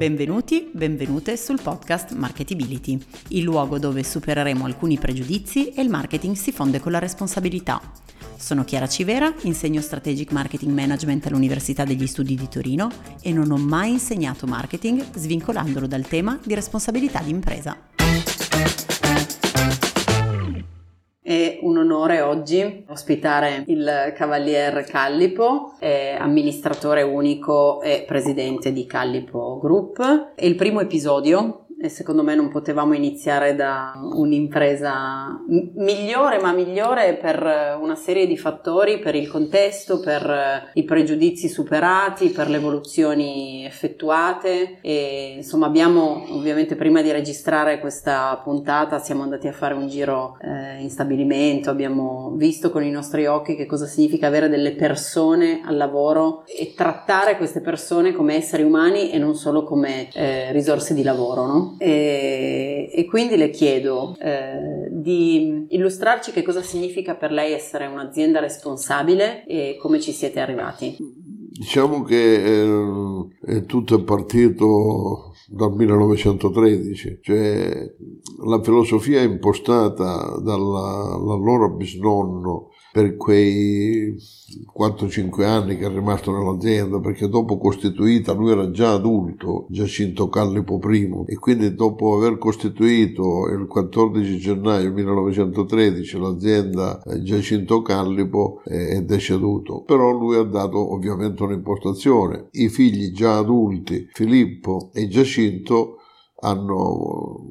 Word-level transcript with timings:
Benvenuti, 0.00 0.70
benvenute 0.72 1.36
sul 1.36 1.60
podcast 1.60 2.12
Marketability, 2.12 2.98
il 3.28 3.42
luogo 3.42 3.78
dove 3.78 4.02
supereremo 4.02 4.64
alcuni 4.64 4.96
pregiudizi 4.96 5.74
e 5.74 5.82
il 5.82 5.90
marketing 5.90 6.36
si 6.36 6.52
fonde 6.52 6.80
con 6.80 6.92
la 6.92 6.98
responsabilità. 6.98 7.82
Sono 8.34 8.64
Chiara 8.64 8.88
Civera, 8.88 9.30
insegno 9.42 9.82
Strategic 9.82 10.32
Marketing 10.32 10.72
Management 10.72 11.26
all'Università 11.26 11.84
degli 11.84 12.06
Studi 12.06 12.34
di 12.34 12.48
Torino 12.48 12.88
e 13.20 13.30
non 13.30 13.50
ho 13.50 13.58
mai 13.58 13.90
insegnato 13.90 14.46
marketing 14.46 15.04
svincolandolo 15.14 15.86
dal 15.86 16.06
tema 16.06 16.40
di 16.42 16.54
responsabilità 16.54 17.20
di 17.20 17.32
È 21.30 21.60
un 21.62 21.78
onore 21.78 22.22
oggi 22.22 22.84
ospitare 22.88 23.62
il 23.68 24.12
Cavalier 24.16 24.82
Callipo, 24.82 25.74
amministratore 26.18 27.02
unico 27.02 27.80
e 27.82 28.02
presidente 28.04 28.72
di 28.72 28.84
Callipo 28.84 29.60
Group. 29.60 30.32
È 30.34 30.44
il 30.44 30.56
primo 30.56 30.80
episodio 30.80 31.59
e 31.82 31.88
secondo 31.88 32.22
me 32.22 32.34
non 32.34 32.50
potevamo 32.50 32.92
iniziare 32.92 33.54
da 33.54 33.94
un'impresa 33.96 35.42
migliore, 35.76 36.38
ma 36.38 36.52
migliore 36.52 37.14
per 37.14 37.78
una 37.80 37.94
serie 37.94 38.26
di 38.26 38.36
fattori, 38.36 38.98
per 38.98 39.14
il 39.14 39.28
contesto, 39.28 39.98
per 39.98 40.70
i 40.74 40.84
pregiudizi 40.84 41.48
superati, 41.48 42.28
per 42.28 42.50
le 42.50 42.58
evoluzioni 42.58 43.64
effettuate 43.64 44.76
e 44.82 45.34
insomma 45.36 45.66
abbiamo 45.66 46.26
ovviamente 46.28 46.76
prima 46.76 47.00
di 47.00 47.12
registrare 47.12 47.80
questa 47.80 48.38
puntata 48.44 48.98
siamo 48.98 49.22
andati 49.22 49.48
a 49.48 49.52
fare 49.52 49.72
un 49.72 49.88
giro 49.88 50.36
eh, 50.42 50.82
in 50.82 50.90
stabilimento, 50.90 51.70
abbiamo 51.70 52.34
visto 52.36 52.70
con 52.70 52.82
i 52.82 52.90
nostri 52.90 53.24
occhi 53.24 53.56
che 53.56 53.64
cosa 53.64 53.86
significa 53.86 54.26
avere 54.26 54.50
delle 54.50 54.72
persone 54.72 55.62
al 55.64 55.78
lavoro 55.78 56.44
e 56.44 56.74
trattare 56.76 57.38
queste 57.38 57.60
persone 57.60 58.12
come 58.12 58.34
esseri 58.34 58.64
umani 58.64 59.10
e 59.10 59.18
non 59.18 59.34
solo 59.34 59.64
come 59.64 60.10
eh, 60.12 60.52
risorse 60.52 60.92
di 60.92 61.02
lavoro, 61.02 61.46
no? 61.46 61.69
E, 61.78 62.90
e, 62.92 63.04
quindi 63.06 63.36
le 63.36 63.50
chiedo 63.50 64.16
eh, 64.20 64.88
di 64.90 65.66
illustrarci 65.70 66.32
che 66.32 66.42
cosa 66.42 66.62
significa 66.62 67.14
per 67.14 67.30
lei 67.30 67.52
essere 67.52 67.86
un'azienda 67.86 68.40
responsabile 68.40 69.44
e 69.46 69.76
come 69.80 70.00
ci 70.00 70.12
siete 70.12 70.40
arrivati. 70.40 70.96
Diciamo 71.60 72.02
che 72.02 72.62
eh, 72.62 73.28
è 73.44 73.64
tutto 73.66 74.02
partito 74.02 75.34
dal 75.46 75.74
1913, 75.74 77.18
cioè 77.20 77.94
la 78.46 78.62
filosofia 78.62 79.20
impostata 79.20 80.38
dall'allora 80.40 81.68
bisnonno 81.68 82.69
per 82.92 83.16
quei 83.16 84.16
4-5 84.76 85.44
anni 85.44 85.76
che 85.76 85.86
è 85.86 85.88
rimasto 85.88 86.32
nell'azienda 86.32 86.98
perché 86.98 87.28
dopo 87.28 87.56
costituita 87.56 88.32
lui 88.32 88.50
era 88.50 88.70
già 88.70 88.92
adulto 88.92 89.66
Giacinto 89.68 90.28
Callipo 90.28 90.80
I 90.90 91.24
e 91.26 91.36
quindi 91.36 91.74
dopo 91.74 92.16
aver 92.16 92.38
costituito 92.38 93.46
il 93.48 93.66
14 93.66 94.38
gennaio 94.38 94.92
1913 94.92 96.18
l'azienda 96.18 97.00
eh, 97.02 97.22
Giacinto 97.22 97.82
Callipo 97.82 98.62
è 98.64 99.02
deceduto. 99.02 99.82
Però 99.82 100.10
lui 100.10 100.36
ha 100.36 100.42
dato 100.42 100.92
ovviamente 100.92 101.42
un'impostazione. 101.42 102.48
I 102.52 102.68
figli 102.68 103.12
già 103.12 103.38
adulti 103.38 104.08
Filippo 104.12 104.90
e 104.92 105.08
Giacinto 105.08 105.96
hanno 106.40 107.46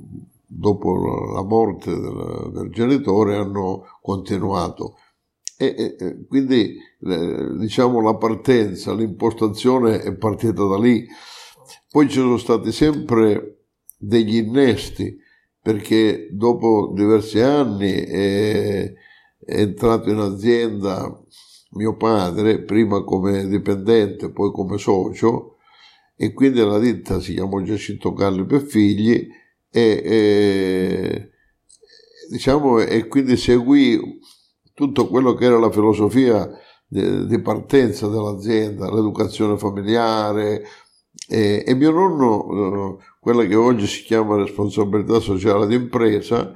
dopo 0.45 1.31
la 1.33 1.43
morte 1.43 1.91
del, 1.91 2.51
del 2.53 2.69
genitore 2.71 3.35
hanno 3.35 3.83
continuato 4.01 4.95
e, 5.61 5.95
e 5.99 6.25
quindi 6.25 6.77
eh, 7.01 7.57
diciamo 7.57 7.99
la 8.01 8.15
partenza, 8.15 8.93
l'impostazione 8.93 10.01
è 10.01 10.15
partita 10.15 10.65
da 10.65 10.79
lì. 10.79 11.05
Poi 11.91 12.07
ci 12.07 12.19
sono 12.19 12.37
stati 12.37 12.71
sempre 12.71 13.65
degli 13.97 14.37
innesti 14.37 15.17
perché 15.61 16.29
dopo 16.31 16.93
diversi 16.95 17.41
anni 17.41 17.91
è, 17.91 18.93
è 19.37 19.59
entrato 19.59 20.09
in 20.09 20.19
azienda 20.19 21.21
mio 21.71 21.97
padre, 21.97 22.61
prima 22.61 23.03
come 23.03 23.45
dipendente, 23.45 24.31
poi 24.31 24.51
come 24.51 24.77
socio, 24.77 25.57
e 26.15 26.31
quindi 26.31 26.59
la 26.59 26.79
ditta 26.79 27.19
si 27.19 27.33
chiamò 27.33 27.61
Giacinto 27.61 28.13
Galli 28.13 28.45
per 28.45 28.61
figli 28.61 29.27
e, 29.69 30.01
e 30.03 31.29
diciamo 32.29 32.79
e 32.79 33.07
quindi 33.07 33.37
seguì 33.37 34.18
tutto 34.79 35.09
quello 35.09 35.33
che 35.33 35.43
era 35.43 35.59
la 35.59 35.69
filosofia 35.69 36.49
di, 36.87 37.41
partenza 37.41 38.07
dell'azienda, 38.07 38.89
l'educazione 38.89 39.57
familiare 39.57 40.63
e, 41.27 41.65
e 41.67 41.75
mio 41.75 41.91
nonno, 41.91 42.97
eh, 42.97 43.03
quella 43.19 43.43
che 43.43 43.55
oggi 43.55 43.85
si 43.87 44.03
chiama 44.03 44.37
responsabilità 44.37 45.19
sociale 45.19 45.67
d'impresa, 45.67 46.53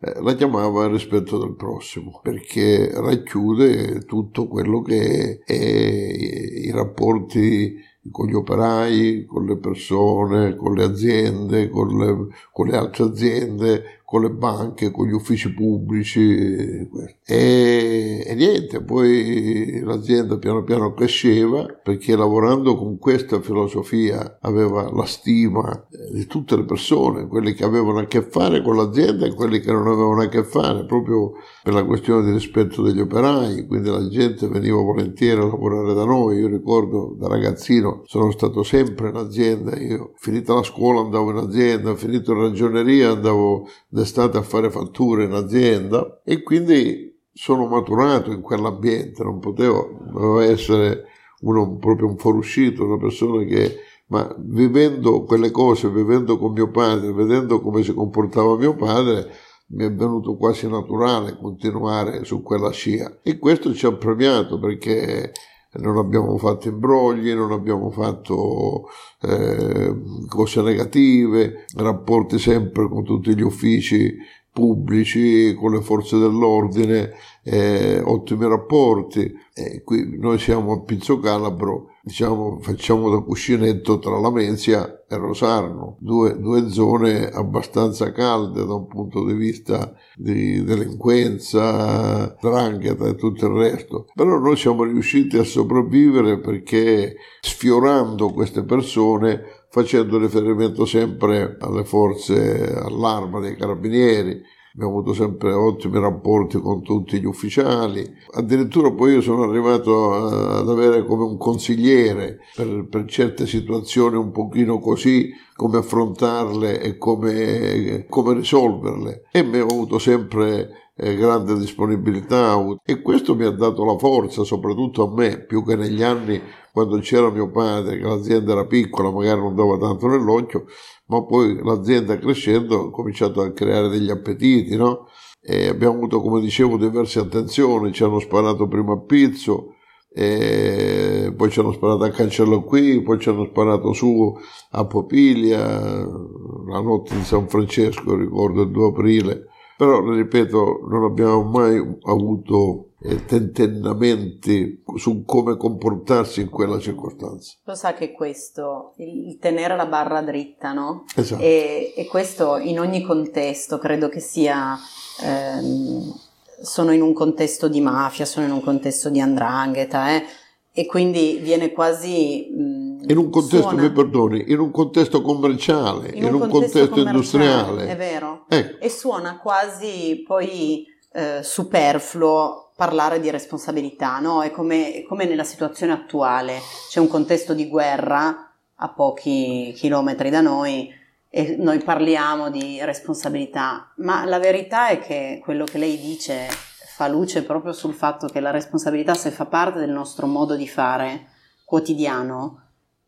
eh, 0.00 0.22
la 0.22 0.34
chiamava 0.34 0.86
il 0.86 0.92
rispetto 0.92 1.36
del 1.36 1.54
prossimo, 1.54 2.18
perché 2.22 2.90
racchiude 2.94 4.06
tutto 4.06 4.48
quello 4.48 4.80
che 4.80 5.42
è 5.44 5.52
i 5.52 6.70
rapporti 6.70 7.76
con 8.10 8.26
gli 8.26 8.34
operai, 8.34 9.26
con 9.26 9.44
le 9.44 9.58
persone, 9.58 10.56
con 10.56 10.72
le 10.72 10.84
aziende, 10.84 11.68
con 11.68 11.94
le, 11.98 12.28
con 12.52 12.68
le 12.68 12.76
altre 12.78 13.04
aziende, 13.04 14.00
con 14.02 14.22
le 14.22 14.30
banche, 14.30 14.90
con 14.90 15.06
gli 15.06 15.12
uffici 15.12 15.52
pubblici 15.52 16.88
e, 17.28 18.22
e, 18.24 18.34
niente, 18.36 18.84
poi 18.84 19.80
l'azienda 19.80 20.38
piano 20.38 20.62
piano 20.62 20.92
cresceva 20.92 21.66
perché 21.82 22.14
lavorando 22.14 22.76
con 22.76 22.98
questa 22.98 23.40
filosofia 23.40 24.38
aveva 24.40 24.88
la 24.92 25.06
stima 25.06 25.72
eh, 25.90 26.12
di 26.12 26.26
tutte 26.26 26.54
le 26.54 26.64
persone, 26.64 27.26
quelli 27.26 27.52
che 27.52 27.64
avevano 27.64 27.98
a 27.98 28.04
che 28.04 28.22
fare 28.22 28.62
con 28.62 28.76
l'azienda 28.76 29.26
e 29.26 29.34
quelli 29.34 29.58
che 29.58 29.72
non 29.72 29.88
avevano 29.88 30.20
a 30.20 30.28
che 30.28 30.44
fare, 30.44 30.86
proprio 30.86 31.32
per 31.64 31.72
la 31.72 31.84
questione 31.84 32.26
di 32.26 32.30
rispetto 32.30 32.80
degli 32.80 33.00
operai, 33.00 33.66
quindi 33.66 33.90
la 33.90 34.06
gente 34.06 34.46
veniva 34.46 34.76
volentieri 34.76 35.40
a 35.40 35.46
lavorare 35.46 35.94
da 35.94 36.04
noi, 36.04 36.38
io 36.38 36.46
ricordo 36.46 37.16
da 37.18 37.26
ragazzino 37.26 38.02
sono 38.04 38.30
stato 38.30 38.62
sempre 38.62 39.08
in 39.08 39.16
azienda, 39.16 39.76
io 39.76 40.12
finita 40.14 40.54
la 40.54 40.62
scuola 40.62 41.00
andavo 41.00 41.32
in 41.32 41.38
azienda, 41.38 41.96
finito 41.96 42.30
in 42.30 42.42
ragioneria 42.42 43.10
andavo 43.10 43.66
d'estate 43.88 44.38
a 44.38 44.42
fare 44.42 44.70
fatture 44.70 45.24
in 45.24 45.32
azienda. 45.32 46.20
E 46.24 46.42
quindi 46.42 47.14
sono 47.36 47.66
maturato 47.66 48.32
in 48.32 48.40
quell'ambiente, 48.40 49.22
non 49.22 49.38
potevo, 49.38 50.40
essere 50.40 51.04
uno 51.40 51.76
proprio 51.76 52.08
un 52.08 52.16
fuoruscito, 52.16 52.84
una 52.84 52.96
persona 52.96 53.44
che 53.44 53.76
ma 54.08 54.34
vivendo 54.38 55.24
quelle 55.24 55.50
cose, 55.50 55.90
vivendo 55.90 56.38
con 56.38 56.52
mio 56.52 56.70
padre, 56.70 57.12
vedendo 57.12 57.60
come 57.60 57.82
si 57.82 57.92
comportava 57.92 58.56
mio 58.56 58.74
padre, 58.74 59.28
mi 59.68 59.84
è 59.84 59.92
venuto 59.92 60.36
quasi 60.36 60.68
naturale 60.68 61.36
continuare 61.36 62.24
su 62.24 62.40
quella 62.40 62.70
scia. 62.70 63.18
E 63.22 63.38
questo 63.38 63.74
ci 63.74 63.84
ha 63.84 63.92
premiato 63.92 64.58
perché 64.60 65.32
non 65.78 65.98
abbiamo 65.98 66.38
fatto 66.38 66.68
imbrogli, 66.68 67.34
non 67.34 67.50
abbiamo 67.50 67.90
fatto 67.90 68.84
eh, 69.22 69.94
cose 70.28 70.62
negative, 70.62 71.66
rapporti 71.74 72.38
sempre 72.38 72.88
con 72.88 73.02
tutti 73.04 73.34
gli 73.34 73.42
uffici 73.42 74.16
pubblici, 74.56 75.54
con 75.54 75.72
le 75.72 75.82
forze 75.82 76.16
dell'ordine, 76.16 77.12
eh, 77.44 78.00
ottimi 78.02 78.48
rapporti. 78.48 79.30
Eh, 79.52 79.82
qui 79.82 80.16
noi 80.18 80.38
siamo 80.38 80.72
a 80.72 80.80
Pizzo 80.80 81.18
Calabro, 81.18 81.88
diciamo, 82.02 82.58
facciamo 82.62 83.10
da 83.10 83.20
cuscinetto 83.20 83.98
tra 83.98 84.18
Lamenzia 84.18 85.04
e 85.06 85.16
Rosarno, 85.16 85.98
due, 86.00 86.38
due 86.38 86.70
zone 86.70 87.28
abbastanza 87.28 88.12
calde 88.12 88.64
da 88.64 88.74
un 88.74 88.86
punto 88.86 89.26
di 89.26 89.34
vista 89.34 89.92
di 90.16 90.64
delinquenza, 90.64 92.34
drangheta 92.40 93.06
e 93.06 93.14
tutto 93.14 93.46
il 93.46 93.52
resto. 93.52 94.06
Però 94.14 94.38
noi 94.38 94.56
siamo 94.56 94.84
riusciti 94.84 95.36
a 95.36 95.44
sopravvivere 95.44 96.40
perché 96.40 97.16
sfiorando 97.40 98.30
queste 98.32 98.64
persone 98.64 99.55
facendo 99.76 100.16
riferimento 100.16 100.86
sempre 100.86 101.58
alle 101.60 101.84
forze, 101.84 102.80
all'arma 102.82 103.40
dei 103.40 103.56
carabinieri, 103.56 104.40
abbiamo 104.72 105.00
avuto 105.00 105.12
sempre 105.12 105.52
ottimi 105.52 106.00
rapporti 106.00 106.58
con 106.58 106.80
tutti 106.80 107.20
gli 107.20 107.26
ufficiali. 107.26 108.10
Addirittura 108.36 108.90
poi 108.92 109.12
io 109.12 109.20
sono 109.20 109.42
arrivato 109.42 110.14
ad 110.14 110.70
avere 110.70 111.04
come 111.04 111.24
un 111.24 111.36
consigliere 111.36 112.38
per, 112.54 112.86
per 112.88 113.04
certe 113.04 113.46
situazioni 113.46 114.16
un 114.16 114.30
pochino 114.30 114.78
così, 114.78 115.28
come 115.54 115.76
affrontarle 115.76 116.80
e 116.80 116.96
come, 116.96 118.06
come 118.08 118.32
risolverle. 118.32 119.24
E 119.30 119.42
mi 119.42 119.58
ho 119.60 119.66
avuto 119.66 119.98
sempre 119.98 120.85
eh, 120.98 121.14
grande 121.14 121.58
disponibilità 121.58 122.56
e 122.82 123.02
questo 123.02 123.34
mi 123.34 123.44
ha 123.44 123.50
dato 123.50 123.84
la 123.84 123.98
forza, 123.98 124.44
soprattutto 124.44 125.06
a 125.06 125.12
me, 125.12 125.44
più 125.44 125.62
che 125.62 125.76
negli 125.76 126.02
anni 126.02 126.40
quando 126.72 126.98
c'era 126.98 127.30
mio 127.30 127.50
padre, 127.50 127.98
che 127.98 128.04
l'azienda 128.04 128.52
era 128.52 128.66
piccola, 128.66 129.10
magari 129.10 129.40
non 129.40 129.54
dava 129.54 129.78
tanto 129.78 130.06
nell'occhio, 130.08 130.64
ma 131.06 131.22
poi 131.24 131.62
l'azienda 131.62 132.18
crescendo 132.18 132.86
ha 132.86 132.90
cominciato 132.90 133.40
a 133.40 133.50
creare 133.52 133.88
degli 133.88 134.10
appetiti, 134.10 134.76
no? 134.76 135.08
E 135.40 135.68
abbiamo 135.68 135.94
avuto, 135.94 136.20
come 136.20 136.40
dicevo, 136.40 136.76
diverse 136.76 137.20
attenzioni, 137.20 137.92
ci 137.92 138.02
hanno 138.02 138.18
sparato 138.18 138.66
prima 138.66 138.94
a 138.94 138.98
Pizzo, 138.98 139.74
e 140.12 141.32
poi 141.36 141.50
ci 141.50 141.60
hanno 141.60 141.72
sparato 141.72 142.04
a 142.04 142.10
Cancello 142.10 142.62
qui, 142.62 143.02
poi 143.02 143.18
ci 143.20 143.28
hanno 143.28 143.44
sparato 143.44 143.92
su 143.92 144.34
a 144.70 144.84
Popilia, 144.86 145.60
la 145.60 146.80
notte 146.80 147.14
di 147.14 147.22
San 147.22 147.48
Francesco, 147.48 148.16
ricordo 148.16 148.62
il 148.62 148.70
2 148.70 148.86
aprile, 148.88 149.46
però 149.76 150.00
ripeto 150.00 150.86
non 150.88 151.04
abbiamo 151.04 151.42
mai 151.42 151.76
avuto 152.04 152.90
eh, 153.02 153.24
tentennamenti 153.24 154.82
su 154.96 155.24
come 155.24 155.56
comportarsi 155.56 156.40
in 156.40 156.48
quella 156.48 156.78
circostanza. 156.78 157.54
Lo 157.64 157.74
sa 157.74 157.94
che 157.94 158.12
questo, 158.12 158.94
il 158.96 159.38
tenere 159.38 159.76
la 159.76 159.86
barra 159.86 160.22
dritta, 160.22 160.72
no? 160.72 161.04
Esatto. 161.14 161.42
E, 161.42 161.92
e 161.96 162.06
questo 162.06 162.56
in 162.56 162.80
ogni 162.80 163.02
contesto 163.02 163.78
credo 163.78 164.08
che 164.08 164.20
sia... 164.20 164.76
Ehm, 165.22 166.24
sono 166.62 166.92
in 166.92 167.02
un 167.02 167.12
contesto 167.12 167.68
di 167.68 167.80
mafia, 167.80 168.24
sono 168.24 168.46
in 168.46 168.52
un 168.52 168.62
contesto 168.62 169.10
di 169.10 169.20
andrangheta, 169.20 170.14
eh, 170.14 170.24
e 170.72 170.86
quindi 170.86 171.38
viene 171.42 171.72
quasi... 171.72 172.48
Mh, 172.50 173.08
in 173.08 173.18
un 173.18 173.30
contesto, 173.30 173.68
suona, 173.68 173.82
mi 173.82 173.92
perdoni, 173.92 174.44
in 174.48 174.58
un 174.58 174.70
contesto 174.70 175.22
commerciale, 175.22 176.10
in, 176.14 176.24
in 176.24 176.34
un, 176.34 176.48
contesto, 176.48 176.78
contesto 176.78 177.00
industriale. 177.00 177.86
È 177.86 177.96
vero. 177.96 178.35
Ecco. 178.48 178.80
E 178.80 178.88
suona 178.88 179.38
quasi 179.38 180.22
poi 180.26 180.86
eh, 181.12 181.42
superfluo 181.42 182.72
parlare 182.76 183.20
di 183.20 183.30
responsabilità, 183.30 184.18
no? 184.18 184.42
È 184.42 184.50
come, 184.50 185.04
come 185.08 185.24
nella 185.24 185.44
situazione 185.44 185.92
attuale, 185.92 186.60
c'è 186.88 187.00
un 187.00 187.08
contesto 187.08 187.54
di 187.54 187.68
guerra 187.68 188.52
a 188.74 188.88
pochi 188.88 189.72
chilometri 189.74 190.28
da 190.28 190.42
noi, 190.42 190.92
e 191.36 191.56
noi 191.58 191.82
parliamo 191.82 192.50
di 192.50 192.82
responsabilità, 192.82 193.92
ma 193.96 194.24
la 194.24 194.38
verità 194.38 194.88
è 194.88 194.98
che 194.98 195.40
quello 195.42 195.64
che 195.64 195.76
lei 195.76 195.98
dice 195.98 196.48
fa 196.48 197.08
luce 197.08 197.42
proprio 197.42 197.74
sul 197.74 197.92
fatto 197.92 198.26
che 198.26 198.40
la 198.40 198.50
responsabilità 198.50 199.12
se 199.12 199.30
fa 199.30 199.44
parte 199.44 199.78
del 199.78 199.90
nostro 199.90 200.26
modo 200.26 200.56
di 200.56 200.66
fare 200.66 201.26
quotidiano 201.62 202.65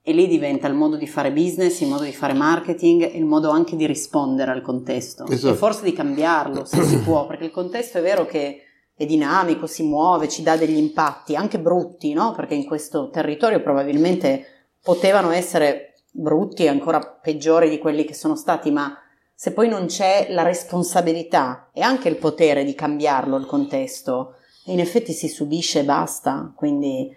e 0.09 0.13
lì 0.13 0.27
diventa 0.27 0.67
il 0.67 0.73
modo 0.73 0.97
di 0.97 1.07
fare 1.07 1.31
business, 1.31 1.81
il 1.81 1.89
modo 1.89 2.05
di 2.05 2.15
fare 2.15 2.33
marketing 2.33 3.03
e 3.03 3.19
il 3.19 3.27
modo 3.27 3.51
anche 3.51 3.77
di 3.77 3.87
rispondere 3.87 4.53
al 4.53 4.63
contesto 4.63 5.27
esatto. 5.27 5.53
e 5.53 5.57
forse 5.57 5.85
di 5.85 5.93
cambiarlo 5.93 6.65
se 6.65 6.83
si 6.83 6.99
può, 7.01 7.27
perché 7.27 7.45
il 7.45 7.51
contesto 7.51 7.99
è 7.99 8.01
vero 8.01 8.25
che 8.25 8.63
è 8.95 9.05
dinamico, 9.05 9.67
si 9.67 9.83
muove, 9.83 10.31
ci 10.31 10.43
dà 10.43 10.57
degli 10.57 10.79
impatti 10.79 11.37
anche 11.37 11.59
brutti, 11.59 12.15
no? 12.15 12.33
Perché 12.33 12.55
in 12.55 12.65
questo 12.65 13.11
territorio 13.11 13.61
probabilmente 13.61 14.71
potevano 14.83 15.31
essere 15.31 15.93
brutti 16.11 16.65
e 16.65 16.69
ancora 16.69 17.01
peggiori 17.01 17.69
di 17.69 17.79
quelli 17.79 18.07
che 18.07 18.15
sono 18.15 18.35
stati, 18.35 18.71
ma 18.71 18.97
se 19.35 19.53
poi 19.53 19.69
non 19.69 19.85
c'è 19.87 20.29
la 20.31 20.43
responsabilità 20.43 21.69
e 21.75 21.83
anche 21.83 22.09
il 22.09 22.17
potere 22.17 22.65
di 22.65 22.75
cambiarlo 22.75 23.37
il 23.37 23.45
contesto, 23.45 24.37
in 24.65 24.81
effetti 24.81 25.13
si 25.13 25.29
subisce 25.29 25.81
e 25.81 25.85
basta. 25.85 26.51
Quindi 26.57 27.15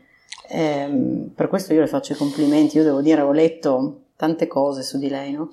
ehm, 0.51 1.31
per 1.35 1.47
questo 1.47 1.73
io 1.73 1.81
le 1.81 1.87
faccio 1.87 2.13
i 2.13 2.17
complimenti. 2.17 2.77
Io 2.77 2.83
devo 2.83 3.01
dire, 3.01 3.21
ho 3.21 3.31
letto 3.31 4.01
tante 4.15 4.45
cose 4.45 4.83
su 4.83 4.99
di 4.99 5.09
lei, 5.09 5.31
no? 5.31 5.49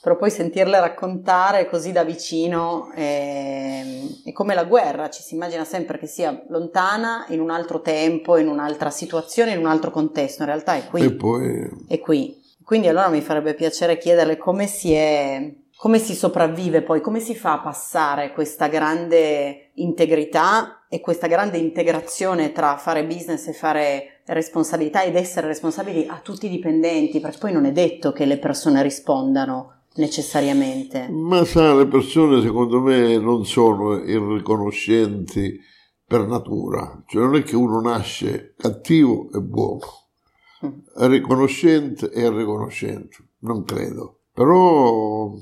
Però 0.00 0.16
poi 0.16 0.30
sentirle 0.30 0.78
raccontare 0.78 1.68
così 1.68 1.90
da 1.90 2.04
vicino 2.04 2.90
è, 2.92 3.84
è 4.24 4.32
come 4.32 4.54
la 4.54 4.64
guerra, 4.64 5.10
ci 5.10 5.22
si 5.22 5.34
immagina 5.34 5.64
sempre 5.64 5.98
che 5.98 6.06
sia 6.06 6.44
lontana 6.48 7.26
in 7.28 7.40
un 7.40 7.50
altro 7.50 7.80
tempo, 7.80 8.36
in 8.36 8.48
un'altra 8.48 8.90
situazione, 8.90 9.52
in 9.52 9.58
un 9.58 9.66
altro 9.66 9.90
contesto. 9.90 10.42
In 10.42 10.48
realtà 10.48 10.74
è 10.74 10.86
qui. 10.86 11.02
E 11.02 11.12
poi... 11.14 11.68
È 11.88 11.98
qui. 11.98 12.40
Quindi 12.64 12.88
allora 12.88 13.08
mi 13.08 13.20
farebbe 13.20 13.54
piacere 13.54 13.98
chiederle 13.98 14.36
come 14.36 14.66
si 14.66 14.92
è, 14.92 15.52
come 15.76 15.98
si 15.98 16.14
sopravvive 16.14 16.82
poi, 16.82 17.00
come 17.00 17.18
si 17.18 17.34
fa 17.34 17.54
a 17.54 17.60
passare 17.60 18.32
questa 18.32 18.68
grande 18.68 19.70
integrità 19.74 20.84
e 20.88 21.00
questa 21.00 21.26
grande 21.26 21.58
integrazione 21.58 22.52
tra 22.52 22.76
fare 22.76 23.04
business 23.04 23.48
e 23.48 23.52
fare 23.52 24.11
responsabilità 24.26 25.02
ed 25.02 25.16
essere 25.16 25.46
responsabili 25.46 26.06
a 26.08 26.20
tutti 26.22 26.46
i 26.46 26.50
dipendenti, 26.50 27.20
perché 27.20 27.38
poi 27.38 27.52
non 27.52 27.64
è 27.64 27.72
detto 27.72 28.12
che 28.12 28.24
le 28.24 28.38
persone 28.38 28.82
rispondano 28.82 29.80
necessariamente. 29.94 31.08
Ma 31.08 31.44
sa, 31.44 31.74
le 31.74 31.86
persone 31.86 32.40
secondo 32.40 32.80
me 32.80 33.18
non 33.18 33.44
sono 33.44 33.96
irriconoscenti 33.96 35.58
per 36.06 36.26
natura, 36.26 37.02
cioè 37.06 37.22
non 37.22 37.36
è 37.36 37.42
che 37.42 37.56
uno 37.56 37.80
nasce 37.80 38.54
cattivo 38.56 39.30
e 39.32 39.40
buono 39.40 40.00
riconoscente 40.94 42.10
e 42.10 42.30
riconoscente, 42.30 43.16
non 43.40 43.64
credo. 43.64 44.20
Però 44.32 45.32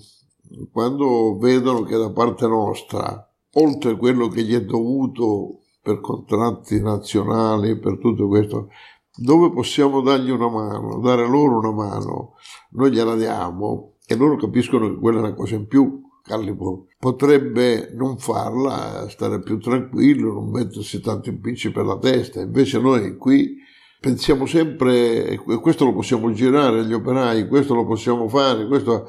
quando 0.73 1.37
vedono 1.39 1.83
che 1.83 1.97
da 1.97 2.11
parte 2.11 2.47
nostra, 2.47 3.29
oltre 3.55 3.97
quello 3.97 4.29
che 4.29 4.43
gli 4.43 4.55
è 4.55 4.63
dovuto 4.63 5.60
per 5.91 6.01
contratti 6.01 6.81
nazionali, 6.81 7.79
per 7.79 7.99
tutto 7.99 8.29
questo, 8.29 8.69
dove 9.17 9.51
possiamo 9.53 10.01
dargli 10.01 10.31
una 10.31 10.49
mano, 10.49 11.01
dare 11.01 11.27
loro 11.27 11.59
una 11.59 11.73
mano, 11.73 12.35
noi 12.71 12.93
gliela 12.93 13.17
diamo 13.17 13.95
e 14.07 14.15
loro 14.15 14.37
capiscono 14.37 14.89
che 14.89 14.99
quella 14.99 15.19
è 15.19 15.23
una 15.23 15.35
cosa 15.35 15.57
in 15.57 15.67
più. 15.67 16.01
Callipo 16.23 16.87
potrebbe 16.99 17.93
non 17.95 18.19
farla, 18.19 19.09
stare 19.09 19.41
più 19.41 19.59
tranquillo, 19.59 20.35
non 20.35 20.51
mettersi 20.51 21.01
tanto 21.01 21.31
impicci 21.31 21.73
per 21.73 21.87
la 21.87 21.99
testa, 21.99 22.41
invece 22.41 22.79
noi 22.79 23.17
qui 23.17 23.57
pensiamo 23.99 24.47
sempre, 24.47 25.29
e 25.29 25.39
questo 25.61 25.87
lo 25.87 25.93
possiamo 25.93 26.31
girare 26.31 26.81
agli 26.81 26.93
operai, 26.93 27.49
questo 27.49 27.75
lo 27.75 27.85
possiamo 27.85 28.29
fare, 28.29 28.67
questo 28.67 29.09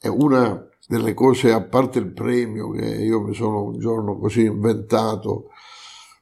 è 0.00 0.08
una 0.08 0.66
delle 0.86 1.12
cose, 1.12 1.52
a 1.52 1.62
parte 1.62 1.98
il 1.98 2.12
premio 2.12 2.70
che 2.70 2.84
io 2.84 3.20
mi 3.20 3.34
sono 3.34 3.64
un 3.64 3.78
giorno 3.78 4.16
così 4.16 4.44
inventato, 4.44 5.48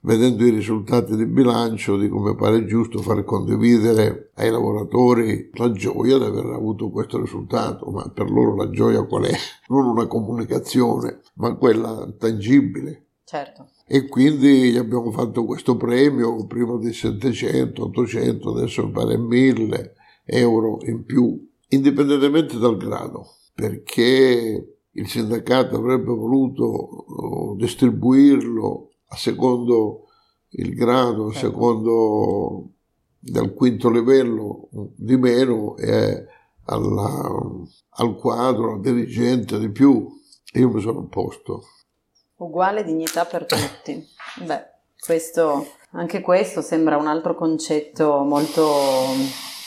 vedendo 0.02 0.44
i 0.44 0.50
risultati 0.50 1.16
di 1.16 1.26
bilancio, 1.26 1.96
di 1.96 2.08
come 2.08 2.36
pare 2.36 2.64
giusto 2.66 2.98
far 3.00 3.24
condividere 3.24 4.30
ai 4.34 4.50
lavoratori 4.50 5.50
la 5.54 5.72
gioia 5.72 6.18
di 6.18 6.24
aver 6.24 6.46
avuto 6.46 6.90
questo 6.90 7.20
risultato, 7.20 7.90
ma 7.90 8.08
per 8.08 8.30
loro 8.30 8.54
la 8.54 8.70
gioia 8.70 9.02
qual 9.02 9.24
è? 9.24 9.36
Non 9.68 9.86
una 9.86 10.06
comunicazione, 10.06 11.20
ma 11.34 11.54
quella 11.54 12.12
tangibile. 12.18 13.06
Certo 13.24 13.66
e 13.94 14.06
quindi 14.06 14.70
gli 14.70 14.78
abbiamo 14.78 15.10
fatto 15.10 15.44
questo 15.44 15.76
premio 15.76 16.46
prima 16.46 16.78
di 16.78 16.94
700, 16.94 17.84
800, 17.84 18.56
adesso 18.56 18.88
pare 18.88 19.18
1000 19.18 19.94
euro 20.24 20.78
in 20.84 21.04
più, 21.04 21.46
indipendentemente 21.68 22.56
dal 22.56 22.78
grado, 22.78 23.26
perché 23.54 24.76
il 24.90 25.08
sindacato 25.08 25.76
avrebbe 25.76 26.10
voluto 26.10 26.64
oh, 26.64 27.54
distribuirlo 27.56 28.91
a 29.12 29.16
secondo 29.16 30.08
il 30.50 30.74
grado, 30.74 31.28
a 31.28 31.32
certo. 31.32 31.48
secondo 31.48 32.70
dal 33.18 33.54
quinto 33.54 33.90
livello 33.90 34.68
di 34.96 35.16
meno 35.16 35.76
e 35.76 36.26
alla, 36.64 37.30
al 37.90 38.16
quadro, 38.16 38.74
al 38.74 38.80
dirigente 38.80 39.58
di 39.58 39.70
più. 39.70 40.08
Io 40.54 40.68
mi 40.68 40.80
sono 40.80 41.00
opposto 41.00 41.62
uguale 42.42 42.84
dignità 42.84 43.24
per 43.24 43.46
tutti. 43.46 44.06
Beh, 44.44 44.64
questo, 44.98 45.66
anche 45.92 46.20
questo 46.20 46.60
sembra 46.60 46.96
un 46.96 47.06
altro 47.06 47.34
concetto 47.34 48.22
molto 48.24 48.68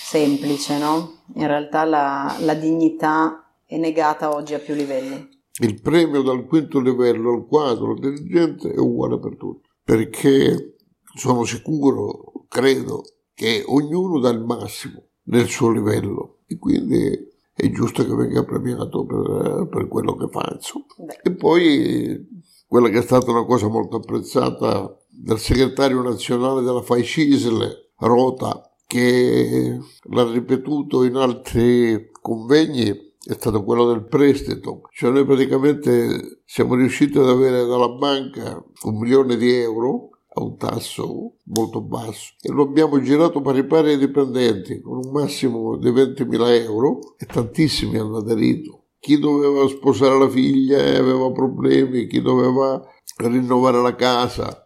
semplice, 0.04 0.78
no? 0.78 1.24
In 1.36 1.48
realtà 1.48 1.84
la, 1.86 2.36
la 2.40 2.54
dignità 2.54 3.44
è 3.66 3.78
negata 3.78 4.34
oggi 4.34 4.54
a 4.54 4.60
più 4.60 4.76
livelli. 4.76 5.34
Il 5.62 5.80
premio 5.82 6.22
dal 6.22 6.46
quinto 6.46 6.80
livello 6.80 7.32
al 7.32 7.46
quadro 7.46 7.94
dirigente 7.94 8.74
è 8.74 8.78
uguale 8.78 9.20
per 9.20 9.38
tutti, 9.38 9.70
perché 9.84 10.76
sono 11.16 11.46
sicuro, 11.46 12.46
credo, 12.50 13.04
che 13.34 13.64
ognuno 13.66 14.20
dà 14.20 14.30
il 14.30 14.44
massimo 14.44 15.10
nel 15.24 15.48
suo 15.48 15.72
livello 15.72 16.40
e 16.46 16.58
quindi 16.58 17.34
è 17.54 17.70
giusto 17.72 18.06
che 18.06 18.14
venga 18.14 18.44
premiato 18.44 19.06
per, 19.06 19.68
per 19.72 19.88
quello 19.88 20.16
che 20.16 20.28
fa. 20.30 20.58
E 21.24 21.32
poi 21.32 22.28
quella 22.68 22.90
che 22.90 23.00
è 23.00 23.02
stata 23.02 23.32
una 23.32 23.46
cosa 23.46 23.70
molto 23.70 23.98
apprezzata 23.98 24.94
del 25.10 25.40
segretario 25.40 26.02
nazionale 26.02 26.62
della 26.62 26.82
FAI 26.82 27.04
Cisle, 27.04 27.92
Rota, 28.00 28.76
che 28.86 29.80
l'ha 30.10 30.32
ripetuto 30.32 31.04
in 31.04 31.16
altri 31.16 32.10
convegni, 32.12 33.15
è 33.26 33.34
stato 33.34 33.64
quello 33.64 33.86
del 33.86 34.06
prestito. 34.06 34.82
Cioè 34.92 35.12
noi 35.12 35.26
praticamente 35.26 36.42
siamo 36.46 36.76
riusciti 36.76 37.18
ad 37.18 37.28
avere 37.28 37.66
dalla 37.66 37.90
banca 37.90 38.64
un 38.84 38.98
milione 38.98 39.36
di 39.38 39.52
euro 39.52 40.10
a 40.38 40.44
un 40.44 40.58
tasso 40.58 41.38
molto 41.44 41.82
basso 41.82 42.34
e 42.42 42.52
lo 42.52 42.64
abbiamo 42.64 43.02
girato 43.02 43.42
pari 43.42 43.66
pari 43.66 43.92
ai 43.92 43.98
dipendenti 43.98 44.82
con 44.82 44.98
un 44.98 45.12
massimo 45.12 45.78
di 45.78 45.90
20.000 45.90 46.64
euro 46.64 47.16
e 47.18 47.26
tantissimi 47.26 47.98
hanno 47.98 48.18
aderito 48.18 48.86
chi 49.06 49.20
doveva 49.20 49.68
sposare 49.68 50.18
la 50.18 50.28
figlia 50.28 50.80
e 50.80 50.96
aveva 50.96 51.32
problemi, 51.32 52.08
chi 52.08 52.22
doveva 52.22 52.84
rinnovare 53.18 53.80
la 53.80 53.94
casa. 53.94 54.65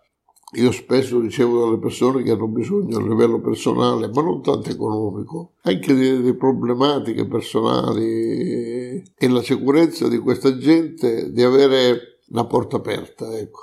Io 0.53 0.71
spesso 0.71 1.19
ricevo 1.19 1.65
dalle 1.65 1.77
persone 1.77 2.23
che 2.23 2.31
hanno 2.31 2.47
bisogno 2.47 2.97
a 2.97 3.01
livello 3.01 3.39
personale, 3.39 4.07
ma 4.07 4.21
non 4.23 4.41
tanto 4.41 4.69
economico, 4.69 5.51
anche 5.61 5.93
di, 5.93 6.23
di 6.23 6.33
problematiche 6.33 7.27
personali 7.27 9.03
e 9.15 9.27
la 9.27 9.43
sicurezza 9.43 10.07
di 10.07 10.17
questa 10.17 10.57
gente 10.57 11.31
di 11.31 11.43
avere 11.43 12.19
la 12.29 12.45
porta 12.45 12.77
aperta. 12.77 13.37
Ecco. 13.37 13.61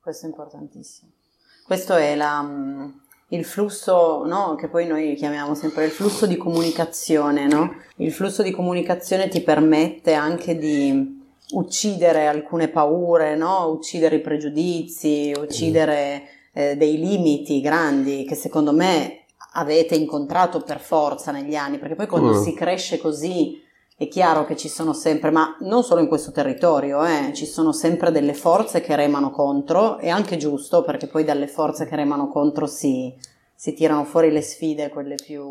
Questo 0.00 0.24
è 0.24 0.28
importantissimo. 0.30 1.10
Questo 1.62 1.94
è 1.94 2.14
la, 2.14 2.90
il 3.28 3.44
flusso, 3.44 4.24
no? 4.24 4.54
che 4.54 4.68
poi 4.68 4.86
noi 4.86 5.14
chiamiamo 5.16 5.54
sempre 5.54 5.84
il 5.84 5.90
flusso 5.90 6.26
di 6.26 6.38
comunicazione, 6.38 7.46
no? 7.46 7.76
Il 7.96 8.12
flusso 8.12 8.42
di 8.42 8.50
comunicazione 8.50 9.28
ti 9.28 9.42
permette 9.42 10.14
anche 10.14 10.56
di 10.56 11.22
uccidere 11.50 12.26
alcune 12.26 12.68
paure, 12.68 13.36
no? 13.36 13.68
Uccidere 13.68 14.16
i 14.16 14.20
pregiudizi, 14.20 15.32
uccidere 15.36 16.22
eh, 16.52 16.76
dei 16.76 16.98
limiti 16.98 17.60
grandi 17.60 18.24
che 18.24 18.34
secondo 18.34 18.72
me 18.72 19.24
avete 19.54 19.94
incontrato 19.94 20.60
per 20.62 20.80
forza 20.80 21.30
negli 21.30 21.54
anni, 21.54 21.78
perché 21.78 21.94
poi 21.94 22.06
quando 22.06 22.38
mm. 22.38 22.42
si 22.42 22.54
cresce 22.54 22.98
così 22.98 23.62
è 23.96 24.08
chiaro 24.08 24.44
che 24.44 24.56
ci 24.56 24.68
sono 24.68 24.92
sempre, 24.92 25.30
ma 25.30 25.56
non 25.60 25.84
solo 25.84 26.00
in 26.00 26.08
questo 26.08 26.32
territorio, 26.32 27.04
eh, 27.04 27.30
ci 27.32 27.46
sono 27.46 27.72
sempre 27.72 28.10
delle 28.10 28.34
forze 28.34 28.80
che 28.80 28.96
remano 28.96 29.30
contro, 29.30 29.98
è 29.98 30.08
anche 30.08 30.36
giusto 30.36 30.82
perché 30.82 31.06
poi 31.06 31.22
dalle 31.22 31.46
forze 31.46 31.86
che 31.86 31.94
remano 31.94 32.28
contro 32.28 32.66
si, 32.66 33.14
si 33.54 33.72
tirano 33.72 34.04
fuori 34.04 34.32
le 34.32 34.42
sfide, 34.42 34.88
quelle 34.88 35.14
più, 35.14 35.44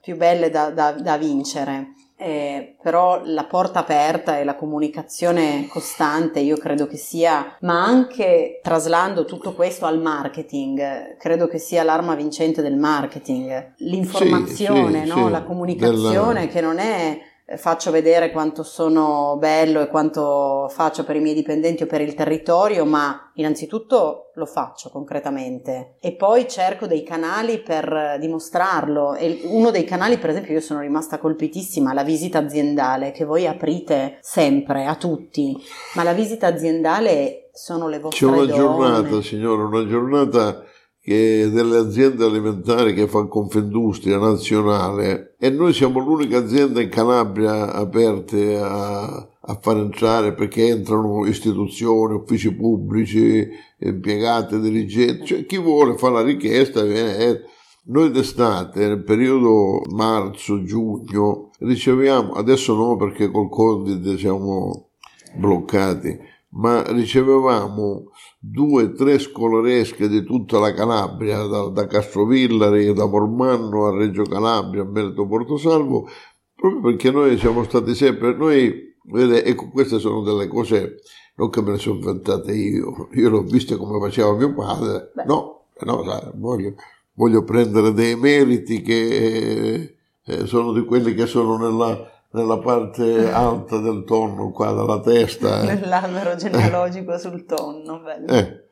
più 0.00 0.16
belle 0.16 0.48
da, 0.50 0.70
da, 0.70 0.92
da 0.92 1.16
vincere. 1.16 1.94
Eh, 2.20 2.74
però 2.82 3.22
la 3.24 3.44
porta 3.44 3.78
aperta 3.78 4.38
e 4.38 4.44
la 4.44 4.56
comunicazione 4.56 5.68
costante 5.68 6.40
io 6.40 6.56
credo 6.56 6.88
che 6.88 6.96
sia, 6.96 7.56
ma 7.60 7.84
anche 7.84 8.58
traslando 8.60 9.24
tutto 9.24 9.52
questo 9.54 9.86
al 9.86 10.00
marketing, 10.00 11.16
credo 11.16 11.46
che 11.46 11.58
sia 11.58 11.84
l'arma 11.84 12.16
vincente 12.16 12.60
del 12.60 12.76
marketing, 12.76 13.74
l'informazione, 13.76 15.04
sì, 15.04 15.08
no? 15.08 15.26
sì, 15.26 15.30
la 15.30 15.42
comunicazione 15.42 16.40
della... 16.40 16.52
che 16.52 16.60
non 16.60 16.78
è 16.78 17.20
faccio 17.56 17.90
vedere 17.90 18.30
quanto 18.30 18.62
sono 18.62 19.36
bello 19.38 19.80
e 19.80 19.88
quanto 19.88 20.68
faccio 20.70 21.04
per 21.04 21.16
i 21.16 21.20
miei 21.20 21.34
dipendenti 21.34 21.84
o 21.84 21.86
per 21.86 22.00
il 22.00 22.14
territorio, 22.14 22.84
ma 22.84 23.30
innanzitutto 23.34 24.30
lo 24.34 24.46
faccio 24.46 24.90
concretamente. 24.90 25.94
E 26.00 26.12
poi 26.12 26.46
cerco 26.46 26.86
dei 26.86 27.02
canali 27.02 27.60
per 27.60 28.18
dimostrarlo. 28.20 29.14
E 29.14 29.40
uno 29.44 29.70
dei 29.70 29.84
canali 29.84 30.18
per 30.18 30.30
esempio 30.30 30.52
io 30.52 30.60
sono 30.60 30.80
rimasta 30.80 31.18
colpitissima 31.18 31.94
la 31.94 32.04
visita 32.04 32.38
aziendale 32.38 33.12
che 33.12 33.24
voi 33.24 33.46
aprite 33.46 34.18
sempre 34.20 34.84
a 34.84 34.96
tutti, 34.96 35.56
ma 35.94 36.02
la 36.02 36.12
visita 36.12 36.48
aziendale 36.48 37.48
sono 37.52 37.88
le 37.88 37.98
vostre 37.98 38.26
C'è 38.26 38.32
una 38.32 38.44
donne. 38.44 38.56
giornata, 38.56 39.22
signora, 39.22 39.64
una 39.64 39.86
giornata 39.86 40.62
che 41.08 41.48
delle 41.50 41.78
aziende 41.78 42.26
alimentari 42.26 42.92
che 42.92 43.08
fa 43.08 43.24
Confindustria 43.24 44.18
nazionale 44.18 45.36
e 45.38 45.48
noi 45.48 45.72
siamo 45.72 46.00
l'unica 46.00 46.36
azienda 46.36 46.82
in 46.82 46.90
Calabria 46.90 47.72
aperte 47.72 48.58
a, 48.58 49.06
a 49.06 49.58
far 49.58 49.78
entrare 49.78 50.34
perché 50.34 50.66
entrano 50.66 51.24
istituzioni, 51.24 52.12
uffici 52.12 52.54
pubblici, 52.54 53.48
impiegati, 53.78 54.60
dirigenti, 54.60 55.24
cioè 55.24 55.46
chi 55.46 55.56
vuole 55.56 55.96
fa 55.96 56.10
la 56.10 56.20
richiesta 56.20 56.82
viene. 56.82 57.16
Eh. 57.16 57.40
Noi 57.84 58.10
d'estate, 58.10 58.86
nel 58.86 59.02
periodo 59.02 59.80
marzo-giugno, 59.90 61.52
riceviamo, 61.60 62.32
adesso 62.32 62.74
no 62.74 62.96
perché 62.96 63.30
col 63.30 63.48
Covid 63.48 64.14
siamo 64.16 64.90
bloccati, 65.38 66.18
ma 66.50 66.82
ricevevamo 66.82 68.10
due, 68.38 68.92
tre 68.92 69.18
scolaresche 69.18 70.08
di 70.08 70.22
tutta 70.22 70.58
la 70.58 70.72
Calabria, 70.72 71.42
da, 71.44 71.68
da 71.68 71.86
Castrovillari, 71.86 72.92
da 72.92 73.06
Mormanno 73.06 73.86
a 73.86 73.96
Reggio 73.96 74.22
Calabria, 74.22 74.82
a 74.82 74.86
Merito 74.86 75.26
Portosalvo, 75.26 76.08
proprio 76.54 76.80
perché 76.80 77.10
noi 77.10 77.36
siamo 77.36 77.64
stati 77.64 77.94
sempre, 77.94 78.34
noi, 78.34 78.94
vede, 79.04 79.44
ecco, 79.44 79.68
queste 79.70 79.98
sono 79.98 80.22
delle 80.22 80.46
cose, 80.46 81.00
non 81.34 81.50
che 81.50 81.62
me 81.62 81.72
le 81.72 81.78
sono 81.78 81.96
inventate 81.96 82.52
io, 82.54 83.08
io 83.12 83.28
l'ho 83.28 83.42
viste 83.42 83.76
come 83.76 83.98
faceva 83.98 84.32
mio 84.34 84.54
padre, 84.54 85.10
Beh. 85.14 85.24
no, 85.24 85.64
no, 85.80 86.04
sai, 86.04 86.30
voglio, 86.34 86.74
voglio 87.14 87.42
prendere 87.42 87.92
dei 87.92 88.16
meriti 88.16 88.82
che 88.82 89.96
eh, 90.24 90.46
sono 90.46 90.72
di 90.72 90.84
quelli 90.84 91.14
che 91.14 91.26
sono 91.26 91.56
nella 91.56 92.17
nella 92.38 92.58
parte 92.58 93.30
alta 93.30 93.78
del 93.78 94.04
tonno, 94.04 94.50
qua 94.50 94.70
dalla 94.72 95.00
testa. 95.00 95.62
Eh. 95.62 95.74
Nell'albero 95.74 96.36
genealogico 96.36 97.18
sul 97.18 97.44
tonno, 97.44 98.00
bello. 98.00 98.26
Eh, 98.26 98.68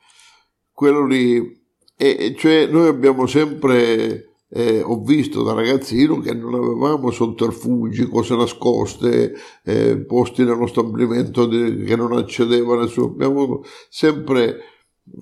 quello 0.73 1.04
lì, 1.04 1.64
e, 1.96 2.35
cioè 2.38 2.66
noi 2.66 2.87
abbiamo 2.87 3.26
sempre, 3.26 4.37
eh, 4.49 4.82
ho 4.82 5.00
visto 5.02 5.42
da 5.42 5.52
ragazzino 5.52 6.20
che 6.20 6.32
non 6.32 6.54
avevamo 6.54 7.11
sotterfugi, 7.11 8.08
cose 8.08 8.37
nascoste, 8.37 9.35
eh, 9.64 9.99
posti 9.99 10.44
nello 10.44 10.66
stabilimento 10.66 11.46
di, 11.46 11.82
che 11.85 11.96
non 11.96 12.12
accedeva 12.12 12.76
nessuno, 12.76 13.06
abbiamo 13.06 13.62
sempre 13.88 14.58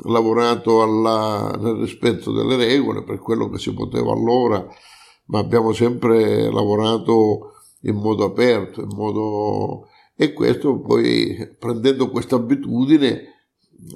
lavorato 0.05 0.83
alla, 0.83 1.57
nel 1.59 1.77
rispetto 1.77 2.33
delle 2.33 2.57
regole 2.57 3.05
per 3.05 3.19
quello 3.19 3.49
che 3.49 3.59
si 3.59 3.73
poteva 3.73 4.13
allora, 4.13 4.67
ma 5.27 5.39
abbiamo 5.39 5.73
sempre 5.73 6.51
lavorato 6.51 7.54
in 7.85 7.97
modo 7.97 8.25
aperto, 8.25 8.83
in 8.83 8.95
modo... 8.95 9.89
e 10.17 10.33
questo 10.33 10.81
poi 10.81 11.55
prendendo 11.59 12.11
questa 12.11 12.37
abitudine 12.37 13.33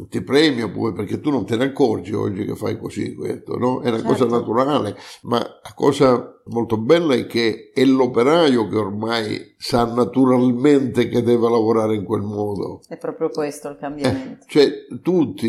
ti 0.08 0.22
premia 0.22 0.68
poi 0.68 0.92
perché 0.92 1.20
tu 1.20 1.30
non 1.30 1.46
te 1.46 1.56
ne 1.56 1.64
accorgi 1.64 2.12
oggi 2.12 2.44
che 2.44 2.54
fai 2.54 2.78
così 2.78 3.14
questo, 3.14 3.56
no? 3.56 3.80
È 3.80 3.88
una 3.88 3.98
certo. 3.98 4.12
cosa 4.12 4.26
naturale, 4.26 4.96
ma 5.22 5.38
la 5.38 5.72
cosa 5.74 6.40
molto 6.46 6.76
bella 6.76 7.14
è 7.14 7.26
che 7.26 7.70
è 7.72 7.84
l'operaio 7.84 8.68
che 8.68 8.76
ormai 8.76 9.54
sa 9.56 9.84
naturalmente 9.84 11.08
che 11.08 11.22
deve 11.22 11.48
lavorare 11.48 11.94
in 11.94 12.04
quel 12.04 12.22
modo. 12.22 12.80
È 12.86 12.98
proprio 12.98 13.30
questo 13.30 13.70
il 13.70 13.76
cambiamento. 13.78 14.44
Eh, 14.44 14.48
cioè 14.48 14.70
tutti, 15.02 15.46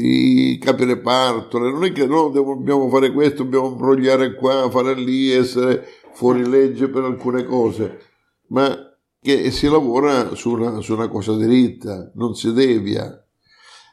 i 0.51 0.57
capi 0.57 0.85
reparto, 0.85 1.57
non 1.57 1.83
è 1.83 1.91
che 1.91 2.05
no, 2.05 2.29
dobbiamo 2.29 2.87
fare 2.89 3.11
questo, 3.11 3.43
dobbiamo 3.43 3.71
imbrogliare 3.71 4.35
qua, 4.35 4.69
fare 4.69 4.93
lì, 4.95 5.31
essere 5.31 5.85
fuori 6.13 6.47
legge 6.47 6.87
per 6.87 7.03
alcune 7.03 7.43
cose 7.43 8.07
ma 8.49 8.75
che 9.21 9.51
si 9.51 9.67
lavora 9.67 10.35
su 10.35 10.51
una, 10.51 10.79
su 10.81 10.93
una 10.93 11.07
cosa 11.07 11.35
dritta, 11.35 12.11
non 12.15 12.35
si 12.35 12.53
devia. 12.53 13.23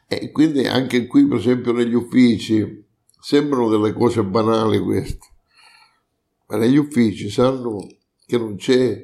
E 0.07 0.31
quindi 0.31 0.65
anche 0.65 1.05
qui, 1.05 1.25
per 1.25 1.37
esempio, 1.37 1.73
negli 1.73 1.93
uffici, 1.93 2.85
sembrano 3.19 3.69
delle 3.69 3.93
cose 3.93 4.23
banali 4.23 4.79
queste, 4.79 5.27
ma 6.47 6.57
negli 6.57 6.77
uffici 6.77 7.29
sanno 7.29 7.85
che 8.25 8.37
non 8.37 8.55
c'è 8.55 9.01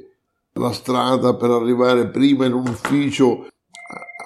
la 0.53 0.72
strada 0.72 1.36
per 1.36 1.50
arrivare 1.50 2.10
prima 2.10 2.45
in 2.45 2.53
un 2.53 2.67
ufficio 2.67 3.48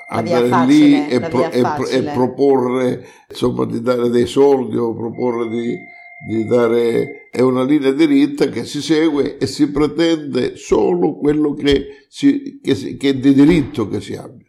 andare 0.10 0.48
facile, 0.48 0.74
lì 0.74 1.07
e, 1.07 1.19
pro, 1.19 1.50
e, 1.50 1.60
e, 1.98 2.03
proporre 2.12 3.05
insomma 3.29 3.65
di 3.65 3.81
dare 3.81 4.10
dei 4.10 4.25
soldi 4.25 4.77
o 4.77 4.93
proporre 4.93 5.50
di 5.50 5.77
di 6.25 6.45
dare 6.45 7.29
è 7.29 7.41
una 7.41 7.63
linea 7.63 7.91
diritta 7.91 8.50
che 8.50 8.65
si 8.65 8.81
segue 8.81 9.38
e 9.38 9.45
si 9.45 9.69
pretende 9.69 10.55
solo 10.55 11.17
quello 11.17 11.53
che, 11.53 12.05
si, 12.07 12.59
che, 12.62 12.74
si, 12.74 12.97
che 12.97 13.09
è 13.09 13.13
di 13.15 13.33
diritto 13.33 13.88
che 13.88 14.01
si 14.01 14.15
abbia. 14.15 14.45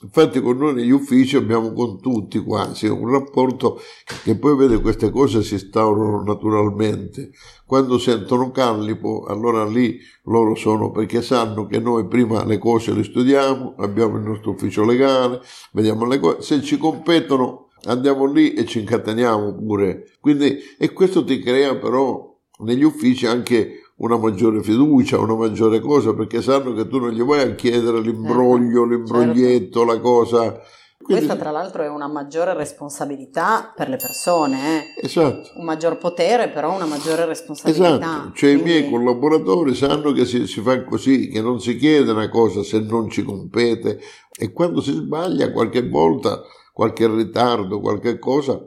Infatti 0.00 0.40
con 0.40 0.56
noi 0.56 0.74
negli 0.74 0.90
uffici 0.90 1.34
abbiamo 1.34 1.72
con 1.72 2.00
tutti 2.00 2.38
quasi 2.38 2.86
un 2.86 3.10
rapporto 3.10 3.80
che 4.22 4.36
poi 4.36 4.56
vede 4.56 4.80
queste 4.80 5.10
cose 5.10 5.42
si 5.42 5.54
instaurano 5.54 6.22
naturalmente. 6.22 7.30
Quando 7.66 7.98
sentono 7.98 8.52
Callipo, 8.52 9.24
allora 9.26 9.64
lì 9.66 9.98
loro 10.24 10.54
sono 10.54 10.92
perché 10.92 11.20
sanno 11.20 11.66
che 11.66 11.80
noi 11.80 12.06
prima 12.06 12.44
le 12.44 12.58
cose 12.58 12.92
le 12.92 13.02
studiamo, 13.02 13.74
abbiamo 13.78 14.18
il 14.18 14.22
nostro 14.22 14.52
ufficio 14.52 14.84
legale, 14.84 15.40
vediamo 15.72 16.06
le 16.06 16.20
cose, 16.20 16.42
se 16.42 16.62
ci 16.62 16.78
competono 16.78 17.67
andiamo 17.88 18.24
lì 18.26 18.54
e 18.54 18.64
ci 18.64 18.80
incateniamo 18.80 19.54
pure. 19.54 20.04
Quindi, 20.20 20.58
e 20.78 20.92
questo 20.92 21.24
ti 21.24 21.40
crea 21.40 21.76
però 21.76 22.36
negli 22.60 22.82
uffici 22.82 23.26
anche 23.26 23.82
una 23.96 24.16
maggiore 24.16 24.62
fiducia, 24.62 25.18
una 25.18 25.34
maggiore 25.34 25.80
cosa, 25.80 26.14
perché 26.14 26.40
sanno 26.40 26.72
che 26.72 26.86
tu 26.86 26.98
non 26.98 27.10
gli 27.10 27.22
vai 27.22 27.40
a 27.40 27.54
chiedere 27.54 28.00
l'imbroglio, 28.00 28.80
certo. 28.80 28.94
l'imbroglietto, 28.94 29.78
certo. 29.80 29.92
la 29.92 30.00
cosa. 30.00 30.60
Quindi... 31.00 31.24
Questa 31.24 31.42
tra 31.42 31.52
l'altro 31.52 31.82
è 31.82 31.88
una 31.88 32.08
maggiore 32.08 32.54
responsabilità 32.54 33.72
per 33.74 33.88
le 33.88 33.96
persone, 33.96 34.58
eh? 34.58 35.06
esatto. 35.06 35.52
un 35.54 35.64
maggior 35.64 35.96
potere 35.96 36.48
però 36.48 36.74
una 36.74 36.86
maggiore 36.86 37.24
responsabilità. 37.24 37.94
Esatto, 37.94 38.32
cioè 38.34 38.52
Quindi... 38.52 38.60
i 38.60 38.64
miei 38.64 38.90
collaboratori 38.90 39.74
sanno 39.74 40.12
che 40.12 40.26
si, 40.26 40.46
si, 40.46 40.60
fa 40.60 40.84
così, 40.84 41.28
che 41.28 41.40
non 41.40 41.60
si 41.60 41.76
chiede 41.76 42.10
una 42.10 42.28
cosa 42.28 42.62
se 42.62 42.80
non 42.80 43.08
ci 43.08 43.22
compete 43.22 44.00
e 44.36 44.52
quando 44.52 44.80
si 44.80 44.92
sbaglia 44.92 45.50
qualche 45.50 45.88
volta 45.88 46.42
qualche 46.78 47.08
ritardo, 47.08 47.80
qualche 47.80 48.20
cosa, 48.20 48.64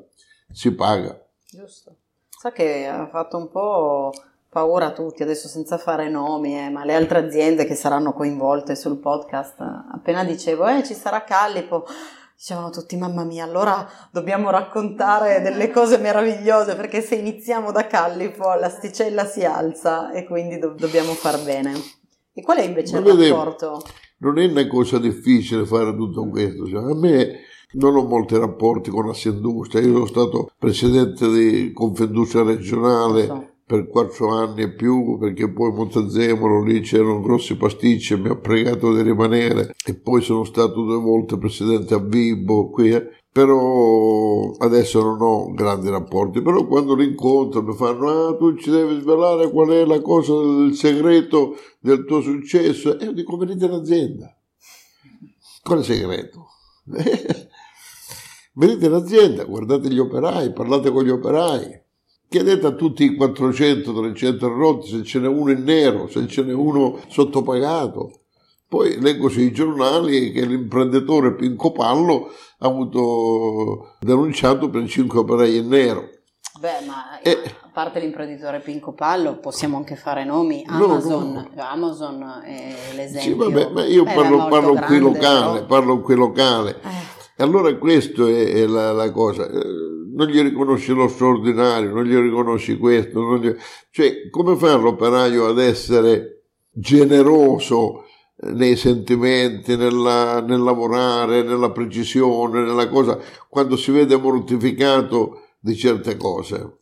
si 0.52 0.76
paga. 0.76 1.18
Giusto. 1.50 1.96
Sa 2.28 2.52
che 2.52 2.86
ha 2.86 3.08
fatto 3.08 3.38
un 3.38 3.50
po' 3.50 4.12
paura 4.50 4.88
a 4.88 4.92
tutti, 4.92 5.24
adesso 5.24 5.48
senza 5.48 5.78
fare 5.78 6.10
nomi, 6.10 6.60
eh, 6.60 6.70
ma 6.70 6.84
le 6.84 6.94
altre 6.94 7.20
aziende 7.20 7.64
che 7.64 7.74
saranno 7.74 8.12
coinvolte 8.12 8.76
sul 8.76 8.98
podcast, 8.98 9.62
appena 9.62 10.26
dicevo, 10.26 10.68
eh, 10.68 10.84
ci 10.84 10.94
sarà 10.94 11.24
Callipo, 11.24 11.86
dicevano 12.36 12.70
tutti, 12.70 12.98
mamma 12.98 13.24
mia, 13.24 13.46
allora 13.46 13.90
dobbiamo 14.12 14.50
raccontare 14.50 15.40
delle 15.40 15.72
cose 15.72 15.98
meravigliose, 15.98 16.76
perché 16.76 17.00
se 17.00 17.16
iniziamo 17.16 17.72
da 17.72 17.88
Callipo 17.88 18.56
l'asticella 18.56 19.24
si 19.24 19.46
alza 19.46 20.12
e 20.12 20.26
quindi 20.26 20.60
do- 20.60 20.76
dobbiamo 20.78 21.14
far 21.14 21.42
bene. 21.46 21.72
E 22.34 22.42
qual 22.42 22.58
è 22.58 22.64
invece 22.64 23.00
ma 23.00 23.08
il 23.08 23.16
vede, 23.16 23.30
rapporto? 23.30 23.82
Non 24.18 24.38
è 24.38 24.48
una 24.48 24.68
cosa 24.68 25.00
difficile 25.00 25.66
fare 25.66 25.96
tutto 25.96 26.28
questo, 26.28 26.68
cioè, 26.68 26.92
a 26.92 26.94
me 26.94 27.50
non 27.74 27.96
ho 27.96 28.04
molti 28.04 28.38
rapporti 28.38 28.90
con 28.90 29.10
Assindustria, 29.10 29.82
io 29.82 29.94
sono 29.94 30.06
stato 30.06 30.52
presidente 30.58 31.30
di 31.32 31.72
Confindustria 31.72 32.44
regionale 32.44 33.52
per 33.72 33.88
quattro 33.88 34.36
anni 34.36 34.64
e 34.64 34.74
più 34.74 35.18
perché 35.18 35.50
poi 35.50 35.72
Montezemolo 35.72 36.62
lì 36.62 36.82
c'erano 36.82 37.22
grossi 37.22 37.56
pasticci 37.56 38.14
e 38.14 38.18
mi 38.18 38.28
ha 38.28 38.36
pregato 38.36 38.94
di 38.94 39.02
rimanere. 39.02 39.74
E 39.86 39.96
poi 39.96 40.22
sono 40.22 40.44
stato 40.44 40.84
due 40.84 40.98
volte 40.98 41.38
presidente 41.38 41.94
a 41.94 42.00
Vibo 42.00 42.70
qui 42.70 42.90
eh. 42.90 43.08
però 43.32 44.52
adesso 44.58 45.02
non 45.02 45.22
ho 45.22 45.54
grandi 45.54 45.90
rapporti. 45.90 46.42
Però 46.42 46.68
quando 46.68 46.96
li 46.96 47.06
incontro 47.06 47.64
mi 47.64 47.74
fanno 47.74 48.10
ah 48.10 48.36
tu 48.36 48.58
ci 48.58 48.70
devi 48.70 49.00
svelare 49.00 49.50
qual 49.50 49.70
è 49.70 49.86
la 49.86 50.02
cosa 50.02 50.34
il 50.34 50.76
segreto 50.76 51.56
del 51.80 52.04
tuo 52.04 52.20
successo? 52.20 53.00
E 53.00 53.06
io 53.06 53.14
dico 53.14 53.38
venite 53.38 53.64
in 53.64 53.72
azienda. 53.72 54.36
Qual 55.64 55.78
è 55.78 55.80
il 55.80 55.88
segreto? 55.88 56.46
venite 58.54 58.86
in 58.86 58.94
azienda 58.94 59.44
guardate 59.44 59.90
gli 59.90 60.00
operai 60.00 60.52
parlate 60.54 60.92
con 60.92 61.04
gli 61.04 61.10
operai 61.10 61.82
Chiedete 62.32 62.66
a 62.66 62.72
tutti 62.72 63.04
i 63.04 63.18
400-300 63.18 64.40
rotti 64.40 64.88
se 64.88 65.04
ce 65.04 65.20
n'è 65.20 65.28
uno 65.28 65.52
in 65.52 65.64
nero, 65.66 66.08
se 66.08 66.26
ce 66.30 66.44
n'è 66.44 66.54
uno 66.54 66.98
sottopagato. 67.10 68.22
Poi 68.70 69.02
leggo 69.02 69.28
sui 69.28 69.52
giornali 69.52 70.32
che 70.32 70.46
l'imprenditore 70.46 71.36
Pinco 71.36 71.74
Pallo 71.74 72.32
ha 72.60 72.68
avuto 72.68 73.98
denunciato 74.00 74.70
per 74.70 74.88
5 74.88 75.20
operai 75.20 75.58
in 75.58 75.68
nero. 75.68 76.08
Beh, 76.58 76.86
ma 76.88 77.20
e, 77.20 77.38
a 77.64 77.70
parte 77.74 78.00
l'imprenditore 78.00 78.62
Pinco 78.62 78.94
Pallo, 78.94 79.40
possiamo 79.40 79.76
anche 79.76 79.98
fare 79.98 80.24
nomi. 80.24 80.64
Amazon, 80.66 81.32
no, 81.34 81.50
no. 81.54 81.62
Amazon 81.62 82.42
è 82.46 82.96
l'esempio. 82.96 83.22
Sì, 83.22 83.34
vabbè, 83.34 83.72
ma 83.72 83.86
io 83.86 84.06
parlo, 84.06 84.48
parlo 84.48 84.76
qui 84.76 85.00
locale, 85.00 85.64
però... 85.64 85.66
parlo 85.66 86.00
qui 86.00 86.16
locale. 86.16 86.80
Eh. 87.42 87.44
E 87.44 87.44
allora 87.44 87.76
questa 87.78 88.28
è, 88.28 88.52
è 88.54 88.66
la, 88.66 88.92
la, 88.92 89.12
cosa 89.12 89.50
non 90.14 90.28
gli 90.28 90.42
riconosci 90.42 90.94
lo 90.94 91.08
straordinario, 91.08 91.92
non 91.92 92.04
gli 92.04 92.16
riconosci 92.16 92.78
questo, 92.78 93.38
gli... 93.38 93.54
cioè 93.90 94.30
come 94.30 94.56
fa 94.56 94.76
l'operaio 94.76 95.48
ad 95.48 95.60
essere 95.60 96.44
generoso 96.72 98.06
nei 98.44 98.76
sentimenti, 98.76 99.76
nella, 99.76 100.42
nel 100.42 100.62
lavorare, 100.62 101.44
nella 101.44 101.72
precisione, 101.72 102.62
nella 102.64 102.88
cosa, 102.88 103.20
quando 103.50 103.76
si 103.78 103.92
vede 103.92 104.18
mortificato 104.18 105.42
di 105.60 105.76
certe 105.76 106.18
cose. 106.18 106.78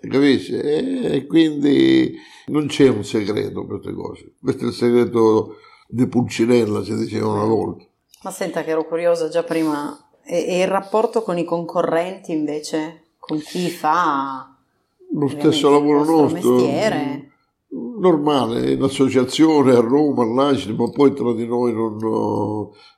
Capisci? 0.00 0.56
E 0.56 1.24
quindi 1.26 2.16
non 2.46 2.66
c'è 2.66 2.88
un 2.88 3.04
segreto 3.04 3.64
queste 3.64 3.92
cose. 3.92 4.34
Questo 4.40 4.64
è 4.64 4.68
il 4.68 4.74
segreto 4.74 5.56
di 5.86 6.06
Pulcinella, 6.08 6.82
si 6.82 6.96
diceva 6.96 7.28
una 7.28 7.44
volta. 7.44 7.87
Ma 8.22 8.30
senta 8.30 8.64
che 8.64 8.70
ero 8.70 8.84
curiosa 8.84 9.28
già 9.28 9.44
prima 9.44 9.96
e, 10.24 10.44
e, 10.46 10.60
il 10.60 10.66
rapporto 10.66 11.22
con 11.22 11.38
i 11.38 11.44
concorrenti 11.44 12.32
invece, 12.32 13.04
con 13.18 13.38
chi 13.38 13.70
fa 13.70 14.54
lo 15.14 15.28
stesso 15.28 15.70
lavoro 15.70 16.04
nostro? 16.04 16.54
Mestiere? 16.54 17.32
Normale, 17.70 18.72
in 18.72 18.82
associazione 18.82 19.74
a 19.74 19.80
Roma, 19.80 20.22
all'Acini, 20.22 20.76
ma 20.76 20.88
poi 20.90 21.12
tra 21.12 21.32
di 21.32 21.46
noi 21.46 21.72
non, 21.72 21.96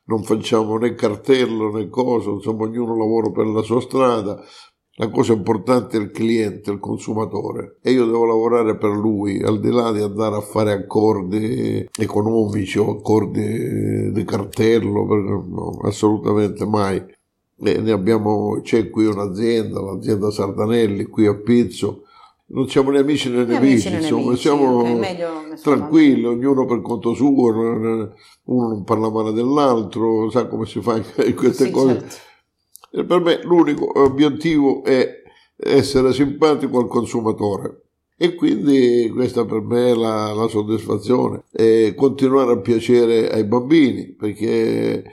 non 0.04 0.22
facciamo 0.22 0.76
né 0.76 0.94
cartello 0.94 1.70
né 1.70 1.88
cosa, 1.88 2.30
insomma 2.30 2.64
ognuno 2.64 2.96
lavora 2.96 3.30
per 3.30 3.46
la 3.46 3.62
sua 3.62 3.80
strada. 3.80 4.40
La 5.00 5.08
cosa 5.08 5.32
importante 5.32 5.96
è 5.96 6.00
il 6.00 6.10
cliente, 6.10 6.70
il 6.70 6.78
consumatore 6.78 7.78
e 7.80 7.90
io 7.90 8.04
devo 8.04 8.26
lavorare 8.26 8.76
per 8.76 8.90
lui, 8.90 9.42
al 9.42 9.58
di 9.58 9.70
là 9.70 9.92
di 9.92 10.02
andare 10.02 10.36
a 10.36 10.42
fare 10.42 10.72
accordi 10.72 11.88
economici 11.98 12.78
o 12.78 12.98
accordi 12.98 14.12
di 14.12 14.24
cartello, 14.24 15.06
no, 15.06 15.78
assolutamente 15.84 16.66
mai 16.66 17.02
ne 17.60 17.90
abbiamo, 17.90 18.60
c'è 18.60 18.90
qui 18.90 19.06
un'azienda, 19.06 19.80
l'azienda 19.80 20.30
Sardanelli, 20.30 21.04
qui 21.04 21.26
a 21.26 21.34
Pizzo, 21.34 22.02
non 22.48 22.68
siamo 22.68 22.90
né 22.90 22.98
amici 22.98 23.30
né 23.30 23.44
nemici, 23.44 23.90
insomma, 23.90 24.36
siamo 24.36 24.84
tranquilli, 25.62 26.26
ognuno 26.26 26.66
per 26.66 26.82
conto 26.82 27.14
suo, 27.14 27.52
uno 27.52 28.68
non 28.68 28.84
parla 28.84 29.08
male 29.10 29.32
dell'altro, 29.32 30.28
sa 30.28 30.46
come 30.46 30.66
si 30.66 30.82
fa 30.82 30.96
in 30.96 31.34
queste 31.34 31.66
sì, 31.66 31.70
cose. 31.70 32.00
Certo. 32.00 32.28
Per 32.90 33.20
me 33.20 33.40
l'unico 33.44 33.90
obiettivo 34.00 34.82
è 34.82 35.22
essere 35.56 36.12
simpatico 36.12 36.78
al 36.78 36.88
consumatore. 36.88 37.84
E 38.16 38.34
quindi 38.34 39.08
questa 39.10 39.46
per 39.46 39.62
me 39.62 39.92
è 39.92 39.94
la, 39.94 40.34
la 40.34 40.46
soddisfazione, 40.48 41.44
e 41.52 41.94
continuare 41.96 42.52
a 42.52 42.60
piacere 42.60 43.30
ai 43.30 43.44
bambini, 43.44 44.14
perché 44.14 45.04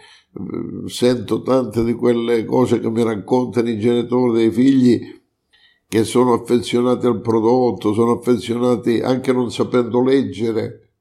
sento 0.87 1.41
tante 1.41 1.83
di 1.83 1.93
quelle 1.93 2.43
cose 2.43 2.79
che 2.79 2.89
mi 2.89 3.03
raccontano 3.03 3.69
i 3.69 3.79
genitori 3.79 4.33
dei 4.33 4.51
figli 4.51 4.99
che 5.87 6.03
sono 6.03 6.33
affezionati 6.33 7.05
al 7.05 7.21
prodotto, 7.21 7.93
sono 7.93 8.11
affezionati 8.11 8.99
anche 8.99 9.31
non 9.31 9.51
sapendo 9.51 10.03
leggere, 10.03 10.91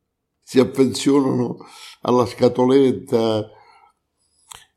si 0.40 0.60
affezionano 0.60 1.56
alla 2.02 2.24
scatoletta 2.24 3.50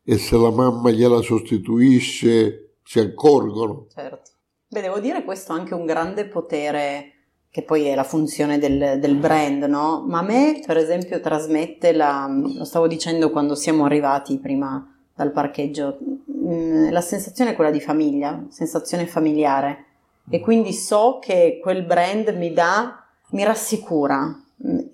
e 0.09 0.17
se 0.17 0.35
la 0.37 0.49
mamma 0.49 0.89
gliela 0.89 1.21
sostituisce 1.21 2.77
si 2.83 2.97
accorgono. 2.97 3.85
Certo. 3.93 4.31
Beh, 4.67 4.81
devo 4.81 4.99
dire 4.99 5.23
questo 5.23 5.53
è 5.53 5.59
anche 5.59 5.75
un 5.75 5.85
grande 5.85 6.25
potere 6.25 7.11
che 7.51 7.61
poi 7.61 7.85
è 7.85 7.93
la 7.93 8.03
funzione 8.03 8.57
del, 8.57 8.97
del, 8.99 9.15
brand, 9.15 9.65
no? 9.65 10.03
Ma 10.07 10.19
a 10.19 10.23
me, 10.23 10.63
per 10.65 10.77
esempio, 10.77 11.19
trasmette 11.19 11.93
la, 11.93 12.27
lo 12.27 12.63
stavo 12.63 12.87
dicendo 12.87 13.29
quando 13.29 13.53
siamo 13.53 13.85
arrivati 13.85 14.39
prima 14.39 14.83
dal 15.13 15.31
parcheggio, 15.31 15.99
mm, 16.01 16.89
la 16.89 17.01
sensazione 17.01 17.51
è 17.51 17.55
quella 17.55 17.69
di 17.69 17.79
famiglia, 17.79 18.47
sensazione 18.49 19.05
familiare. 19.05 19.85
E 20.27 20.39
quindi 20.39 20.73
so 20.73 21.19
che 21.21 21.59
quel 21.61 21.83
brand 21.83 22.29
mi 22.29 22.51
dà, 22.51 23.03
mi 23.31 23.43
rassicura. 23.43 24.43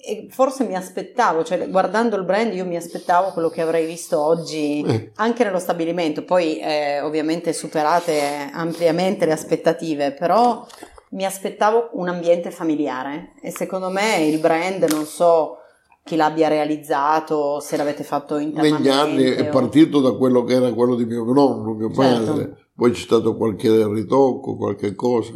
E 0.07 0.27
forse 0.29 0.65
mi 0.65 0.75
aspettavo, 0.75 1.43
cioè 1.43 1.67
guardando 1.67 2.15
il 2.15 2.25
brand 2.25 2.53
io 2.53 2.65
mi 2.65 2.75
aspettavo 2.75 3.31
quello 3.31 3.49
che 3.49 3.61
avrei 3.61 3.87
visto 3.87 4.21
oggi 4.21 4.83
eh. 4.85 5.11
anche 5.15 5.43
nello 5.43 5.57
stabilimento, 5.57 6.23
poi 6.23 6.59
eh, 6.59 7.01
ovviamente 7.01 7.53
superate 7.53 8.51
ampiamente 8.53 9.25
le 9.25 9.31
aspettative, 9.31 10.11
però 10.11 10.63
mi 11.11 11.25
aspettavo 11.25 11.89
un 11.93 12.09
ambiente 12.09 12.51
familiare 12.51 13.33
e 13.41 13.49
secondo 13.51 13.89
me 13.89 14.25
il 14.25 14.39
brand, 14.39 14.83
non 14.91 15.05
so 15.05 15.57
chi 16.03 16.15
l'abbia 16.15 16.49
realizzato, 16.49 17.59
se 17.59 17.75
l'avete 17.75 18.03
fatto 18.03 18.37
internamente. 18.37 18.87
Negli 18.87 18.95
anni 18.95 19.23
è 19.23 19.47
partito 19.47 20.01
da 20.01 20.11
quello 20.11 20.43
che 20.43 20.53
era 20.53 20.71
quello 20.71 20.93
di 20.93 21.05
mio 21.05 21.23
nonno, 21.23 21.73
mio 21.73 21.91
certo. 21.91 22.25
padre, 22.25 22.57
poi 22.75 22.91
c'è 22.91 22.99
stato 22.99 23.35
qualche 23.35 23.87
ritocco, 23.87 24.55
qualche 24.55 24.93
cosa. 24.93 25.33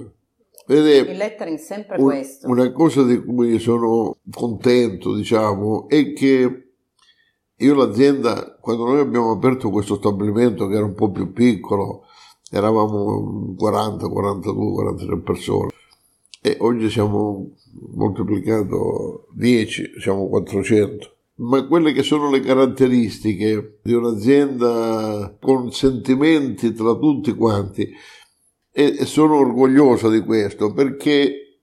Vede, 0.70 1.12
il 1.12 1.18
lettering 1.18 1.58
sempre 1.58 1.98
un, 1.98 2.04
questo. 2.04 2.48
Una 2.48 2.72
cosa 2.72 3.04
di 3.04 3.18
cui 3.24 3.58
sono 3.58 4.18
contento, 4.30 5.16
diciamo, 5.16 5.90
è 5.90 6.14
che 6.14 6.70
io 7.56 7.74
l'azienda, 7.74 8.56
quando 8.62 8.86
noi 8.86 9.00
abbiamo 9.00 9.32
aperto 9.32 9.72
questo 9.72 9.96
stabilimento 9.96 10.68
che 10.68 10.76
era 10.76 10.86
un 10.86 10.94
po' 10.94 11.10
più 11.10 11.34
piccolo, 11.34 12.04
eravamo 12.52 13.56
40, 13.58 14.10
42, 14.10 14.72
43 14.72 15.20
persone 15.22 15.70
e 16.40 16.58
oggi 16.60 16.88
siamo 16.92 17.50
moltiplicato 17.96 19.26
10, 19.34 19.94
siamo 20.00 20.28
400. 20.28 21.16
Ma 21.40 21.66
quelle 21.66 21.94
che 21.94 22.04
sono 22.04 22.30
le 22.30 22.42
caratteristiche 22.42 23.80
di 23.82 23.94
un'azienda 23.94 25.36
con 25.42 25.72
sentimenti 25.72 26.74
tra 26.74 26.94
tutti 26.94 27.34
quanti, 27.34 27.90
e 28.72 29.06
sono 29.06 29.38
orgogliosa 29.38 30.10
di 30.10 30.22
questo 30.22 30.72
perché 30.74 31.62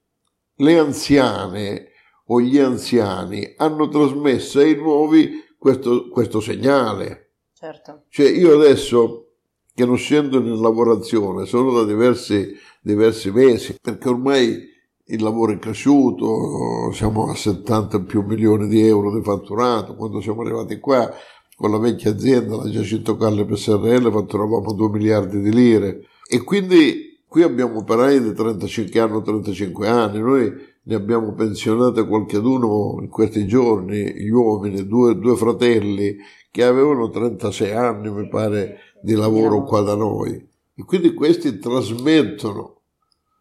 le 0.55 0.79
anziane 0.79 1.92
o 2.27 2.40
gli 2.40 2.59
anziani 2.59 3.55
hanno 3.57 3.88
trasmesso 3.88 4.59
ai 4.59 4.75
nuovi 4.75 5.45
questo, 5.59 6.09
questo 6.09 6.40
segnale. 6.40 7.35
Certo. 7.53 8.05
Cioè 8.09 8.29
io 8.29 8.55
adesso 8.55 9.29
che 9.75 9.85
non 9.85 9.97
scendo 9.97 10.38
in 10.38 10.61
lavorazione 10.61 11.45
solo 11.45 11.73
da 11.73 11.85
diversi, 11.85 12.55
diversi 12.81 13.31
mesi, 13.31 13.77
perché 13.81 14.09
ormai 14.09 14.75
il 15.09 15.23
lavoro 15.23 15.53
è 15.53 15.59
cresciuto, 15.59 16.90
siamo 16.92 17.29
a 17.29 17.35
70 17.35 18.01
più 18.01 18.23
milioni 18.23 18.69
di 18.69 18.85
euro 18.87 19.14
di 19.14 19.23
fatturato, 19.23 19.95
quando 19.95 20.21
siamo 20.21 20.40
arrivati 20.40 20.79
qua 20.81 21.12
con 21.55 21.71
la 21.71 21.79
vecchia 21.79 22.11
azienda, 22.11 22.57
la 22.57 22.71
Giacinto 22.71 23.16
Calle 23.16 23.45
PSRL, 23.45 24.11
fatturavamo 24.11 24.73
2 24.73 24.88
miliardi 24.88 25.40
di 25.40 25.53
lire 25.53 26.07
e 26.29 26.43
quindi 26.43 27.21
qui 27.27 27.43
abbiamo 27.43 27.79
operai 27.79 28.21
di 28.21 28.33
35 28.33 29.01
anni, 29.01 29.23
35 29.23 29.89
anni, 29.89 30.19
noi 30.21 30.53
ne 30.83 30.95
abbiamo 30.95 31.35
pensionate 31.35 32.07
qualcheduno 32.07 32.99
in 33.01 33.09
questi 33.09 33.47
giorni, 33.47 34.12
gli 34.15 34.31
uomini, 34.31 34.87
due, 34.87 35.19
due 35.19 35.37
fratelli 35.37 36.17
che 36.51 36.65
avevano 36.65 37.11
36 37.11 37.73
anni, 37.73 38.11
mi 38.11 38.29
pare, 38.29 38.79
di 39.03 39.15
lavoro 39.15 39.65
qua 39.65 39.83
da 39.83 39.95
noi. 39.95 40.35
E 40.75 40.85
quindi 40.85 41.12
questi 41.12 41.59
trasmettono, 41.59 42.81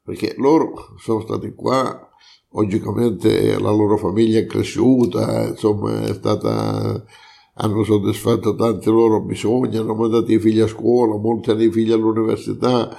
perché 0.04 0.36
loro 0.38 0.96
sono 0.98 1.22
stati 1.22 1.54
qua, 1.54 2.10
logicamente 2.52 3.60
la 3.60 3.72
loro 3.72 3.98
famiglia 3.98 4.40
è 4.40 4.46
cresciuta, 4.46 5.48
insomma 5.48 6.02
è 6.02 6.14
stata 6.14 7.04
hanno 7.58 7.84
soddisfatto 7.84 8.56
tanti 8.56 8.90
loro 8.90 9.22
bisogni, 9.22 9.78
hanno 9.78 9.96
mandato 9.96 10.32
i 10.32 10.40
figli 10.40 10.60
a 10.60 10.68
scuola, 10.68 11.18
molti 11.18 11.52
hanno 11.52 11.64
i 11.64 11.72
figli 11.72 11.92
all'università 11.92 12.98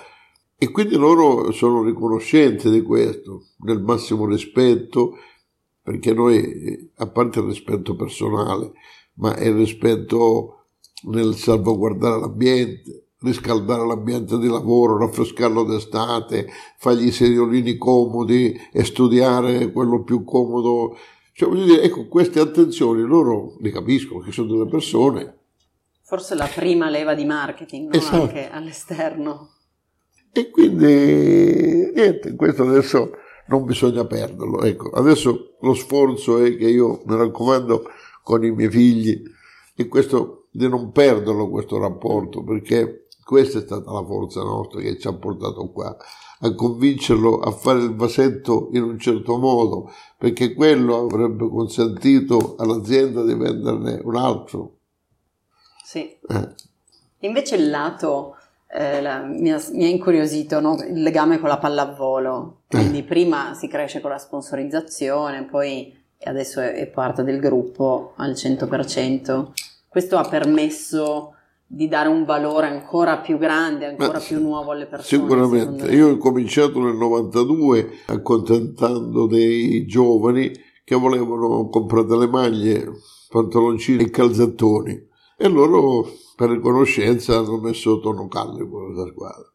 e 0.59 0.71
quindi 0.71 0.97
loro 0.97 1.53
sono 1.53 1.83
riconoscenti 1.83 2.71
di 2.71 2.81
questo, 2.81 3.49
nel 3.59 3.83
massimo 3.83 4.25
rispetto, 4.25 5.17
perché 5.83 6.15
noi, 6.15 6.91
a 6.97 7.07
parte 7.09 7.41
il 7.41 7.47
rispetto 7.47 7.95
personale, 7.95 8.73
ma 9.17 9.37
è 9.37 9.49
il 9.49 9.57
rispetto 9.57 10.65
nel 11.09 11.35
salvaguardare 11.35 12.21
l'ambiente, 12.21 13.09
riscaldare 13.21 13.87
l'ambiente 13.87 14.39
di 14.39 14.49
lavoro, 14.49 14.97
raffrescarlo 14.97 15.65
d'estate, 15.65 16.49
fargli 16.79 17.09
i 17.09 17.13
seriolini 17.13 17.77
comodi 17.77 18.55
e 18.73 18.85
studiare 18.85 19.71
quello 19.73 20.03
più 20.05 20.25
comodo. 20.25 20.97
Cioè, 21.37 21.51
voglio 21.51 21.67
dire, 21.67 21.83
ecco, 21.83 22.09
queste 22.09 22.41
attenzioni 22.41 23.03
loro 23.03 23.59
li 23.61 23.71
capiscono 23.71 24.21
che 24.21 24.33
sono 24.33 24.55
delle 24.55 24.71
persone. 24.71 25.41
Forse 26.03 26.35
la 26.35 26.47
prima 26.47 26.89
leva 26.89 27.15
di 27.15 27.27
marketing, 27.27 27.93
no? 27.93 27.99
esatto. 27.99 28.23
anche 28.23 28.49
all'esterno. 28.49 29.51
E 30.33 30.49
quindi, 30.49 31.93
niente, 31.95 32.35
questo 32.37 32.63
adesso 32.63 33.11
non 33.49 33.67
bisogna 33.67 34.07
perderlo. 34.07 34.63
Ecco, 34.63 34.89
adesso 34.93 35.57
lo 35.61 35.75
sforzo 35.75 36.43
è 36.43 36.57
che 36.57 36.71
io 36.71 37.03
mi 37.05 37.17
raccomando 37.17 37.83
con 38.23 38.43
i 38.43 38.51
miei 38.51 38.71
figli 38.71 39.23
e 39.75 39.89
questo 39.89 40.47
di 40.51 40.67
non 40.69 40.91
perderlo 40.91 41.51
questo 41.51 41.79
rapporto 41.79 42.43
perché 42.45 43.09
questa 43.23 43.59
è 43.59 43.61
stata 43.61 43.93
la 43.93 44.03
forza 44.07 44.41
nostra 44.41 44.81
che 44.81 44.99
ci 44.99 45.07
ha 45.07 45.13
portato 45.13 45.71
qua, 45.71 45.95
a 46.41 46.55
convincerlo 46.55 47.41
a 47.41 47.51
fare 47.51 47.81
il 47.81 47.95
vasetto 47.95 48.69
in 48.73 48.83
un 48.83 48.99
certo 48.99 49.39
modo, 49.39 49.93
perché 50.19 50.55
quello 50.55 51.07
avrebbe 51.07 51.49
consentito 51.49 52.57
all'azienda 52.59 53.25
di 53.25 53.35
venderne 53.35 54.01
un 54.03 54.17
altro. 54.17 54.77
Sì. 55.85 56.01
Eh. 56.29 56.49
Invece 57.21 57.57
il 57.57 57.71
lato 57.71 58.37
eh, 58.69 59.01
la, 59.01 59.21
mi, 59.21 59.53
ha, 59.53 59.63
mi, 59.73 59.85
ha, 59.85 59.89
incuriosito 59.89 60.61
no? 60.61 60.75
il 60.75 61.03
legame 61.03 61.39
con 61.39 61.49
la 61.49 61.59
pallavolo, 61.59 62.63
quindi 62.69 62.99
eh. 62.99 63.05
prima 63.05 63.55
si 63.55 63.69
cresce 63.69 64.01
con 64.01 64.11
la 64.11 64.19
sponsorizzazione, 64.19 65.45
poi 65.45 65.97
adesso 66.25 66.61
è, 66.61 66.73
è 66.75 66.87
parte 66.87 67.23
del 67.23 67.41
gruppo 67.41 68.13
al 68.17 68.33
100%. 68.33 69.47
Questo 69.89 70.19
ha 70.19 70.29
permesso 70.29 71.36
di 71.69 71.89
dare 71.89 72.09
un 72.09 72.25
valore 72.25 72.69
ancora 72.69 73.19
più 73.19 73.39
grande, 73.39 73.87
ancora 73.87 74.19
Ma, 74.19 74.25
più 74.25 74.41
nuovo 74.41 74.71
alle 74.71 74.87
persone. 74.87 75.23
Sicuramente, 75.23 75.89
io 75.89 76.11
ho 76.11 76.17
cominciato 76.17 76.81
nel 76.81 76.95
92 76.95 77.91
accontentando 78.07 79.27
dei 79.27 79.85
giovani 79.87 80.51
che 80.85 80.95
volevano 80.95 81.69
comprare 81.69 82.17
le 82.17 82.29
maglie, 82.29 82.87
pantaloncini 83.29 84.05
e 84.05 84.11
calzettoni 84.11 85.09
e 85.37 85.49
loro 85.49 86.09
per 86.37 86.51
riconoscenza 86.51 87.39
hanno 87.39 87.59
messo 87.59 87.99
Tono 87.99 88.29
Callipo 88.29 88.87
nella 88.87 89.07
squadra. 89.09 89.51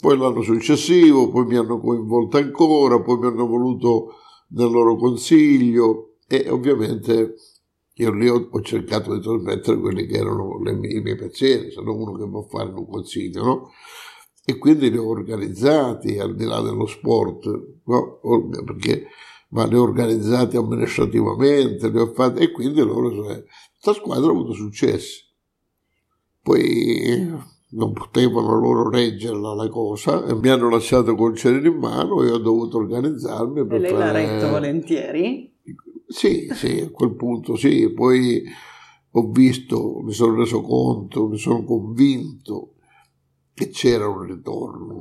Poi 0.00 0.18
l'anno 0.18 0.42
successivo, 0.42 1.30
poi 1.30 1.46
mi 1.46 1.56
hanno 1.56 1.78
coinvolto 1.78 2.36
ancora, 2.36 3.00
poi 3.00 3.18
mi 3.18 3.26
hanno 3.26 3.46
voluto 3.46 4.14
nel 4.48 4.70
loro 4.70 4.96
consiglio 4.96 6.16
e 6.26 6.48
ovviamente 6.50 7.36
io 7.96 8.12
lì 8.12 8.28
ho, 8.28 8.48
ho, 8.50 8.60
cercato 8.62 9.14
di 9.14 9.20
trasmettere 9.20 9.78
quelli 9.78 10.06
che 10.06 10.16
erano 10.16 10.58
mie, 10.58 10.92
i 10.92 11.00
miei 11.00 11.16
pensieri, 11.16 11.70
sono 11.70 11.94
uno 11.94 12.16
che 12.16 12.28
può 12.28 12.42
fare 12.42 12.70
un 12.70 12.86
consiglio, 12.88 13.44
no? 13.44 13.70
E 14.44 14.58
quindi 14.58 14.90
li 14.90 14.98
ho 14.98 15.06
organizzati 15.06 16.18
al 16.18 16.34
di 16.34 16.44
là 16.44 16.60
dello 16.60 16.86
sport, 16.86 17.46
no? 17.84 18.20
Perché, 18.64 19.06
ma 19.50 19.66
li 19.66 19.76
ho 19.76 19.82
organizzati 19.82 20.56
amministrativamente, 20.56 21.88
li 21.88 21.98
ho 21.98 22.12
fatti, 22.12 22.42
e 22.42 22.50
quindi 22.50 22.80
loro, 22.80 23.10
questa 23.10 23.92
squadra 23.92 24.26
ha 24.26 24.30
avuto 24.30 24.52
successo. 24.52 25.22
Poi 26.42 27.52
non 27.70 27.92
potevano 27.92 28.58
loro 28.58 28.90
reggerla 28.90 29.54
la 29.54 29.68
cosa 29.68 30.24
e 30.26 30.34
mi 30.34 30.48
hanno 30.48 30.68
lasciato 30.68 31.14
col 31.14 31.36
cerino 31.36 31.68
in 31.68 31.78
mano 31.78 32.22
e 32.22 32.30
ho 32.30 32.38
dovuto 32.38 32.76
organizzarmi 32.78 33.66
per 33.66 33.76
e 33.76 33.80
lei 33.80 33.90
fare... 33.90 34.04
l'ha 34.04 34.12
retto 34.12 34.48
volentieri? 34.48 35.53
Sì, 36.06 36.48
sì, 36.52 36.80
a 36.80 36.90
quel 36.90 37.14
punto 37.14 37.56
sì, 37.56 37.90
poi 37.92 38.42
ho 39.12 39.30
visto, 39.30 40.00
mi 40.02 40.12
sono 40.12 40.36
reso 40.36 40.60
conto, 40.62 41.28
mi 41.28 41.38
sono 41.38 41.64
convinto 41.64 42.74
che 43.54 43.68
c'era 43.70 44.08
un 44.08 44.22
ritorno, 44.22 45.00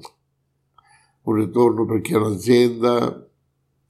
un 1.24 1.34
ritorno 1.36 1.86
perché 1.86 2.16
un'azienda, 2.16 3.30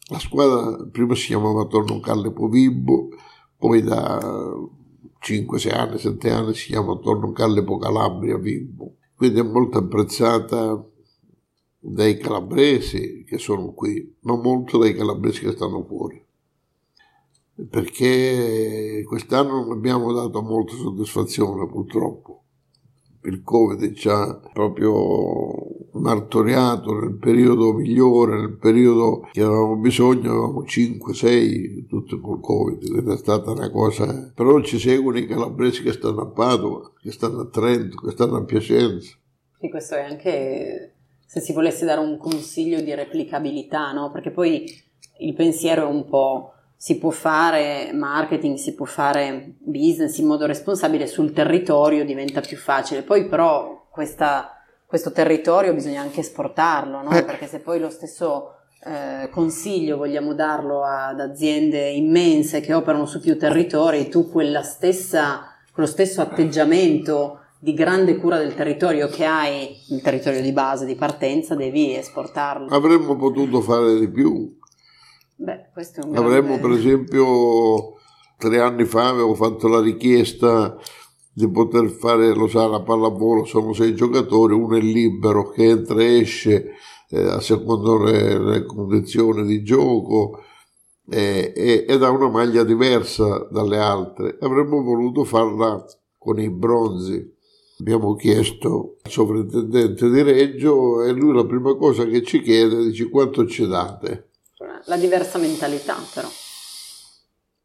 la 0.10 0.20
squadra 0.20 0.86
prima 0.92 1.16
si 1.16 1.28
chiamava 1.28 1.66
Torno 1.66 2.00
Callepo 2.00 2.48
Vibbo, 2.48 3.10
poi 3.58 3.82
da 3.82 4.20
5-6 5.20 5.74
anni, 5.74 5.98
7 6.00 6.30
anni 6.32 6.54
si 6.54 6.68
chiama 6.68 6.98
Torno 6.98 7.32
Callepo 7.32 7.78
Calabria 7.78 8.38
Vibbo, 8.38 8.96
quindi 9.16 9.40
è 9.40 9.44
molto 9.44 9.78
apprezzata 9.78 10.84
dai 11.80 12.18
calabresi 12.18 13.24
che 13.26 13.38
sono 13.38 13.74
qui, 13.74 14.18
ma 14.22 14.36
molto 14.36 14.78
dai 14.78 14.94
calabresi 14.96 15.42
che 15.42 15.52
stanno 15.52 15.84
fuori 15.84 16.23
perché 17.70 19.04
quest'anno 19.08 19.62
non 19.62 19.72
abbiamo 19.72 20.12
dato 20.12 20.42
molta 20.42 20.74
soddisfazione 20.76 21.68
purtroppo. 21.68 22.44
Il 23.26 23.42
Covid 23.42 23.94
ci 23.94 24.10
ha 24.10 24.38
proprio 24.52 25.90
martoriato 25.94 26.94
nel 27.00 27.18
periodo 27.18 27.72
migliore, 27.72 28.38
nel 28.38 28.58
periodo 28.58 29.30
che 29.32 29.42
avevamo 29.42 29.78
bisogno, 29.78 30.32
avevamo 30.32 30.64
5-6 30.64 31.88
tutti 31.88 32.20
col 32.20 32.42
Covid, 32.42 32.98
ed 32.98 33.10
è 33.10 33.18
stata 33.18 33.52
una 33.52 33.72
cosa... 33.72 34.32
Però 34.36 34.60
ci 34.62 34.78
seguono 34.78 35.20
i 35.20 35.26
calabresi 35.26 35.84
che 35.84 35.94
stanno 35.94 36.22
a 36.22 36.28
Padova, 36.28 36.92
che 37.02 37.12
stanno 37.12 37.42
a 37.42 37.48
Trento, 37.48 37.96
che 37.98 38.12
stanno 38.12 38.36
a 38.36 38.44
Piacenza. 38.44 39.16
Sì, 39.58 39.70
questo 39.70 39.96
è 39.96 40.02
anche 40.02 40.96
se 41.26 41.40
si 41.40 41.54
volesse 41.54 41.86
dare 41.86 42.02
un 42.02 42.18
consiglio 42.18 42.82
di 42.82 42.94
replicabilità, 42.94 43.94
no? 43.94 44.12
Perché 44.12 44.32
poi 44.32 44.66
il 45.20 45.34
pensiero 45.34 45.88
è 45.88 45.92
un 45.92 46.06
po' 46.10 46.53
si 46.84 46.98
può 46.98 47.12
fare 47.12 47.94
marketing, 47.94 48.58
si 48.58 48.76
può 48.76 48.86
fare 48.86 49.54
business 49.60 50.18
in 50.18 50.28
modo 50.28 50.46
responsabile 50.46 51.08
sul 51.08 51.32
territorio, 51.32 52.04
diventa 52.04 52.42
più 52.42 52.58
facile. 52.58 53.04
Poi 53.04 53.30
però 53.30 53.88
questa, 53.90 54.62
questo 54.86 55.14
territorio 55.14 55.74
bisogna 55.74 56.02
anche 56.02 56.20
esportarlo, 56.20 57.02
no? 57.02 57.12
Eh. 57.12 57.24
perché 57.24 57.48
se 57.48 57.60
poi 57.60 57.80
lo 57.80 57.90
stesso 57.90 58.56
eh, 58.84 59.30
consiglio 59.30 59.96
vogliamo 59.96 60.34
darlo 60.34 60.84
ad 60.84 61.22
aziende 61.22 61.90
immense 61.90 62.60
che 62.60 62.74
operano 62.74 63.06
su 63.06 63.22
più 63.22 63.38
territori, 63.40 64.10
tu 64.10 64.30
stessa, 64.64 65.54
quello 65.72 65.88
stesso 65.88 66.20
atteggiamento 66.20 67.46
di 67.60 67.74
grande 67.74 68.18
cura 68.18 68.38
del 68.40 68.56
territorio 68.56 69.08
che 69.08 69.24
hai, 69.24 69.74
il 69.88 70.02
territorio 70.02 70.42
di 70.42 70.52
base, 70.52 70.86
di 70.86 70.96
partenza, 70.96 71.56
devi 71.56 71.96
esportarlo. 71.96 72.68
Avremmo 72.76 73.16
potuto 73.16 73.62
fare 73.62 73.98
di 73.98 74.10
più 74.10 74.60
Beh, 75.36 75.70
questo 75.74 76.02
è 76.02 76.04
un 76.06 76.16
Avremmo 76.16 76.60
per 76.60 76.72
esempio 76.72 77.96
tre 78.38 78.60
anni 78.60 78.86
fa 78.86 79.10
avevo 79.10 79.34
fatto 79.34 79.68
la 79.68 79.82
richiesta 79.82 80.78
di 81.34 81.50
poter 81.50 81.90
fare, 81.90 82.34
lo 82.36 82.48
sa, 82.48 82.68
la 82.68 82.82
pallavolo, 82.82 83.44
sono 83.46 83.74
sei 83.74 83.96
giocatori, 83.96 84.54
uno 84.54 84.78
è 84.78 84.82
libero 84.82 85.50
che 85.50 85.64
entra 85.64 86.02
e 86.02 86.20
esce 86.20 86.74
eh, 87.10 87.20
a 87.20 87.40
secondo 87.40 87.98
le, 87.98 88.38
le, 88.38 88.66
condizioni 88.66 89.44
di 89.46 89.64
gioco 89.64 90.44
eh, 91.10 91.52
e, 91.56 91.86
ed 91.88 92.04
ha 92.04 92.10
una 92.12 92.30
maglia 92.30 92.64
diversa 92.64 93.48
dalle 93.50 93.80
altre. 93.80 94.38
Avremmo 94.42 94.84
voluto 94.84 95.24
farla 95.24 95.84
con 96.18 96.40
i 96.40 96.50
bronzi. 96.50 97.32
Abbiamo 97.80 98.16
chiesto 98.16 98.98
al 99.02 99.12
sovrintendente 99.12 100.10
di 100.10 100.22
Reggio 100.22 101.02
e 101.02 101.12
lui 101.12 101.34
la 101.34 101.46
prima 101.46 101.76
cosa 101.76 102.06
che 102.06 102.22
ci 102.22 102.42
chiede 102.42 102.84
dice 102.86 103.10
quanto 103.10 103.48
ci 103.48 103.68
date 103.68 104.33
la 104.86 104.98
diversa 104.98 105.38
mentalità 105.38 105.98
però. 106.14 106.30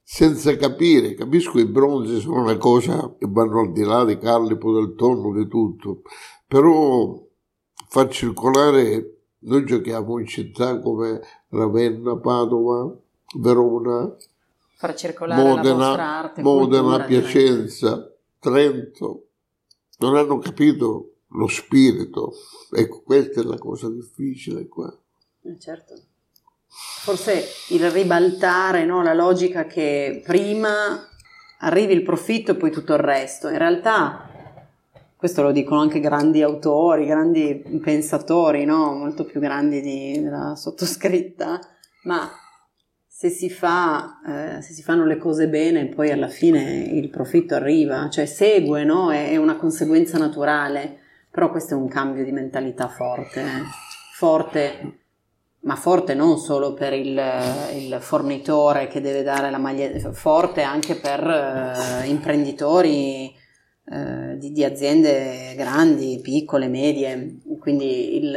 Senza 0.02 0.56
capire, 0.56 1.14
capisco 1.14 1.58
i 1.58 1.66
bronzi 1.66 2.20
sono 2.20 2.42
una 2.42 2.56
cosa 2.56 3.14
che 3.18 3.26
vanno 3.28 3.60
al 3.60 3.72
di 3.72 3.82
là 3.82 4.04
di 4.04 4.16
Callipo, 4.16 4.72
del 4.72 4.94
tonno, 4.94 5.34
di 5.34 5.46
tutto, 5.46 6.00
però 6.46 7.22
far 7.88 8.08
circolare, 8.08 9.18
noi 9.40 9.66
giochiamo 9.66 10.18
in 10.18 10.26
città 10.26 10.80
come 10.80 11.20
Ravenna, 11.50 12.16
Padova, 12.16 12.90
Verona, 13.34 14.16
far 14.76 14.94
circolare 14.94 15.42
Modena, 15.42 16.18
arte, 16.18 16.40
Modena 16.40 16.82
cultura, 16.82 17.04
Piacenza, 17.04 18.10
Trento, 18.38 19.26
non 19.98 20.16
hanno 20.16 20.38
capito 20.38 21.16
lo 21.32 21.48
spirito. 21.48 22.32
Ecco, 22.70 23.02
questa 23.02 23.42
è 23.42 23.44
la 23.44 23.58
cosa 23.58 23.90
difficile 23.90 24.66
qua. 24.68 24.90
Eh 25.42 25.58
certo 25.58 26.07
forse 26.68 27.44
il 27.70 27.90
ribaltare 27.90 28.84
no? 28.84 29.02
la 29.02 29.14
logica 29.14 29.66
che 29.66 30.22
prima 30.24 31.06
arrivi 31.60 31.92
il 31.92 32.02
profitto 32.02 32.52
e 32.52 32.54
poi 32.56 32.70
tutto 32.70 32.92
il 32.92 33.00
resto. 33.00 33.48
In 33.48 33.58
realtà, 33.58 34.28
questo 35.16 35.42
lo 35.42 35.50
dicono 35.50 35.80
anche 35.80 36.00
grandi 36.00 36.42
autori, 36.42 37.06
grandi 37.06 37.80
pensatori, 37.82 38.64
no? 38.64 38.94
molto 38.94 39.24
più 39.24 39.40
grandi 39.40 39.80
di, 39.80 40.20
della 40.20 40.54
sottoscritta, 40.54 41.58
ma 42.04 42.30
se 43.18 43.30
si, 43.30 43.50
fa, 43.50 44.20
eh, 44.24 44.62
se 44.62 44.72
si 44.72 44.82
fanno 44.84 45.04
le 45.04 45.16
cose 45.16 45.48
bene, 45.48 45.86
poi 45.86 46.12
alla 46.12 46.28
fine 46.28 46.82
il 46.92 47.10
profitto 47.10 47.56
arriva, 47.56 48.08
cioè 48.10 48.26
segue, 48.26 48.84
no? 48.84 49.10
È, 49.10 49.30
è 49.30 49.36
una 49.36 49.56
conseguenza 49.56 50.18
naturale, 50.18 50.98
però 51.28 51.50
questo 51.50 51.74
è 51.74 51.76
un 51.76 51.88
cambio 51.88 52.22
di 52.22 52.30
mentalità 52.30 52.86
forte, 52.86 53.40
eh. 53.40 53.62
forte, 54.14 54.98
ma 55.60 55.76
forte 55.76 56.14
non 56.14 56.38
solo 56.38 56.74
per 56.74 56.92
il, 56.92 57.20
il, 57.74 57.98
fornitore 58.00 58.86
che 58.86 59.00
deve 59.00 59.22
dare 59.22 59.50
la 59.50 59.58
maglietta, 59.58 60.12
forte 60.12 60.62
anche 60.62 60.94
per 60.94 61.20
eh, 61.26 62.06
imprenditori 62.06 63.34
eh, 63.90 64.36
di, 64.38 64.52
di 64.52 64.64
aziende 64.64 65.54
grandi, 65.56 66.20
piccole, 66.22 66.68
medie, 66.68 67.38
quindi 67.58 68.16
il 68.16 68.36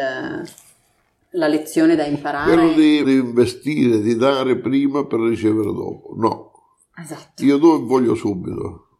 la 1.31 1.47
lezione 1.47 1.95
da 1.95 2.05
imparare. 2.05 2.53
Quello 2.53 2.73
di, 2.73 2.97
investire, 2.97 4.01
di 4.01 4.15
dare 4.15 4.57
prima 4.57 5.05
per 5.05 5.19
ricevere 5.19 5.71
dopo. 5.71 6.13
No. 6.17 6.51
Esatto. 6.97 7.43
Io 7.43 7.57
do 7.57 7.85
voglio 7.85 8.15
subito. 8.15 8.90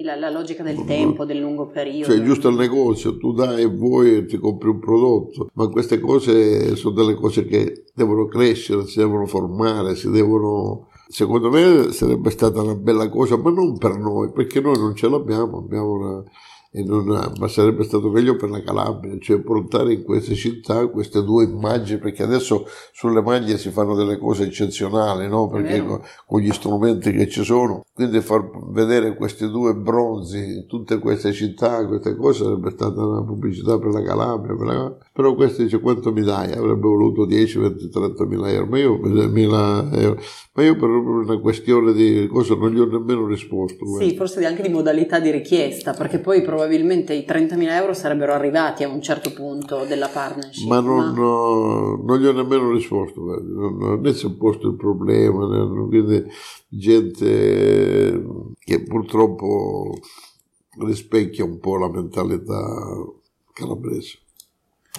La, 0.00 0.14
la, 0.14 0.30
logica 0.30 0.62
del 0.62 0.84
tempo, 0.84 1.24
del 1.24 1.38
lungo 1.38 1.66
periodo. 1.66 2.12
Cioè, 2.12 2.22
giusto 2.22 2.48
il 2.48 2.56
negozio, 2.56 3.16
tu 3.16 3.32
dai 3.32 3.62
e 3.62 3.66
vuoi 3.66 4.16
e 4.16 4.26
ti 4.26 4.38
compri 4.38 4.68
un 4.68 4.78
prodotto, 4.78 5.50
ma 5.54 5.66
queste 5.68 5.98
cose 5.98 6.76
sono 6.76 6.94
delle 6.94 7.14
cose 7.14 7.44
che 7.44 7.84
devono 7.94 8.26
crescere, 8.26 8.86
si 8.86 8.98
devono 8.98 9.26
formare, 9.26 9.96
si 9.96 10.08
devono... 10.08 10.86
Secondo 11.08 11.50
me 11.50 11.90
sarebbe 11.90 12.30
stata 12.30 12.62
una 12.62 12.74
bella 12.74 13.08
cosa, 13.08 13.36
ma 13.38 13.50
non 13.50 13.76
per 13.76 13.96
noi, 13.96 14.30
perché 14.30 14.60
noi 14.60 14.78
non 14.78 14.94
ce 14.94 15.08
l'abbiamo, 15.08 15.58
abbiamo 15.58 15.92
una 15.92 16.24
non, 16.84 17.32
ma 17.38 17.48
sarebbe 17.48 17.84
stato 17.84 18.10
meglio 18.10 18.36
per 18.36 18.50
la 18.50 18.62
Calabria, 18.62 19.16
cioè 19.20 19.40
portare 19.40 19.92
in 19.92 20.02
queste 20.02 20.34
città 20.34 20.86
queste 20.88 21.22
due 21.22 21.44
immagini, 21.44 21.98
perché 21.98 22.22
adesso 22.22 22.66
sulle 22.92 23.22
maglie 23.22 23.58
si 23.58 23.70
fanno 23.70 23.94
delle 23.94 24.18
cose 24.18 24.44
eccezionali, 24.44 25.28
no? 25.28 25.48
perché 25.48 25.84
con, 25.84 26.00
con, 26.26 26.40
gli 26.40 26.52
strumenti 26.52 27.12
che 27.12 27.28
ci 27.28 27.44
sono, 27.44 27.84
quindi 27.94 28.20
far 28.20 28.48
vedere 28.70 29.14
questi 29.16 29.48
due 29.48 29.74
bronzi 29.74 30.38
in 30.38 30.66
tutte 30.66 30.98
queste 30.98 31.32
città, 31.32 31.86
queste 31.86 32.16
cose 32.16 32.44
sarebbe 32.44 32.70
stata 32.70 33.04
una 33.04 33.22
pubblicità 33.22 33.78
per 33.78 33.92
la 33.92 34.02
Calabria, 34.02 34.54
per 34.56 34.66
la... 34.66 34.96
però 35.12 35.34
questo 35.34 35.62
dice 35.62 35.80
quanto 35.80 36.12
mi 36.12 36.22
dai? 36.22 36.52
Avrebbe 36.52 36.80
voluto 36.80 37.24
10, 37.24 37.58
20, 37.58 37.88
30 37.88 38.24
mila 38.24 38.50
euro, 38.50 38.66
ma 38.66 38.78
io, 38.78 39.00
euro. 39.02 40.20
Ma 40.52 40.62
io 40.62 40.76
per 40.76 40.88
una 40.88 41.38
questione 41.38 41.92
di 41.92 42.26
cosa 42.26 42.54
non 42.54 42.70
gli 42.70 42.80
ho 42.80 42.86
nemmeno 42.86 43.26
risposto. 43.26 43.84
Sì, 43.98 44.16
forse 44.16 44.44
anche 44.44 44.62
di 44.62 44.68
modalità 44.68 45.20
di 45.20 45.30
richiesta, 45.30 45.92
perché 45.92 46.18
poi 46.18 46.42
probabilmente 46.42 46.67
i 46.76 47.24
30.000 47.26 47.70
euro 47.70 47.94
sarebbero 47.94 48.32
arrivati 48.32 48.82
a 48.82 48.88
un 48.88 49.00
certo 49.00 49.32
punto 49.32 49.84
della 49.84 50.08
partnership. 50.08 50.68
Ma 50.68 50.80
non, 50.80 50.96
ma... 50.96 51.10
No, 51.12 52.02
non 52.04 52.18
gli 52.18 52.26
ho 52.26 52.32
nemmeno 52.32 52.70
risposto, 52.70 53.20
non, 53.20 54.00
non 54.00 54.14
si 54.14 54.26
è 54.26 54.30
posto 54.30 54.68
il 54.68 54.76
problema, 54.76 55.46
quindi 55.86 56.24
gente 56.68 58.24
che 58.58 58.82
purtroppo 58.82 59.98
rispecchia 60.80 61.44
un 61.44 61.58
po' 61.58 61.76
la 61.76 61.90
mentalità 61.90 62.64
calabrese. 63.52 64.18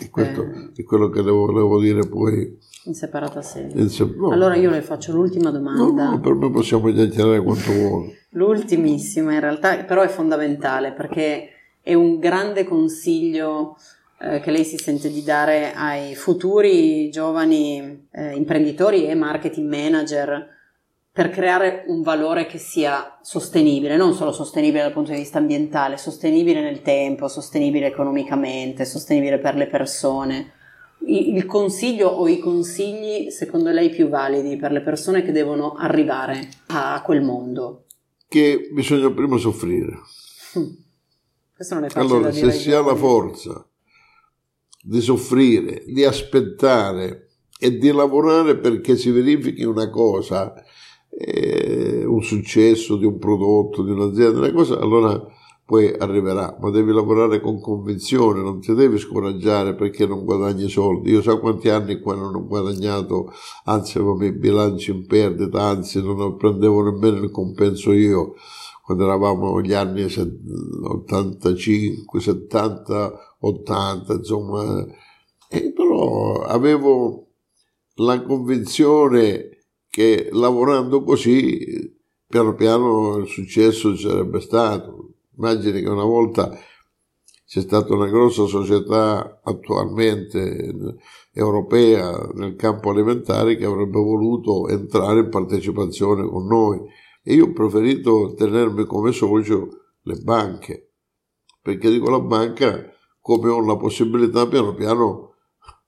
E 0.02 0.10
questo 0.10 0.44
eh. 0.44 0.72
è 0.76 0.84
quello 0.84 1.10
che 1.10 1.22
le 1.22 1.32
volevo 1.32 1.80
dire 1.80 2.08
poi 2.08 2.58
in 2.86 2.96
separata 2.96 3.42
sede. 3.42 3.80
In 3.80 3.90
se- 3.90 4.14
no. 4.16 4.30
Allora 4.30 4.56
io 4.56 4.70
le 4.70 4.82
faccio 4.82 5.12
l'ultima 5.12 5.52
domanda. 5.52 6.06
No, 6.06 6.12
no, 6.12 6.20
per 6.20 6.34
me 6.34 6.50
possiamo 6.50 6.92
chiacchierare 6.92 7.44
quanto 7.44 7.72
vuoi. 7.72 8.18
L'ultimissima 8.32 9.34
in 9.34 9.40
realtà, 9.40 9.84
però 9.84 10.02
è 10.02 10.08
fondamentale 10.08 10.94
perché 10.94 11.50
è 11.90 11.96
un 11.96 12.20
grande 12.20 12.66
consiglio 12.66 13.76
eh, 14.20 14.40
che 14.42 14.52
lei 14.52 14.64
si 14.64 14.78
sente 14.78 15.10
di 15.10 15.24
dare 15.24 15.74
ai 15.74 16.14
futuri 16.14 17.10
giovani 17.10 18.08
eh, 18.12 18.36
imprenditori 18.36 19.08
e 19.08 19.16
marketing 19.16 19.68
manager 19.68 20.48
per 21.12 21.32
creare 21.32 21.86
un 21.88 22.04
valore 22.04 22.46
che 22.46 22.60
sia 22.60 23.18
sostenibile, 23.24 23.98
non 23.98 24.14
solo 24.14 24.32
sostenibile 24.32 24.84
dal 24.84 24.94
punto 24.94 25.14
di 25.14 25.18
vista 25.18 25.40
ambientale, 25.40 25.98
sostenibile 25.98 26.62
nel 26.62 26.84
tempo, 26.84 27.28
sostenibile 27.28 27.88
economicamente, 27.88 28.86
sostenibile 28.86 29.40
per 29.40 29.56
le 29.56 29.66
persone 29.66 30.52
il 31.08 31.44
consiglio 31.48 32.10
o 32.10 32.28
i 32.28 32.38
consigli 32.38 33.32
secondo 33.32 33.72
lei 33.72 33.90
più 33.90 34.10
validi 34.10 34.58
per 34.58 34.72
le 34.72 34.82
persone 34.82 35.24
che 35.24 35.32
devono 35.32 35.74
arrivare 35.74 36.50
a 36.68 37.02
quel 37.04 37.24
mondo? 37.24 37.86
Che 38.28 38.70
bisogna 38.72 39.10
prima 39.10 39.38
soffrire. 39.38 39.98
Questo 41.60 41.76
non 41.76 41.84
è 41.84 41.90
facile 41.90 42.16
allora, 42.16 42.32
se 42.32 42.52
si 42.52 42.72
ha 42.72 42.82
la 42.82 42.96
forza 42.96 43.70
di 44.82 45.02
soffrire, 45.02 45.84
di 45.88 46.06
aspettare 46.06 47.32
e 47.60 47.78
di 47.78 47.92
lavorare 47.92 48.56
perché 48.56 48.96
si 48.96 49.12
verifichi 49.12 49.66
una 49.66 49.90
cosa, 49.90 50.54
eh, 51.10 52.06
un 52.06 52.24
successo 52.24 52.96
di 52.96 53.04
un 53.04 53.20
prodotto, 53.20 53.84
di 53.84 53.92
un'azienda, 53.92 54.40
una 54.40 54.54
cosa, 54.54 54.80
allora 54.80 55.22
poi 55.66 55.94
arriverà, 56.00 56.58
ma 56.62 56.70
devi 56.70 56.94
lavorare 56.94 57.42
con 57.42 57.60
convinzione, 57.60 58.42
non 58.42 58.62
ti 58.62 58.74
devi 58.74 58.98
scoraggiare 58.98 59.76
perché 59.76 60.08
non 60.08 60.24
guadagni 60.24 60.70
soldi. 60.70 61.12
Io 61.12 61.22
so 61.22 61.42
quanti 61.42 61.68
anni 61.68 62.00
qua 62.00 62.16
non 62.16 62.34
ho 62.36 62.48
guadagnato, 62.48 63.34
anzi 63.66 63.98
avevo 63.98 64.24
i 64.24 64.32
bilanci 64.32 64.92
in 64.92 65.06
perdita, 65.06 65.62
anzi 65.62 66.02
non 66.02 66.38
prendevo 66.38 66.84
nemmeno 66.84 67.22
il 67.22 67.32
compenso 67.32 67.92
io 67.92 68.36
quando 68.90 69.06
eravamo 69.06 69.60
negli 69.60 69.74
anni 69.74 70.02
85, 70.02 72.20
70, 72.20 73.36
80, 73.40 74.14
insomma, 74.14 74.84
e 75.48 75.72
però 75.74 76.42
avevo 76.42 77.28
la 77.98 78.20
convinzione 78.24 79.66
che 79.92 80.30
lavorando 80.32 81.04
così 81.04 81.96
piano 82.26 82.56
piano 82.56 83.18
il 83.18 83.28
successo 83.28 83.96
ci 83.96 84.08
sarebbe 84.08 84.40
stato. 84.40 85.12
Immagini 85.38 85.84
che 85.84 85.90
una 85.90 86.04
volta 86.04 86.58
c'è 87.46 87.62
stata 87.62 87.94
una 87.94 88.08
grossa 88.08 88.48
società 88.48 89.40
attualmente 89.44 90.98
europea 91.32 92.28
nel 92.34 92.56
campo 92.56 92.90
alimentare 92.90 93.56
che 93.56 93.66
avrebbe 93.66 94.00
voluto 94.00 94.68
entrare 94.68 95.20
in 95.20 95.30
partecipazione 95.30 96.28
con 96.28 96.48
noi 96.48 96.80
e 97.30 97.36
io 97.36 97.46
ho 97.46 97.54
preferito 97.54 98.34
tenermi 98.36 98.86
come 98.86 99.12
socio 99.12 99.68
le 100.02 100.16
banche 100.16 100.94
perché 101.62 101.92
dico 101.92 102.10
la 102.10 102.22
banca 102.22 102.92
come 103.20 103.50
ho 103.50 103.64
la 103.64 103.78
possibilità 103.78 104.48
piano 104.48 104.74
piano 104.74 105.36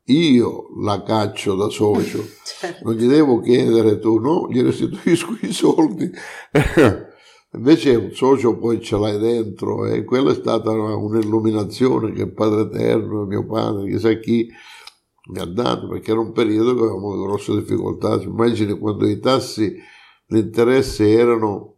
io 0.04 0.68
la 0.84 1.02
caccio 1.02 1.56
da 1.56 1.68
socio 1.70 2.24
certo. 2.46 2.84
non 2.84 2.94
gli 2.94 3.08
devo 3.08 3.40
chiedere 3.40 3.98
tu 3.98 4.20
no 4.20 4.48
gli 4.52 4.62
restituisco 4.62 5.36
i 5.42 5.52
soldi 5.52 6.12
Invece 7.54 7.96
un 7.96 8.14
socio 8.14 8.58
poi 8.58 8.80
ce 8.80 8.98
l'hai 8.98 9.20
dentro 9.20 9.86
e 9.86 10.06
quella 10.06 10.32
è 10.32 10.36
stata 10.36 10.72
un'illuminazione 10.72 12.14
che 12.14 12.22
il 12.22 12.32
Padre 12.32 12.62
Eterno, 12.62 13.26
mio 13.26 13.46
padre, 13.46 13.92
chissà 13.92 14.14
chi 14.20 14.48
mi 15.32 15.40
ha 15.40 15.46
dato, 15.46 15.90
perché 15.90 16.12
era 16.12 16.22
un 16.22 16.32
periodo 16.32 16.74
che 16.74 16.80
avevamo 16.80 17.22
grosse 17.22 17.54
difficoltà. 17.54 18.22
Immagini 18.22 18.80
quando 18.80 19.06
i 19.06 19.20
tassi 19.20 19.76
di 20.32 20.40
interesse 20.40 21.10
erano 21.10 21.76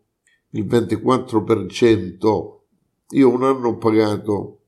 il 0.51 0.65
24%, 0.65 2.59
io 3.09 3.29
un 3.29 3.43
anno 3.43 3.69
ho 3.69 3.77
pagato 3.77 4.59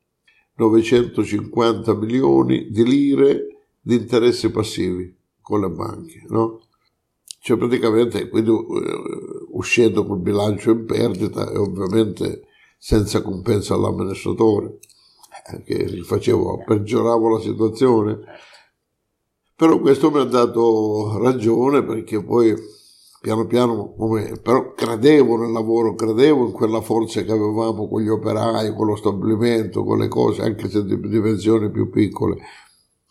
950 0.56 1.93
milioni 1.93 2.69
di 2.71 2.84
lire 2.84 3.67
di 3.80 3.93
interessi 3.93 4.50
passivi 4.50 5.15
con 5.39 5.62
le 5.62 5.69
banche, 5.69 6.24
no? 6.30 6.63
Cioè 7.39 7.58
praticamente 7.58 8.28
quindi 8.28 8.50
uh, 8.50 8.63
uscendo 9.52 10.04
col 10.04 10.19
bilancio 10.19 10.71
in 10.71 10.86
perdita 10.86 11.52
e 11.52 11.58
ovviamente 11.58 12.48
senza 12.80 13.21
compenso 13.21 13.76
all'amministratore, 13.76 14.80
eh, 15.52 15.62
che 15.62 16.02
facevo, 16.02 16.63
peggioravo 16.65 17.30
la 17.30 17.39
situazione. 17.39 18.19
Però 19.56 19.80
questo 19.80 20.10
mi 20.10 20.17
ha 20.21 20.24
dato 20.24 21.19
ragione 21.19 21.84
perché 21.84 22.24
poi 22.24 22.56
piano 23.26 23.48
piano, 23.48 23.96
come, 23.98 24.40
però 24.40 24.74
credevo 24.74 25.36
nel 25.38 25.52
lavoro, 25.52 25.96
credevo 25.96 26.46
in 26.46 26.52
quella 26.52 26.80
forza 26.80 27.24
che 27.24 27.32
avevamo 27.32 27.88
con 27.88 28.04
gli 28.04 28.08
operai, 28.08 28.76
con 28.76 28.86
lo 28.86 28.96
stabilimento, 28.96 29.84
con 29.84 29.98
le 29.98 30.08
cose, 30.08 30.44
anche 30.44 30.70
se 30.70 30.86
di 30.86 31.00
dimensioni 31.00 31.72
più 31.72 31.90
piccole. 31.90 32.38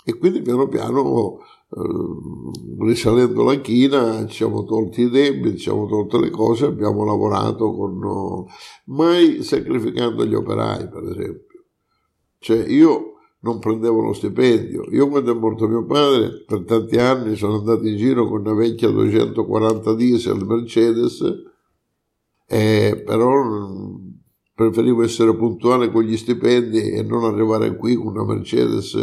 E 0.04 0.16
quindi 0.16 0.40
piano 0.40 0.68
piano 0.68 1.40
eh, 1.68 2.84
risalendo 2.84 3.42
la 3.42 3.56
china 3.56 4.24
ci 4.28 4.36
siamo 4.36 4.62
tolti 4.62 5.00
i 5.00 5.10
debiti, 5.10 5.56
ci 5.56 5.64
siamo 5.64 5.86
tolte 5.86 6.20
le 6.20 6.30
cose, 6.30 6.66
abbiamo 6.66 7.04
lavorato 7.04 7.74
con, 7.74 8.46
mai 8.84 9.42
sacrificando 9.42 10.24
gli 10.24 10.34
operai 10.34 10.88
per 10.90 11.02
esempio. 11.02 11.64
Cioè 12.38 12.64
io 12.68 13.13
non 13.44 13.58
prendevo 13.58 14.00
lo 14.00 14.14
stipendio, 14.14 14.86
io 14.90 15.06
quando 15.08 15.30
è 15.30 15.38
morto 15.38 15.68
mio 15.68 15.84
padre 15.84 16.44
per 16.46 16.64
tanti 16.64 16.96
anni 16.96 17.36
sono 17.36 17.58
andato 17.58 17.86
in 17.86 17.96
giro 17.98 18.26
con 18.26 18.40
una 18.40 18.54
vecchia 18.54 18.88
240 18.88 19.94
diesel 19.94 20.44
Mercedes, 20.46 21.22
eh, 22.48 23.02
però 23.04 24.00
preferivo 24.54 25.02
essere 25.02 25.36
puntuale 25.36 25.90
con 25.90 26.04
gli 26.04 26.16
stipendi 26.16 26.92
e 26.92 27.02
non 27.02 27.24
arrivare 27.24 27.76
qui 27.76 27.96
con 27.96 28.16
una 28.16 28.24
Mercedes 28.24 28.96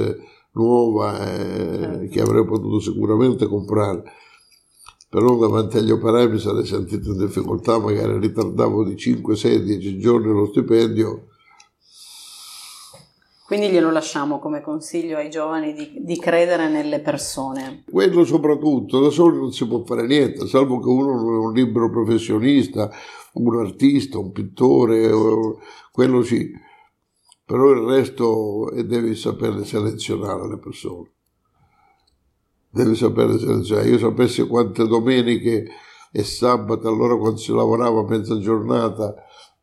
nuova 0.53 1.19
eh, 1.19 1.77
certo. 1.77 2.07
che 2.09 2.21
avrei 2.21 2.43
potuto 2.43 2.79
sicuramente 2.79 3.45
comprare. 3.47 4.03
però 5.07 5.37
davanti 5.37 5.77
agli 5.77 5.91
operai 5.91 6.29
mi 6.29 6.39
sarei 6.39 6.65
sentito 6.65 7.11
in 7.11 7.17
difficoltà, 7.17 7.77
magari 7.77 8.17
ritardavo 8.17 8.85
di 8.85 8.95
5, 8.95 9.35
6, 9.35 9.63
10 9.63 9.99
giorni 9.99 10.31
lo 10.31 10.47
stipendio. 10.47 11.27
Quindi 13.51 13.69
glielo 13.69 13.91
lasciamo 13.91 14.39
come 14.39 14.61
consiglio 14.61 15.17
ai 15.17 15.29
giovani 15.29 15.73
di, 15.73 15.95
di, 15.97 16.17
credere 16.17 16.69
nelle 16.69 17.01
persone. 17.01 17.83
Quello 17.91 18.23
soprattutto, 18.23 19.01
da 19.01 19.09
solo 19.09 19.39
non 19.39 19.51
si 19.51 19.67
può 19.67 19.83
fare 19.83 20.07
niente, 20.07 20.47
salvo 20.47 20.79
che 20.79 20.87
uno 20.87 21.21
non 21.21 21.33
è 21.33 21.37
un 21.37 21.51
libero 21.51 21.89
professionista, 21.89 22.89
un 23.33 23.59
artista, 23.59 24.19
un 24.19 24.31
pittore, 24.31 25.09
quello 25.91 26.23
sì. 26.23 26.49
Però 27.43 27.71
il 27.71 27.81
resto 27.81 28.71
devi 28.85 29.15
sapere 29.15 29.65
selezionare 29.65 30.47
le 30.47 30.57
persone 30.57 31.11
deve 32.69 32.95
sapere 32.95 33.37
selezionare. 33.37 33.89
Io 33.89 33.97
sapessi 33.97 34.47
quante 34.47 34.87
domeniche 34.87 35.67
e 36.09 36.23
sabato, 36.23 36.87
allora 36.87 37.17
quando 37.17 37.37
si 37.37 37.51
lavorava 37.51 38.01
mezza 38.07 38.39
giornata, 38.39 39.13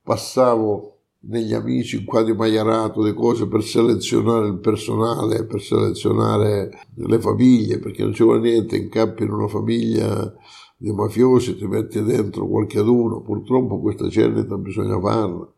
passavo 0.03 0.98
negli 1.21 1.53
amici 1.53 2.05
qua 2.05 2.23
di 2.23 2.33
Maiarato, 2.33 3.03
le 3.03 3.13
cose 3.13 3.49
per 3.49 3.63
selezionare 3.63 4.47
il 4.49 4.59
personale, 4.59 5.45
per 5.45 5.61
selezionare 5.61 6.71
le 6.95 7.21
famiglie, 7.21 7.79
perché 7.79 8.03
non 8.03 8.15
ci 8.15 8.23
vuole 8.23 8.41
niente, 8.41 8.77
incappi 8.77 9.25
in 9.25 9.33
una 9.33 9.49
famiglia 9.49 10.33
di 10.77 10.93
mafiosi, 10.93 11.57
ti 11.57 11.67
metti 11.67 12.03
dentro 12.03 12.47
qualche 12.47 12.79
aduno, 12.79 13.21
purtroppo 13.21 13.81
questa 13.81 14.09
cernita 14.09 14.57
bisogna 14.57 15.01
farla. 15.01 15.53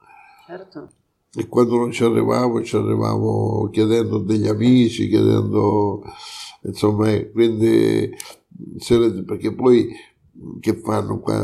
Certo. 0.46 0.88
E 1.32 1.46
quando 1.46 1.76
non 1.76 1.92
ci 1.92 2.02
arrivavo, 2.02 2.62
ci 2.62 2.74
arrivavo 2.74 3.68
chiedendo 3.70 4.18
degli 4.18 4.48
amici, 4.48 5.08
chiedendo 5.08 6.02
insomma, 6.62 7.08
quindi 7.32 8.10
perché 9.24 9.54
poi 9.54 9.88
che 10.60 10.74
fanno 10.74 11.20
qua? 11.20 11.36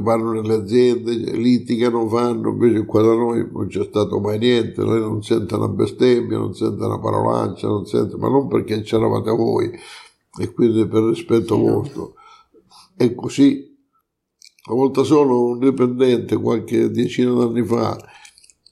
Vanno 0.00 0.32
nelle 0.32 0.54
aziende, 0.54 1.14
litigano, 1.32 2.06
vanno, 2.06 2.50
invece 2.50 2.84
qua 2.84 3.02
da 3.02 3.14
noi 3.14 3.48
non 3.50 3.66
c'è 3.68 3.84
stato 3.84 4.20
mai 4.20 4.38
niente, 4.38 4.82
noi 4.82 5.00
non 5.00 5.22
sentono 5.22 5.64
una 5.64 5.74
bestemmia, 5.74 6.38
non 6.38 6.54
sentono 6.54 6.94
una 6.94 6.98
parolaccia, 6.98 7.68
non 7.68 7.86
sentono, 7.86 8.22
ma 8.22 8.28
non 8.28 8.48
perché 8.48 8.82
c'eravate 8.82 9.30
voi, 9.30 9.70
e 10.38 10.52
quindi 10.52 10.86
per 10.86 11.04
rispetto 11.04 11.54
sì, 11.54 11.60
vostro. 11.60 12.14
È 12.96 13.14
così. 13.14 13.66
Una 14.68 14.76
volta 14.76 15.02
solo 15.02 15.44
un 15.46 15.58
dipendente, 15.58 16.36
qualche 16.36 16.90
decina 16.90 17.32
d'anni 17.32 17.64
fa, 17.64 17.96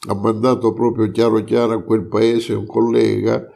ha 0.09 0.15
mandato 0.15 0.73
proprio 0.75 1.11
chiaro 1.11 1.43
chiaro 1.43 1.75
a 1.75 1.83
quel 1.83 2.07
paese 2.07 2.53
un 2.53 2.67
collega 2.67 3.51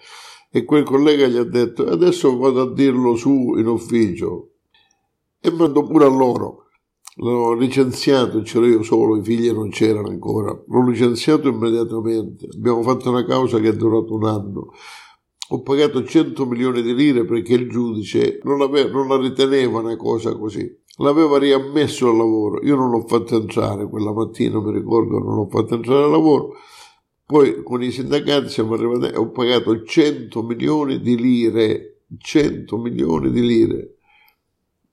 e 0.50 0.64
quel 0.64 0.82
collega 0.84 1.26
gli 1.26 1.36
ha 1.36 1.44
detto 1.44 1.84
adesso 1.84 2.36
vado 2.36 2.62
a 2.62 2.72
dirlo 2.72 3.14
su 3.14 3.54
in 3.56 3.68
ufficio 3.68 4.49
e 5.40 5.50
mando 5.50 5.84
pure 5.84 6.04
a 6.04 6.08
loro. 6.08 6.66
L'ho 7.16 7.54
licenziato 7.54 8.40
c'ero 8.42 8.66
io 8.66 8.82
solo 8.82 9.16
i 9.16 9.22
figli 9.22 9.50
non 9.50 9.70
c'erano 9.70 10.08
ancora. 10.08 10.58
L'ho 10.66 10.88
licenziato 10.88 11.48
immediatamente. 11.48 12.46
Abbiamo 12.54 12.82
fatto 12.82 13.10
una 13.10 13.24
causa 13.24 13.58
che 13.58 13.68
è 13.68 13.76
durata 13.76 14.12
un 14.12 14.24
anno. 14.24 14.72
Ho 15.52 15.62
pagato 15.62 16.04
100 16.04 16.46
milioni 16.46 16.82
di 16.82 16.94
lire 16.94 17.24
perché 17.24 17.54
il 17.54 17.68
giudice 17.68 18.38
non, 18.44 18.60
aveva, 18.60 18.90
non 18.90 19.08
la 19.08 19.18
riteneva 19.18 19.80
una 19.80 19.96
cosa 19.96 20.36
così. 20.36 20.78
L'aveva 20.98 21.38
riammesso 21.38 22.08
al 22.08 22.16
lavoro. 22.16 22.62
Io 22.62 22.76
non 22.76 22.90
l'ho 22.90 23.04
fatto 23.06 23.36
entrare 23.36 23.88
quella 23.88 24.12
mattina 24.12 24.60
mi 24.60 24.72
ricordo 24.72 25.18
non 25.18 25.34
l'ho 25.34 25.48
fatto 25.50 25.74
entrare 25.74 26.04
al 26.04 26.10
lavoro. 26.10 26.54
Poi 27.26 27.62
con 27.62 27.82
i 27.82 27.90
sindacati 27.90 28.48
siamo 28.48 28.74
arrivati, 28.74 29.14
ho 29.16 29.30
pagato 29.30 29.82
100 29.82 30.42
milioni 30.42 31.00
di 31.00 31.16
lire, 31.16 32.02
100 32.18 32.76
milioni 32.76 33.30
di 33.30 33.46
lire. 33.46 33.94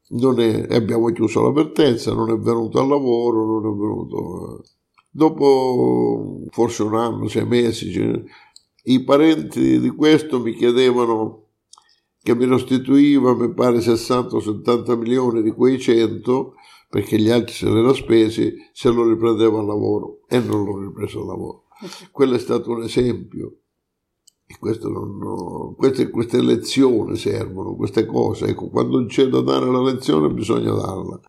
È, 0.09 0.75
abbiamo 0.75 1.11
chiuso 1.11 1.41
l'avvertenza, 1.41 2.13
non 2.13 2.29
è 2.29 2.37
venuto 2.37 2.79
al 2.79 2.87
lavoro, 2.87 3.45
non 3.45 3.73
è 3.73 3.77
venuto... 3.77 4.63
Dopo 5.09 6.43
forse 6.49 6.83
un 6.83 6.95
anno, 6.95 7.27
sei 7.27 7.45
mesi, 7.45 7.91
cioè, 7.91 8.23
i 8.83 9.03
parenti 9.03 9.79
di 9.79 9.89
questo 9.89 10.39
mi 10.39 10.53
chiedevano 10.53 11.47
che 12.21 12.35
mi 12.35 12.45
restituiva, 12.45 13.33
mi 13.33 13.53
pare, 13.53 13.81
60 13.81 14.35
o 14.35 14.39
70 14.39 14.95
milioni 14.95 15.41
di 15.41 15.51
quei 15.51 15.79
100, 15.79 16.53
perché 16.89 17.17
gli 17.17 17.29
altri 17.29 17.53
se 17.53 17.69
li 17.69 17.79
era 17.79 17.93
spesi, 17.93 18.53
se 18.71 18.89
lo 18.89 19.07
riprendeva 19.07 19.59
al 19.59 19.65
lavoro 19.65 20.19
e 20.27 20.39
non 20.39 20.63
l'ho 20.63 20.79
ripreso 20.79 21.21
al 21.21 21.27
lavoro. 21.27 21.63
Quello 22.11 22.35
è 22.35 22.39
stato 22.39 22.71
un 22.71 22.83
esempio. 22.83 23.59
E 24.49 24.57
non, 24.87 25.75
queste, 25.75 26.09
queste, 26.09 26.41
lezioni 26.41 27.17
servono, 27.17 27.75
queste 27.75 28.05
cose. 28.05 28.45
Ecco, 28.47 28.69
quando 28.69 29.05
c'è 29.05 29.25
da 29.25 29.41
dare 29.41 29.65
la 29.65 29.81
lezione 29.81 30.29
bisogna 30.29 30.71
darla. 30.71 31.19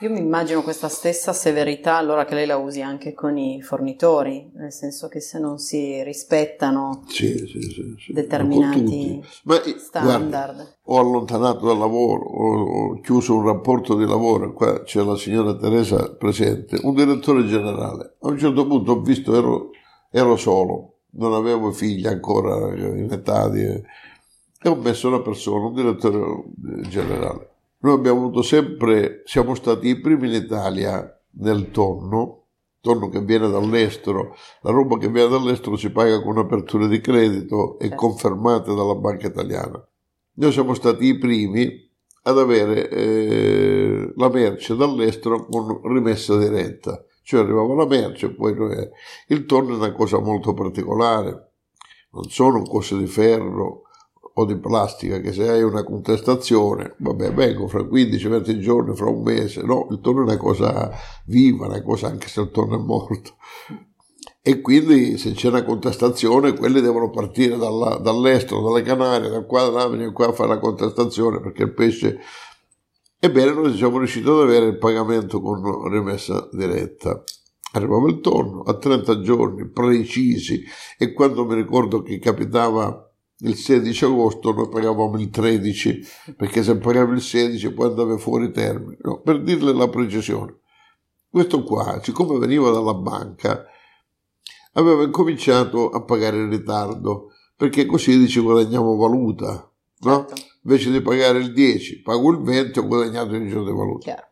Io 0.00 0.10
mi 0.10 0.18
immagino 0.18 0.62
questa 0.62 0.88
stessa 0.88 1.32
severità 1.32 1.96
allora 1.96 2.24
che 2.24 2.34
lei 2.34 2.46
la 2.46 2.56
usi 2.56 2.82
anche 2.82 3.14
con 3.14 3.36
i 3.36 3.60
fornitori, 3.62 4.48
nel 4.54 4.72
senso 4.72 5.08
che 5.08 5.20
se 5.20 5.40
non 5.40 5.58
si 5.58 6.02
rispettano 6.04 7.02
sì, 7.08 7.36
sì, 7.48 7.60
sì, 7.98 8.12
determinati 8.12 9.20
Ma, 9.42 9.60
standard. 9.76 10.28
Guarda, 10.28 10.76
ho 10.82 10.98
allontanato 11.00 11.66
dal 11.66 11.78
lavoro, 11.78 12.24
ho, 12.24 12.60
ho, 12.60 13.00
chiuso 13.00 13.34
un 13.34 13.46
rapporto 13.46 13.96
di 13.96 14.06
lavoro, 14.06 14.52
qua 14.52 14.82
c'è 14.82 15.02
la 15.02 15.16
signora 15.16 15.56
Teresa 15.56 16.14
presente, 16.14 16.78
un 16.82 16.94
direttore 16.94 17.44
generale. 17.46 18.18
A 18.20 18.28
un 18.28 18.38
certo 18.38 18.66
punto 18.68 18.92
ho 18.92 19.00
visto, 19.00 19.34
ero 19.34 19.70
ero 20.10 20.36
solo, 20.36 20.97
non 21.12 21.32
avevo 21.32 21.72
figli 21.72 22.06
ancora 22.06 22.74
in 22.74 23.08
età 23.10 23.48
di... 23.48 23.62
e 23.62 24.68
ho 24.68 24.74
messo 24.76 25.08
una 25.08 25.20
persona, 25.20 25.66
un 25.66 25.74
direttore 25.74 26.44
generale. 26.88 27.50
Noi 27.80 27.94
abbiamo 27.94 28.18
avuto 28.18 28.42
sempre, 28.42 29.22
siamo 29.24 29.54
stati 29.54 29.88
i 29.88 30.00
primi 30.00 30.28
in 30.28 30.42
Italia 30.42 31.20
nel 31.40 31.70
tonno, 31.70 32.46
tonno 32.80 33.08
che 33.08 33.20
viene 33.20 33.48
dall'estero, 33.48 34.34
la 34.62 34.70
roba 34.70 34.98
che 34.98 35.08
viene 35.08 35.28
dall'estero 35.28 35.76
si 35.76 35.90
paga 35.90 36.20
con 36.20 36.38
aperture 36.38 36.88
di 36.88 37.00
credito 37.00 37.78
e 37.78 37.88
certo. 37.88 37.96
confermate 37.96 38.74
dalla 38.74 38.96
banca 38.96 39.28
italiana. 39.28 39.82
Noi 40.34 40.52
siamo 40.52 40.74
stati 40.74 41.06
i 41.06 41.18
primi 41.18 41.86
ad 42.22 42.38
avere 42.38 42.88
eh, 42.88 44.12
la 44.16 44.28
merce 44.28 44.76
dall'estero 44.76 45.46
con 45.46 45.80
rimessa 45.84 46.36
diretta 46.36 47.02
cioè 47.28 47.40
arrivava 47.40 47.74
la 47.74 47.84
merce, 47.84 48.30
poi 48.30 48.54
il 49.26 49.44
tonno 49.44 49.74
è 49.74 49.76
una 49.76 49.92
cosa 49.92 50.18
molto 50.18 50.54
particolare, 50.54 51.50
non 52.12 52.24
sono 52.30 52.62
cose 52.62 52.96
di 52.96 53.06
ferro 53.06 53.82
o 54.32 54.46
di 54.46 54.56
plastica 54.56 55.20
che 55.20 55.34
se 55.34 55.46
hai 55.46 55.62
una 55.62 55.84
contestazione, 55.84 56.94
vabbè, 56.96 57.34
vengo 57.34 57.68
fra 57.68 57.82
15-20 57.82 58.58
giorni, 58.60 58.96
fra 58.96 59.10
un 59.10 59.20
mese, 59.20 59.60
no, 59.60 59.88
il 59.90 60.00
tonno 60.00 60.20
è 60.20 60.22
una 60.22 60.38
cosa 60.38 60.90
viva, 61.26 61.66
una 61.66 61.82
cosa 61.82 62.06
anche 62.06 62.28
se 62.28 62.40
il 62.40 62.50
tonno 62.50 62.76
è 62.76 62.82
morto. 62.82 63.36
E 64.40 64.62
quindi 64.62 65.18
se 65.18 65.32
c'è 65.32 65.48
una 65.48 65.64
contestazione, 65.64 66.54
quelli 66.56 66.80
devono 66.80 67.10
partire 67.10 67.58
dalla, 67.58 67.98
dall'estero, 67.98 68.62
dalle 68.62 68.80
Canarie, 68.80 69.28
da 69.28 69.44
qua, 69.44 69.64
da 69.64 69.70
là, 69.70 69.86
venire 69.86 70.12
qua 70.12 70.28
a 70.28 70.32
fare 70.32 70.48
la 70.48 70.58
contestazione 70.58 71.40
perché 71.40 71.64
il 71.64 71.74
pesce 71.74 72.20
Ebbene, 73.20 73.52
noi 73.52 73.76
siamo 73.76 73.98
riusciti 73.98 74.28
ad 74.28 74.38
avere 74.38 74.66
il 74.66 74.78
pagamento 74.78 75.40
con 75.40 75.88
rimessa 75.90 76.48
diretta. 76.52 77.24
Arrivava 77.72 78.08
il 78.08 78.20
torno 78.20 78.62
a 78.62 78.78
30 78.78 79.20
giorni 79.22 79.68
precisi 79.68 80.62
e 80.96 81.12
quando 81.12 81.44
mi 81.44 81.56
ricordo 81.56 82.00
che 82.00 82.20
capitava 82.20 83.12
il 83.40 83.56
16 83.56 84.04
agosto 84.04 84.52
noi 84.52 84.68
pagavamo 84.68 85.18
il 85.18 85.30
13 85.30 86.00
perché 86.36 86.62
se 86.62 86.78
pagavi 86.78 87.14
il 87.14 87.20
16 87.20 87.72
poi 87.72 87.88
andava 87.88 88.16
fuori 88.18 88.52
termine, 88.52 88.98
no, 89.02 89.20
per 89.20 89.42
dirle 89.42 89.72
la 89.72 89.88
precisione. 89.88 90.60
Questo 91.28 91.64
qua, 91.64 92.00
siccome 92.00 92.38
veniva 92.38 92.70
dalla 92.70 92.94
banca, 92.94 93.64
aveva 94.74 95.02
incominciato 95.02 95.90
a 95.90 96.04
pagare 96.04 96.36
in 96.36 96.50
ritardo 96.50 97.32
perché 97.56 97.84
così 97.84 98.28
ci 98.28 98.40
guadagniamo 98.40 98.94
valuta, 98.94 99.68
no? 100.02 100.26
Invece 100.68 100.90
di 100.90 101.00
pagare 101.00 101.38
il 101.38 101.54
10 101.54 102.02
pago 102.02 102.30
il 102.30 102.42
20 102.42 102.78
ho 102.78 102.86
guadagnato 102.86 103.34
il 103.36 103.48
giorno 103.48 103.70
di 103.70 103.76
valuta. 103.76 104.04
Chiaro. 104.04 104.26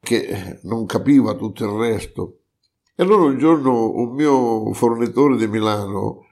che 0.00 0.58
non 0.64 0.86
capiva 0.86 1.34
tutto 1.34 1.64
il 1.64 1.70
resto. 1.70 2.40
E 2.96 3.02
allora 3.04 3.22
un 3.22 3.38
giorno 3.38 3.92
un 3.92 4.12
mio 4.12 4.72
fornitore 4.72 5.36
di 5.36 5.46
Milano 5.46 6.24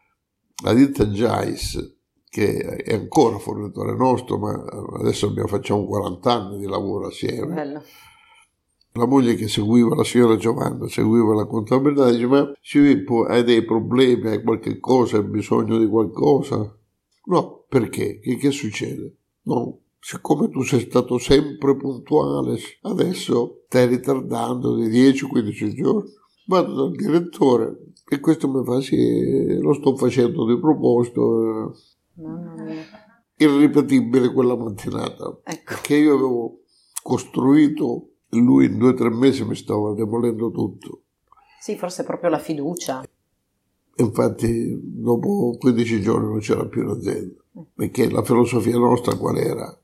la 0.64 0.74
ditta 0.74 1.06
Jais 1.06 1.94
che 2.28 2.58
è 2.58 2.94
ancora 2.94 3.38
fornitore 3.38 3.94
nostro 3.94 4.36
ma 4.36 4.52
adesso 4.98 5.26
abbiamo, 5.28 5.46
facciamo 5.46 5.86
40 5.86 6.32
anni 6.32 6.58
di 6.58 6.66
lavoro 6.66 7.06
assieme. 7.06 7.54
Bello. 7.54 7.82
la 8.94 9.06
moglie 9.06 9.36
che 9.36 9.46
seguiva 9.46 9.94
la 9.94 10.02
signora 10.02 10.36
Giovanna 10.36 10.88
seguiva 10.88 11.34
la 11.34 11.46
contabilità 11.46 12.10
dice 12.10 12.26
ma 12.26 12.52
hai 13.28 13.44
dei 13.44 13.64
problemi 13.64 14.26
hai 14.26 14.42
qualche 14.42 14.80
cosa 14.80 15.18
hai 15.18 15.22
bisogno 15.22 15.78
di 15.78 15.86
qualcosa? 15.86 16.76
No 17.26 17.64
perché? 17.68 18.18
Che, 18.18 18.36
che 18.38 18.50
succede 18.50 19.15
No, 19.46 19.80
siccome 20.00 20.48
tu 20.48 20.62
sei 20.62 20.80
stato 20.80 21.18
sempre 21.18 21.76
puntuale, 21.76 22.58
adesso 22.82 23.62
stai 23.66 23.86
ritardando 23.86 24.74
di 24.74 24.88
10-15 24.88 25.72
giorni. 25.72 26.10
Vado 26.48 26.74
dal 26.74 26.92
direttore 26.92 27.92
e 28.08 28.20
questo 28.20 28.48
mi 28.48 28.64
fa 28.64 28.80
sì, 28.80 29.58
lo 29.60 29.72
sto 29.72 29.96
facendo 29.96 30.46
di 30.46 30.60
proposito. 30.60 31.74
Mamma 32.14 32.54
mia. 32.62 32.84
Irripetibile 33.36 34.32
quella 34.32 34.56
mattinata. 34.56 35.40
Ecco. 35.44 35.62
Perché 35.64 35.96
io 35.96 36.14
avevo 36.14 36.60
costruito, 37.02 38.10
lui 38.30 38.66
in 38.66 38.78
due 38.78 38.90
o 38.90 38.94
tre 38.94 39.10
mesi 39.10 39.44
mi 39.44 39.54
stava 39.54 39.92
demolendo 39.94 40.50
tutto. 40.50 41.02
Sì, 41.60 41.76
forse 41.76 42.04
proprio 42.04 42.30
la 42.30 42.38
fiducia. 42.38 43.04
Infatti 43.96 44.78
dopo 44.82 45.56
15 45.58 46.00
giorni 46.00 46.28
non 46.28 46.38
c'era 46.38 46.66
più 46.66 46.82
un'azienda, 46.82 47.42
perché 47.74 48.10
la 48.10 48.22
filosofia 48.22 48.76
nostra 48.76 49.16
qual 49.16 49.38
era? 49.38 49.78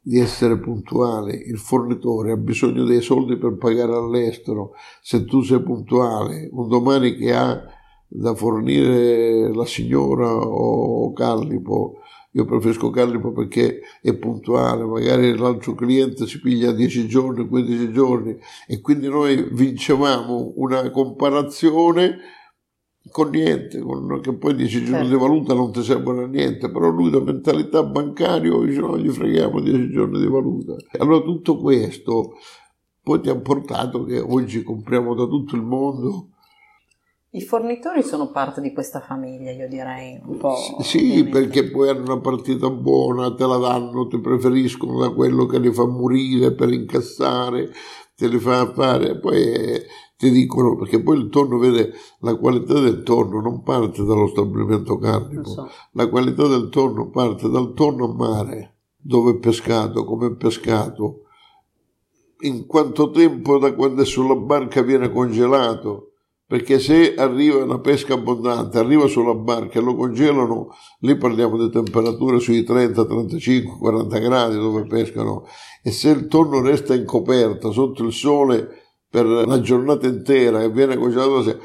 Di 0.00 0.18
essere 0.18 0.58
puntuali, 0.58 1.48
il 1.48 1.58
fornitore 1.58 2.32
ha 2.32 2.36
bisogno 2.36 2.84
dei 2.84 3.02
soldi 3.02 3.36
per 3.36 3.56
pagare 3.56 3.94
all'estero, 3.94 4.72
se 5.02 5.24
tu 5.24 5.42
sei 5.42 5.60
puntuale, 5.60 6.48
un 6.52 6.68
domani 6.68 7.14
che 7.16 7.34
ha 7.34 7.62
da 8.06 8.34
fornire 8.34 9.52
la 9.52 9.66
signora 9.66 10.32
o 10.32 11.12
Callipo, 11.12 11.96
io 12.32 12.44
preferisco 12.44 12.90
Callipo 12.90 13.32
perché 13.32 13.80
è 14.00 14.14
puntuale, 14.14 14.84
magari 14.84 15.36
l'altro 15.36 15.74
cliente 15.74 16.26
si 16.26 16.40
piglia 16.40 16.72
10 16.72 17.08
giorni, 17.08 17.48
15 17.48 17.92
giorni 17.92 18.38
e 18.66 18.80
quindi 18.80 19.08
noi 19.08 19.48
vincevamo 19.50 20.52
una 20.56 20.90
comparazione 20.90 22.18
con 23.10 23.30
niente, 23.30 23.80
con, 23.80 24.20
che 24.20 24.34
poi 24.34 24.54
10 24.54 24.84
giorni 24.84 25.06
certo. 25.06 25.08
di 25.08 25.16
valuta 25.16 25.54
non 25.54 25.72
ti 25.72 25.82
servono 25.82 26.22
a 26.22 26.26
niente, 26.26 26.70
però 26.70 26.88
lui 26.88 27.10
da 27.10 27.20
mentalità 27.20 27.82
bancaria 27.82 28.56
dice 28.64 28.80
no, 28.80 28.98
gli 28.98 29.10
freghiamo 29.10 29.60
10 29.60 29.90
giorni 29.90 30.20
di 30.20 30.28
valuta. 30.28 30.76
Allora 30.98 31.22
tutto 31.22 31.58
questo 31.58 32.32
poi 33.02 33.20
ti 33.20 33.30
ha 33.30 33.36
portato 33.36 34.04
che 34.04 34.20
oggi 34.20 34.62
compriamo 34.62 35.14
da 35.14 35.24
tutto 35.24 35.56
il 35.56 35.62
mondo. 35.62 36.28
I 37.30 37.40
fornitori 37.42 38.02
sono 38.02 38.30
parte 38.30 38.60
di 38.60 38.72
questa 38.72 39.00
famiglia, 39.00 39.50
io 39.50 39.68
direi 39.68 40.20
un 40.24 40.36
po'. 40.38 40.56
Sì, 40.80 41.24
perché 41.24 41.70
poi 41.70 41.88
hanno 41.88 42.02
una 42.02 42.20
partita 42.20 42.70
buona, 42.70 43.34
te 43.34 43.46
la 43.46 43.56
danno, 43.56 44.06
ti 44.06 44.18
preferiscono 44.18 44.98
da 44.98 45.10
quello 45.10 45.46
che 45.46 45.58
li 45.58 45.72
fa 45.72 45.86
morire 45.86 46.54
per 46.54 46.70
incassare, 46.70 47.70
te 48.14 48.28
li 48.28 48.38
fa 48.38 48.72
fare, 48.72 49.18
poi 49.18 49.54
ti 50.18 50.32
dicono, 50.32 50.74
perché 50.74 51.00
poi 51.00 51.16
il 51.16 51.28
tonno 51.28 51.58
vede 51.58 51.92
la 52.20 52.34
qualità 52.34 52.80
del 52.80 53.04
tonno 53.04 53.40
non 53.40 53.62
parte 53.62 54.02
dallo 54.02 54.26
stabilimento 54.26 54.98
carnico, 54.98 55.48
so. 55.48 55.70
la 55.92 56.08
qualità 56.08 56.48
del 56.48 56.70
tonno 56.70 57.08
parte 57.08 57.48
dal 57.48 57.72
tonno 57.72 58.06
a 58.06 58.14
mare, 58.14 58.78
dove 58.96 59.30
è 59.30 59.36
pescato, 59.36 60.04
come 60.04 60.26
è 60.26 60.32
pescato, 60.32 61.20
in 62.40 62.66
quanto 62.66 63.12
tempo 63.12 63.58
da 63.58 63.72
quando 63.74 64.02
è 64.02 64.04
sulla 64.04 64.34
barca 64.34 64.82
viene 64.82 65.12
congelato, 65.12 66.14
perché 66.44 66.80
se 66.80 67.14
arriva 67.14 67.62
una 67.62 67.78
pesca 67.78 68.14
abbondante, 68.14 68.78
arriva 68.78 69.06
sulla 69.06 69.34
barca 69.34 69.78
e 69.78 69.82
lo 69.82 69.94
congelano, 69.94 70.74
lì 71.00 71.16
parliamo 71.16 71.56
di 71.64 71.70
temperature 71.70 72.40
sui 72.40 72.64
30, 72.64 73.06
35, 73.06 73.78
40 73.78 74.18
gradi 74.18 74.56
dove 74.56 74.82
pescano, 74.82 75.44
e 75.80 75.92
se 75.92 76.08
il 76.10 76.26
tonno 76.26 76.60
resta 76.60 76.92
in 76.92 77.04
coperta 77.04 77.70
sotto 77.70 78.02
il 78.02 78.12
sole, 78.12 78.87
per 79.10 79.26
la 79.26 79.60
giornata 79.60 80.06
intera 80.06 80.62
e 80.62 80.70
viene 80.70 80.96
congelato, 80.96 81.60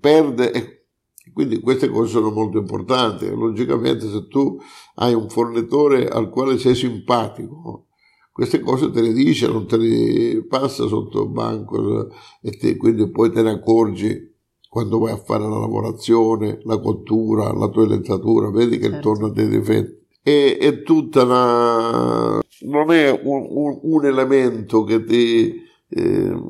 perde. 0.00 0.52
E 0.52 0.86
quindi 1.32 1.60
queste 1.60 1.88
cose 1.88 2.10
sono 2.10 2.30
molto 2.30 2.58
importanti. 2.58 3.28
Logicamente 3.28 4.08
se 4.08 4.26
tu 4.28 4.58
hai 4.96 5.14
un 5.14 5.28
fornitore 5.28 6.08
al 6.08 6.28
quale 6.28 6.58
sei 6.58 6.74
simpatico, 6.74 7.86
queste 8.32 8.60
cose 8.60 8.90
te 8.90 9.00
le 9.00 9.12
dice, 9.12 9.46
non 9.46 9.66
te 9.66 9.76
le 9.76 10.44
passa 10.46 10.86
sotto 10.86 11.22
il 11.22 11.28
banco 11.28 12.08
e 12.40 12.50
te, 12.52 12.76
quindi 12.76 13.10
poi 13.10 13.30
te 13.30 13.42
ne 13.42 13.50
accorgi 13.50 14.30
quando 14.72 14.98
vai 14.98 15.12
a 15.12 15.18
fare 15.18 15.42
la 15.42 15.58
lavorazione, 15.58 16.60
la 16.62 16.80
cottura, 16.80 17.52
la 17.52 17.68
toilettatura, 17.68 18.50
vedi 18.50 18.78
che 18.78 18.88
certo. 18.88 19.00
torna 19.00 19.28
dei 19.28 19.48
difetti. 19.48 20.00
E, 20.22 20.56
è 20.56 20.82
tutta 20.82 21.24
una... 21.24 22.40
non 22.60 22.90
è 22.90 23.10
un, 23.22 23.46
un, 23.50 23.80
un 23.82 24.04
elemento 24.06 24.82
che 24.84 25.04
ti... 25.04 25.60
Eh, 25.90 26.42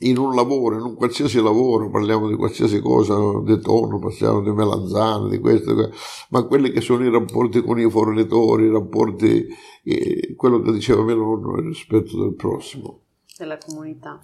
in 0.00 0.18
un 0.18 0.34
lavoro, 0.34 0.76
in 0.76 0.82
un 0.82 0.94
qualsiasi 0.94 1.42
lavoro, 1.42 1.90
parliamo 1.90 2.28
di 2.28 2.36
qualsiasi 2.36 2.80
cosa, 2.80 3.14
di 3.42 3.60
tonno, 3.60 3.98
parliamo 3.98 4.42
di 4.42 4.50
melanzane, 4.50 5.28
di 5.28 5.38
questo, 5.38 5.74
ma 6.30 6.42
quelli 6.42 6.70
che 6.70 6.80
sono 6.80 7.04
i 7.04 7.10
rapporti 7.10 7.62
con 7.62 7.80
i 7.80 7.90
fornitori, 7.90 8.66
i 8.66 8.70
rapporti, 8.70 9.46
eh, 9.82 10.34
quello 10.36 10.60
che 10.60 10.72
diceva 10.72 11.02
mio 11.02 11.16
nonno, 11.16 11.56
il 11.56 11.66
rispetto 11.66 12.20
del 12.22 12.34
prossimo. 12.34 13.00
Della 13.36 13.58
comunità. 13.58 14.20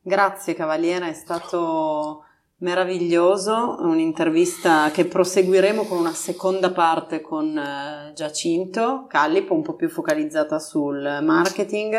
Grazie 0.00 0.54
Cavaliera, 0.54 1.06
è 1.06 1.14
stato 1.14 2.24
meraviglioso, 2.62 3.76
un'intervista 3.80 4.90
che 4.90 5.04
proseguiremo 5.04 5.84
con 5.84 5.98
una 5.98 6.12
seconda 6.12 6.72
parte 6.72 7.20
con 7.20 7.56
eh, 7.56 8.12
Giacinto 8.14 9.06
Callipo, 9.08 9.54
un 9.54 9.62
po' 9.62 9.74
più 9.74 9.88
focalizzata 9.88 10.58
sul 10.58 11.20
marketing 11.22 11.94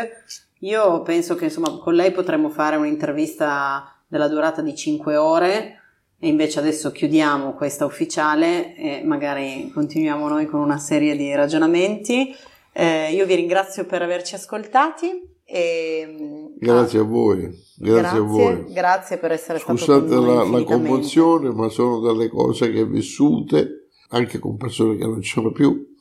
io 0.60 1.02
penso 1.02 1.34
che 1.34 1.44
insomma 1.44 1.76
con 1.78 1.94
lei 1.94 2.12
potremmo 2.12 2.48
fare 2.48 2.76
un'intervista 2.76 3.94
della 4.06 4.28
durata 4.28 4.62
di 4.62 4.74
5 4.74 5.16
ore 5.16 5.80
e 6.18 6.28
invece 6.28 6.58
adesso 6.58 6.90
chiudiamo 6.90 7.52
questa 7.54 7.84
ufficiale 7.84 8.74
e 8.76 9.02
magari 9.04 9.70
continuiamo 9.74 10.26
noi 10.28 10.46
con 10.46 10.60
una 10.60 10.78
serie 10.78 11.16
di 11.16 11.34
ragionamenti. 11.34 12.34
Eh, 12.72 13.12
io 13.12 13.26
vi 13.26 13.34
ringrazio 13.34 13.84
per 13.84 14.02
averci 14.02 14.34
ascoltati. 14.34 15.32
E, 15.44 16.54
grazie 16.58 17.00
ah, 17.00 17.02
a 17.02 17.04
voi, 17.04 17.40
grazie, 17.76 18.00
grazie, 18.00 18.18
a 18.18 18.22
voi. 18.22 18.64
Grazie 18.72 19.18
per 19.18 19.32
essere 19.32 19.58
Scusate 19.58 19.82
stato 19.82 20.06
con 20.06 20.24
noi. 20.24 20.46
Scusate 20.46 20.58
la, 20.58 20.64
commozione, 20.64 21.50
ma 21.52 21.68
sono 21.68 22.00
delle 22.00 22.28
cose 22.28 22.70
che 22.70 22.86
vissute 22.86 23.88
anche 24.08 24.38
con 24.38 24.56
persone 24.56 24.96
che 24.96 25.04
non 25.04 25.20
ci 25.20 25.30
sono 25.30 25.52
più 25.52 25.93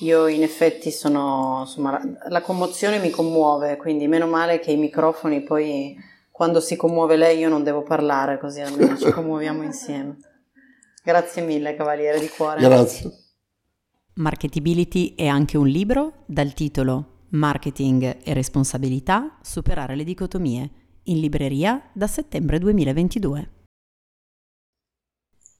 io 0.00 0.26
in 0.26 0.42
effetti 0.42 0.90
sono, 0.90 1.60
insomma, 1.62 2.00
la 2.28 2.40
commozione 2.42 2.98
mi 2.98 3.10
commuove, 3.10 3.76
quindi 3.76 4.06
meno 4.08 4.26
male 4.26 4.58
che 4.58 4.72
i 4.72 4.76
microfoni 4.76 5.42
poi 5.42 5.96
quando 6.30 6.60
si 6.60 6.76
commuove 6.76 7.16
lei 7.16 7.38
io 7.38 7.48
non 7.48 7.62
devo 7.62 7.82
parlare, 7.82 8.38
così 8.38 8.60
almeno 8.60 8.96
ci 8.98 9.10
commuoviamo 9.10 9.62
insieme. 9.64 10.18
Grazie 11.02 11.42
mille 11.42 11.74
Cavaliere 11.74 12.20
di 12.20 12.28
cuore. 12.28 12.60
Grazie. 12.60 13.10
Marketability 14.14 15.14
è 15.14 15.26
anche 15.26 15.56
un 15.56 15.66
libro 15.66 16.24
dal 16.26 16.52
titolo 16.52 17.24
Marketing 17.30 18.18
e 18.22 18.34
responsabilità, 18.34 19.38
superare 19.40 19.94
le 19.94 20.04
dicotomie, 20.04 20.70
in 21.04 21.20
libreria 21.20 21.90
da 21.92 22.06
settembre 22.06 22.58
2022. 22.58 23.50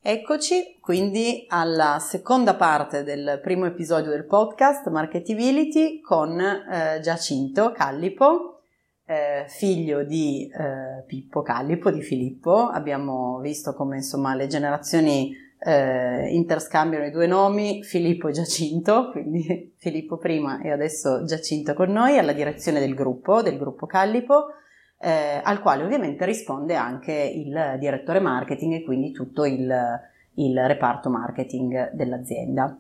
Eccoci 0.09 0.79
quindi 0.81 1.47
alla 1.49 1.99
seconda 1.99 2.55
parte 2.55 3.03
del 3.03 3.41
primo 3.43 3.67
episodio 3.67 4.13
del 4.13 4.25
podcast 4.25 4.89
Marketability 4.89 6.01
con 6.01 6.39
eh, 6.39 7.01
Giacinto 7.03 7.73
Callipo, 7.73 8.61
eh, 9.05 9.47
figlio 9.49 10.05
di 10.05 10.49
eh, 10.49 11.03
Pippo 11.09 11.43
Callipo, 11.43 11.91
di 11.91 12.03
Filippo. 12.03 12.69
Abbiamo 12.69 13.41
visto 13.41 13.75
come 13.75 13.97
insomma 13.97 14.37
le 14.37 14.47
generazioni 14.47 15.35
eh, 15.59 16.33
interscambiano 16.33 17.07
i 17.07 17.11
due 17.11 17.27
nomi, 17.27 17.83
Filippo 17.83 18.29
e 18.29 18.33
Giacinto, 18.33 19.11
quindi 19.11 19.75
Filippo 19.77 20.19
prima 20.19 20.63
e 20.63 20.71
adesso 20.71 21.25
Giacinto 21.25 21.75
con 21.75 21.91
noi 21.91 22.17
alla 22.17 22.33
direzione 22.33 22.79
del 22.79 22.95
gruppo, 22.95 23.43
del 23.43 23.59
gruppo 23.59 23.87
Callipo 23.87 24.51
eh, 24.99 25.41
al 25.43 25.61
quale 25.61 25.85
ovviamente 25.85 26.25
risponde 26.25 26.75
anche 26.75 27.13
il 27.13 27.77
direttore 27.79 28.21
marketing 28.21 28.75
e 28.75 28.85
quindi 28.85 29.13
tutto 29.13 29.45
il, 29.45 29.73
il 30.35 30.67
reparto 30.67 31.11
marketing 31.11 31.93
dell'azienda. 31.93 32.77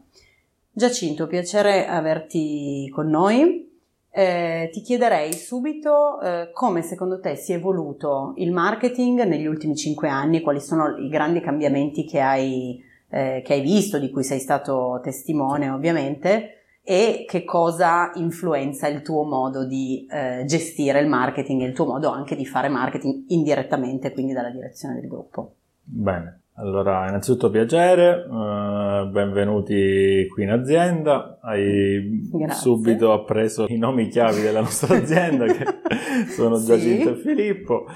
Giacinto, 0.71 1.27
piacere 1.27 1.87
averti 1.87 2.91
con 2.93 3.09
noi. 3.09 3.64
Eh, 4.11 4.71
ti 4.73 4.81
chiederei 4.81 5.33
subito 5.35 6.21
eh, 6.23 6.51
come 6.55 6.81
secondo 6.81 7.21
te 7.21 7.37
si 7.37 7.53
è 7.53 7.57
evoluto 7.57 8.33
il 8.37 8.51
marketing 8.51 9.25
negli 9.25 9.45
ultimi 9.45 9.77
cinque 9.77 10.09
anni, 10.09 10.41
quali 10.41 10.61
sono 10.61 10.97
i 10.97 11.09
grandi 11.11 11.41
cambiamenti 11.41 12.07
che 12.07 12.21
hai, 12.21 12.83
eh, 13.11 13.43
che 13.45 13.53
hai 13.53 13.61
visto, 13.61 13.99
di 13.99 14.11
cui 14.11 14.25
sei 14.25 14.39
stato 14.39 15.01
testimone 15.03 15.69
ovviamente, 15.69 16.55
e 16.89 17.24
che 17.26 17.43
cosa 17.43 18.12
influenza 18.14 18.87
il 18.87 19.03
tuo 19.03 19.24
modo 19.24 19.66
di 19.66 20.07
eh, 20.09 20.45
gestire 20.47 21.01
il 21.01 21.09
marketing 21.09 21.62
e 21.62 21.66
il 21.66 21.74
tuo 21.74 21.84
modo 21.84 22.11
anche 22.11 22.37
di 22.37 22.47
fare 22.47 22.68
marketing 22.68 23.24
indirettamente, 23.26 24.12
quindi 24.12 24.32
dalla 24.32 24.51
direzione 24.51 25.01
del 25.01 25.09
gruppo. 25.09 25.55
Bene, 25.82 26.43
allora 26.59 27.09
innanzitutto 27.09 27.51
piacere, 27.51 28.24
uh, 28.24 29.11
benvenuti 29.11 30.28
qui 30.32 30.45
in 30.45 30.51
azienda, 30.51 31.41
hai 31.43 32.28
Grazie. 32.32 32.61
subito 32.61 33.12
appreso 33.12 33.66
i 33.68 33.78
nomi 33.78 34.07
chiavi 34.07 34.41
della 34.41 34.61
nostra 34.61 34.95
azienda 35.03 35.47
che 35.47 35.64
sono 36.28 36.55
sì. 36.55 36.66
Giacinto 36.66 37.11
e 37.11 37.14
Filippo 37.16 37.87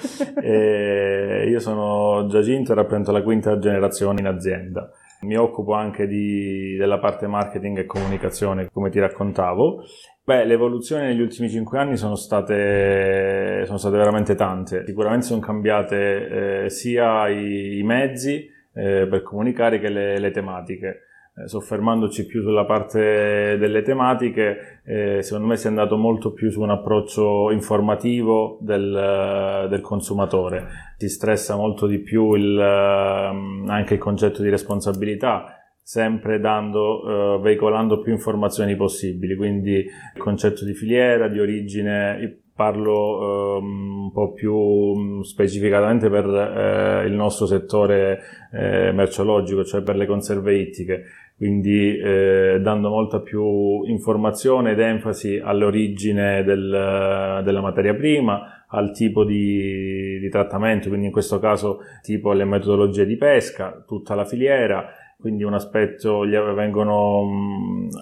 e 0.43 1.47
io 1.49 1.61
sono 1.61 2.27
Giacinto 2.27 2.73
e 2.73 2.75
rappresento 2.75 3.13
la 3.13 3.23
quinta 3.23 3.57
generazione 3.61 4.19
in 4.19 4.27
azienda. 4.27 4.91
Mi 5.23 5.37
occupo 5.37 5.75
anche 5.75 6.07
di, 6.07 6.77
della 6.79 6.99
parte 6.99 7.27
marketing 7.27 7.79
e 7.79 7.85
comunicazione, 7.85 8.71
come 8.73 8.89
ti 8.89 8.99
raccontavo. 8.99 9.85
Beh, 10.25 10.45
le 10.45 10.55
evoluzioni 10.55 11.07
negli 11.07 11.21
ultimi 11.21 11.51
cinque 11.51 11.79
anni 11.79 11.97
sono 11.97 12.15
state, 12.15 13.65
sono 13.67 13.79
state 13.79 13.97
veramente 13.97 14.35
tante. 14.35 14.85
Sicuramente 14.87 15.27
sono 15.27 15.41
cambiate 15.41 16.65
eh, 16.65 16.71
sia 16.71 17.29
i, 17.29 17.79
i 17.79 17.83
mezzi 17.83 18.49
eh, 18.73 19.07
per 19.09 19.23
comunicare 19.23 19.79
che 19.79 19.91
le, 19.91 20.19
le 20.19 20.31
tematiche. 20.31 21.01
Eh, 21.43 21.49
soffermandoci 21.49 22.27
più 22.27 22.43
sulla 22.43 22.65
parte 22.65 23.57
delle 23.59 23.83
tematiche, 23.83 24.81
eh, 24.85 25.23
secondo 25.23 25.49
me 25.49 25.57
si 25.57 25.67
è 25.67 25.69
andato 25.69 25.97
molto 25.97 26.33
più 26.33 26.51
su 26.51 26.61
un 26.61 26.71
approccio 26.71 27.51
informativo 27.51 28.59
del, 28.61 29.67
del 29.69 29.81
consumatore. 29.81 30.67
Si 30.97 31.09
stressa 31.09 31.57
molto 31.57 31.87
di 31.87 31.99
più 31.99 32.35
il, 32.35 32.59
ehm, 32.59 33.67
anche 33.69 33.95
il 33.95 34.01
concetto 34.01 34.43
di 34.43 34.49
responsabilità, 34.51 35.57
sempre 35.83 36.39
dando, 36.39 37.01
uh, 37.01 37.41
veicolando 37.41 38.01
più 38.01 38.13
informazioni 38.13 38.77
possibili, 38.77 39.35
quindi 39.35 39.73
il 39.75 40.21
concetto 40.21 40.65
di 40.65 40.73
filiera, 40.73 41.27
di 41.27 41.41
origine, 41.41 42.41
parlo 42.61 43.57
um, 43.59 44.03
un 44.03 44.13
po' 44.13 44.33
più 44.33 44.55
mm, 44.55 45.21
specificatamente 45.23 46.11
per 46.11 46.27
uh, 46.27 47.07
il 47.07 47.13
nostro 47.15 47.47
settore 47.47 48.21
uh, 48.53 48.93
merceologico, 48.95 49.65
cioè 49.65 49.83
per 49.83 49.97
le 49.97 50.05
conserve 50.05 50.55
ittiche, 50.59 51.05
quindi 51.41 51.97
eh, 51.97 52.59
dando 52.61 52.91
molta 52.91 53.21
più 53.21 53.83
informazione 53.85 54.73
ed 54.73 54.79
enfasi 54.79 55.41
all'origine 55.43 56.45
del, 56.45 57.41
della 57.43 57.63
materia 57.63 57.95
prima, 57.95 58.67
al 58.69 58.93
tipo 58.93 59.25
di, 59.25 60.19
di, 60.21 60.29
trattamento, 60.29 60.89
quindi 60.89 61.07
in 61.07 61.13
questo 61.13 61.39
caso 61.39 61.79
tipo 62.03 62.31
alle 62.31 62.45
metodologie 62.45 63.07
di 63.07 63.17
pesca, 63.17 63.83
tutta 63.87 64.15
la 64.15 64.27
filiera, 64.27 64.85
quindi 65.19 65.43
un 65.43 65.55
aspetto, 65.55 66.19
vengono, 66.55 67.27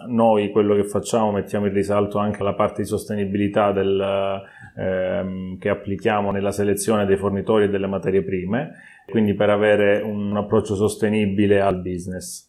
noi 0.08 0.50
quello 0.50 0.74
che 0.74 0.82
facciamo 0.82 1.30
mettiamo 1.30 1.66
in 1.66 1.72
risalto 1.72 2.18
anche 2.18 2.42
la 2.42 2.54
parte 2.54 2.82
di 2.82 2.88
sostenibilità 2.88 3.70
del, 3.70 4.42
ehm, 4.76 5.58
che 5.58 5.68
applichiamo 5.68 6.32
nella 6.32 6.50
selezione 6.50 7.06
dei 7.06 7.16
fornitori 7.16 7.66
e 7.66 7.68
delle 7.68 7.86
materie 7.86 8.24
prime, 8.24 8.72
quindi 9.08 9.34
per 9.34 9.50
avere 9.50 10.00
un 10.00 10.36
approccio 10.36 10.74
sostenibile 10.74 11.60
al 11.60 11.80
business 11.80 12.47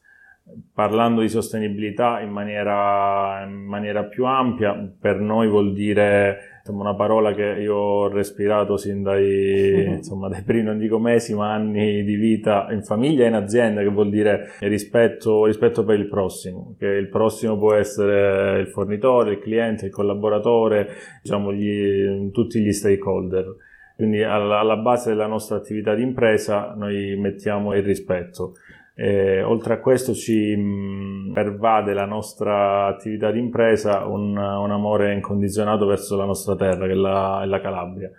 parlando 0.74 1.22
di 1.22 1.30
sostenibilità 1.30 2.22
in 2.22 2.30
maniera, 2.30 3.44
in 3.46 3.66
maniera, 3.66 4.04
più 4.06 4.26
ampia, 4.26 4.74
per 5.00 5.20
noi 5.20 5.48
vuol 5.48 5.74
dire 5.74 6.60
insomma, 6.60 6.82
una 6.82 6.96
parola 6.96 7.34
che 7.34 7.44
io 7.44 7.76
ho 7.76 8.08
respirato 8.08 8.78
sin 8.78 9.04
dai, 9.04 9.86
insomma, 9.98 10.28
dai 10.28 10.44
primi, 10.44 10.64
non 10.64 10.78
dico 10.78 11.00
mesi, 11.00 11.34
ma 11.34 11.54
anni 11.54 12.04
di 12.04 12.16
vita 12.16 12.68
in 12.72 12.84
famiglia 12.84 13.26
e 13.26 13.28
in 13.28 13.34
azienda, 13.34 13.82
che 13.82 13.90
vuol 13.90 14.10
dire 14.10 14.52
rispetto, 14.60 15.46
rispetto 15.46 15.84
per 15.84 16.00
il 16.00 16.08
prossimo, 16.08 16.76
che 16.78 16.88
il 16.88 17.10
prossimo 17.10 17.58
può 17.58 17.74
essere 17.74 18.60
il 18.60 18.68
fornitore, 18.68 19.34
il 19.34 19.40
cliente, 19.40 19.86
il 19.86 19.92
collaboratore, 19.92 20.88
diciamo, 21.22 21.54
gli, 21.54 22.32
tutti 22.32 22.60
gli 22.60 22.72
stakeholder. 22.72 23.56
Quindi 23.96 24.24
alla, 24.24 24.60
alla 24.60 24.78
base 24.78 25.10
della 25.10 25.28
nostra 25.28 25.58
attività 25.58 25.94
di 25.94 26.04
impresa 26.04 26.74
noi 26.74 27.18
mettiamo 27.18 27.76
il 27.76 27.84
rispetto. 27.84 28.54
E, 29.02 29.42
oltre 29.44 29.76
a 29.76 29.80
questo 29.80 30.14
ci 30.14 30.54
mh, 30.54 31.32
pervade 31.34 31.94
la 31.94 32.04
nostra 32.04 32.88
attività 32.88 33.32
di 33.32 33.40
impresa 33.40 34.06
un, 34.06 34.36
un, 34.36 34.72
amore 34.72 35.14
incondizionato 35.14 35.86
verso 35.86 36.18
la 36.18 36.26
nostra 36.26 36.58
terra, 36.58 36.86
che 36.86 36.92
è 36.92 36.96
la, 36.96 37.40
è 37.42 37.46
la 37.46 37.62
Calabria. 37.62 38.12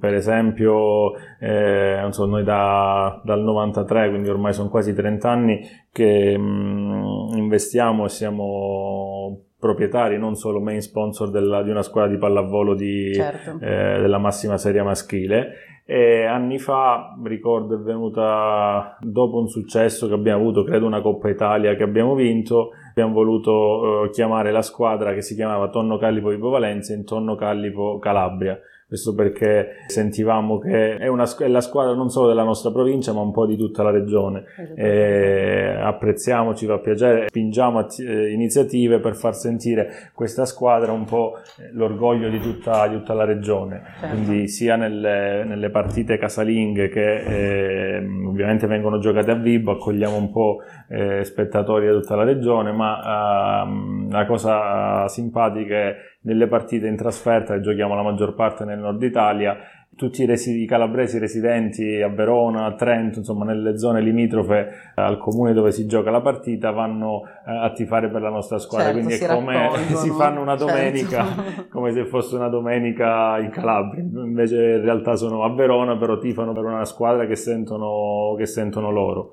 Per 0.00 0.14
esempio, 0.14 1.12
eh, 1.38 2.06
so, 2.08 2.24
noi 2.24 2.44
da, 2.44 3.20
dal 3.22 3.42
93, 3.42 4.08
quindi 4.08 4.30
ormai 4.30 4.54
sono 4.54 4.70
quasi 4.70 4.94
30 4.94 5.30
anni, 5.30 5.60
che 5.92 6.36
mh, 6.38 7.32
investiamo 7.34 8.06
e 8.06 8.08
siamo 8.08 9.42
proprietari, 9.60 10.18
non 10.18 10.34
solo 10.34 10.60
main 10.60 10.80
sponsor 10.80 11.30
della, 11.30 11.62
di 11.62 11.68
una 11.68 11.82
squadra 11.82 12.10
di 12.10 12.16
pallavolo 12.16 12.74
di, 12.74 13.12
certo. 13.12 13.58
eh, 13.60 14.00
della 14.00 14.18
massima 14.18 14.56
serie 14.56 14.82
maschile 14.82 15.71
e 15.84 16.24
anni 16.24 16.58
fa, 16.58 17.18
ricordo, 17.24 17.74
è 17.74 17.78
venuta 17.78 18.96
dopo 19.00 19.38
un 19.38 19.48
successo 19.48 20.06
che 20.06 20.14
abbiamo 20.14 20.40
avuto, 20.40 20.62
credo 20.62 20.86
una 20.86 21.00
Coppa 21.00 21.28
Italia 21.28 21.74
che 21.74 21.82
abbiamo 21.82 22.14
vinto, 22.14 22.70
abbiamo 22.90 23.12
voluto 23.12 24.04
eh, 24.04 24.10
chiamare 24.10 24.52
la 24.52 24.62
squadra 24.62 25.12
che 25.12 25.22
si 25.22 25.34
chiamava 25.34 25.68
Tonno 25.70 25.98
Callipo 25.98 26.28
Vibo 26.28 26.50
Valencia 26.50 26.94
in 26.94 27.04
Tonno 27.04 27.34
Callipo 27.34 27.98
Calabria 27.98 28.58
questo 28.92 29.14
perché 29.14 29.84
sentivamo 29.86 30.58
che 30.58 30.98
è, 30.98 31.06
una, 31.06 31.24
è, 31.38 31.48
la 31.48 31.62
squadra 31.62 31.94
non 31.94 32.10
solo 32.10 32.28
della 32.28 32.42
nostra 32.42 32.70
provincia 32.70 33.14
ma 33.14 33.22
un 33.22 33.32
po' 33.32 33.46
di 33.46 33.56
tutta 33.56 33.82
la 33.82 33.90
regione. 33.90 34.44
E 34.76 35.74
apprezziamo, 35.80 36.54
ci 36.54 36.66
fa 36.66 36.76
piacere, 36.76 37.28
spingiamo 37.28 37.78
atti- 37.78 38.04
eh, 38.04 38.32
iniziative 38.32 38.98
per 38.98 39.14
far 39.14 39.34
sentire 39.34 40.10
questa 40.12 40.44
squadra 40.44 40.92
un 40.92 41.04
po' 41.04 41.38
l'orgoglio 41.72 42.28
di 42.28 42.38
tutta, 42.38 42.86
di 42.86 42.96
tutta 42.96 43.14
la 43.14 43.24
regione. 43.24 43.82
Certo. 43.98 44.14
Quindi 44.14 44.48
sia 44.48 44.76
nelle, 44.76 45.44
nelle, 45.44 45.70
partite 45.70 46.18
casalinghe 46.18 46.90
che 46.90 47.96
eh, 47.96 47.96
ovviamente 48.26 48.66
vengono 48.66 48.98
giocate 48.98 49.30
a 49.30 49.36
Vibo, 49.36 49.70
accogliamo 49.72 50.16
un 50.16 50.30
po' 50.30 50.58
eh, 50.90 51.24
spettatori 51.24 51.86
da 51.86 51.94
tutta 51.94 52.14
la 52.14 52.24
regione, 52.24 52.72
ma 52.72 53.62
ehm, 53.62 54.10
la 54.10 54.26
cosa 54.26 55.08
simpatica 55.08 55.74
è 55.76 55.96
nelle 56.22 56.46
partite 56.46 56.86
in 56.86 56.96
trasferta, 56.96 57.54
che 57.54 57.60
giochiamo 57.60 57.94
la 57.94 58.02
maggior 58.02 58.34
parte 58.34 58.64
nel 58.64 58.78
nord 58.78 59.02
Italia, 59.02 59.56
tutti 59.94 60.22
i, 60.22 60.26
resi- 60.26 60.62
i 60.62 60.66
calabresi 60.66 61.18
residenti 61.18 62.00
a 62.00 62.08
Verona, 62.08 62.64
a 62.64 62.74
Trento, 62.74 63.18
insomma 63.18 63.44
nelle 63.44 63.78
zone 63.78 64.00
limitrofe 64.00 64.58
eh, 64.96 65.02
al 65.02 65.18
comune 65.18 65.52
dove 65.52 65.70
si 65.70 65.86
gioca 65.86 66.10
la 66.10 66.22
partita 66.22 66.70
vanno 66.70 67.22
eh, 67.46 67.50
a 67.50 67.70
tifare 67.72 68.08
per 68.08 68.22
la 68.22 68.30
nostra 68.30 68.58
squadra, 68.58 68.92
certo, 68.92 69.06
quindi 69.06 69.22
è 69.22 69.28
come 69.28 69.70
si 69.96 70.10
fanno 70.10 70.40
una 70.40 70.56
certo. 70.56 70.72
domenica, 70.72 71.24
certo. 71.24 71.66
come 71.70 71.92
se 71.92 72.06
fosse 72.06 72.36
una 72.36 72.48
domenica 72.48 73.38
in 73.38 73.50
Calabria, 73.50 74.02
invece 74.02 74.76
in 74.76 74.82
realtà 74.82 75.14
sono 75.16 75.44
a 75.44 75.52
Verona, 75.54 75.96
però 75.96 76.18
tifano 76.18 76.52
per 76.52 76.64
una 76.64 76.84
squadra 76.84 77.26
che 77.26 77.36
sentono, 77.36 78.34
che 78.36 78.46
sentono 78.46 78.90
loro. 78.90 79.32